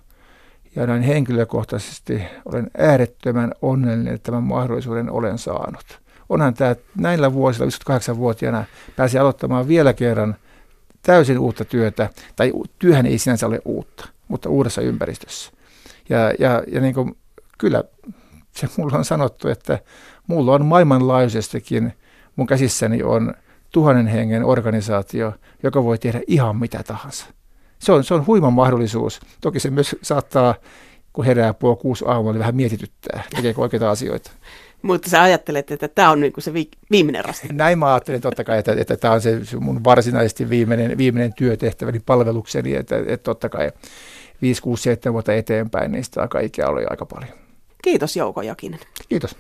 ja 0.76 0.88
näin 0.88 1.02
henkilökohtaisesti 1.02 2.24
olen 2.46 2.72
äärettömän 2.78 3.52
onnellinen, 3.62 4.14
että 4.14 4.32
tämän 4.32 4.44
mahdollisuuden 4.44 5.12
olen 5.12 5.38
saanut. 5.38 6.00
Onhan 6.30 6.54
tämä 6.54 6.76
näillä 6.96 7.34
vuosilla, 7.34 7.70
58-vuotiaana, 7.90 8.66
pääsi 8.96 9.18
aloittamaan 9.18 9.68
vielä 9.68 9.94
kerran 9.94 10.36
täysin 11.02 11.40
uutta 11.40 11.66
työtä, 11.66 12.10
tai 12.36 12.54
työhän 12.80 13.06
ei 13.06 13.18
sinänsä 13.18 13.48
ole 13.48 13.62
uutta, 13.66 14.08
mutta 14.28 14.50
uudessa 14.50 14.82
ympäristössä. 14.82 15.52
Ja, 16.10 16.20
ja, 16.40 16.64
ja 16.68 16.82
niin 16.82 16.94
kuin, 16.94 17.18
kyllä 17.58 17.84
se 18.52 18.68
mulla 18.78 18.98
on 18.98 19.06
sanottu, 19.06 19.48
että 19.48 19.80
mulla 20.28 20.54
on 20.54 20.66
maailmanlaajuisestikin, 20.66 21.94
mun 22.36 22.48
käsissäni 22.48 23.04
on 23.04 23.34
tuhannen 23.74 24.08
hengen 24.08 24.46
organisaatio, 24.46 25.34
joka 25.64 25.84
voi 25.84 25.98
tehdä 25.98 26.22
ihan 26.28 26.56
mitä 26.56 26.84
tahansa. 26.84 27.26
Se 27.80 27.92
on, 27.92 28.04
se 28.04 28.14
on 28.14 28.28
huima 28.28 28.50
mahdollisuus. 28.50 29.20
Toki 29.42 29.60
se 29.60 29.70
myös 29.70 29.96
saattaa, 30.02 30.56
kun 31.14 31.26
herää 31.26 31.54
puoli 31.54 31.78
kuusi 31.78 32.06
aamulla, 32.08 32.34
niin 32.34 32.40
vähän 32.40 32.56
mietityttää, 32.56 33.24
tekeekö 33.36 33.62
oikeita 33.62 33.92
asioita. 33.92 34.32
Mutta 34.82 35.10
sä 35.10 35.22
ajattelet, 35.22 35.72
että 35.72 35.88
tämä 35.88 36.12
on 36.12 36.20
niin 36.20 36.34
se 36.40 36.54
viimeinen 36.92 37.26
rasti. 37.26 37.48
Näin 37.54 37.80
mä 37.80 37.94
ajattelen 37.94 38.22
totta 38.22 38.44
kai, 38.44 38.60
että, 38.60 38.76
että 38.78 38.98
tämä 38.98 39.14
on 39.14 39.22
se 39.22 39.40
mun 39.60 39.84
varsinaisesti 39.84 40.50
viimeinen, 40.50 40.98
viimeinen 40.98 41.34
työtehtäväni 41.34 42.00
palvelukseni, 42.06 42.76
että, 42.76 42.98
että 42.98 43.24
totta 43.24 43.50
kai 43.50 43.72
5, 44.42 44.62
6, 44.62 44.84
7 44.84 45.14
vuotta 45.14 45.34
eteenpäin, 45.34 45.92
niin 45.92 46.04
sitä 46.04 46.22
aika 46.22 46.40
ikää 46.40 46.68
oli 46.68 46.86
aika 46.90 47.06
paljon. 47.06 47.38
Kiitos 47.84 48.16
Jouko 48.16 48.42
Jokinen. 48.42 48.80
Kiitos. 49.10 49.36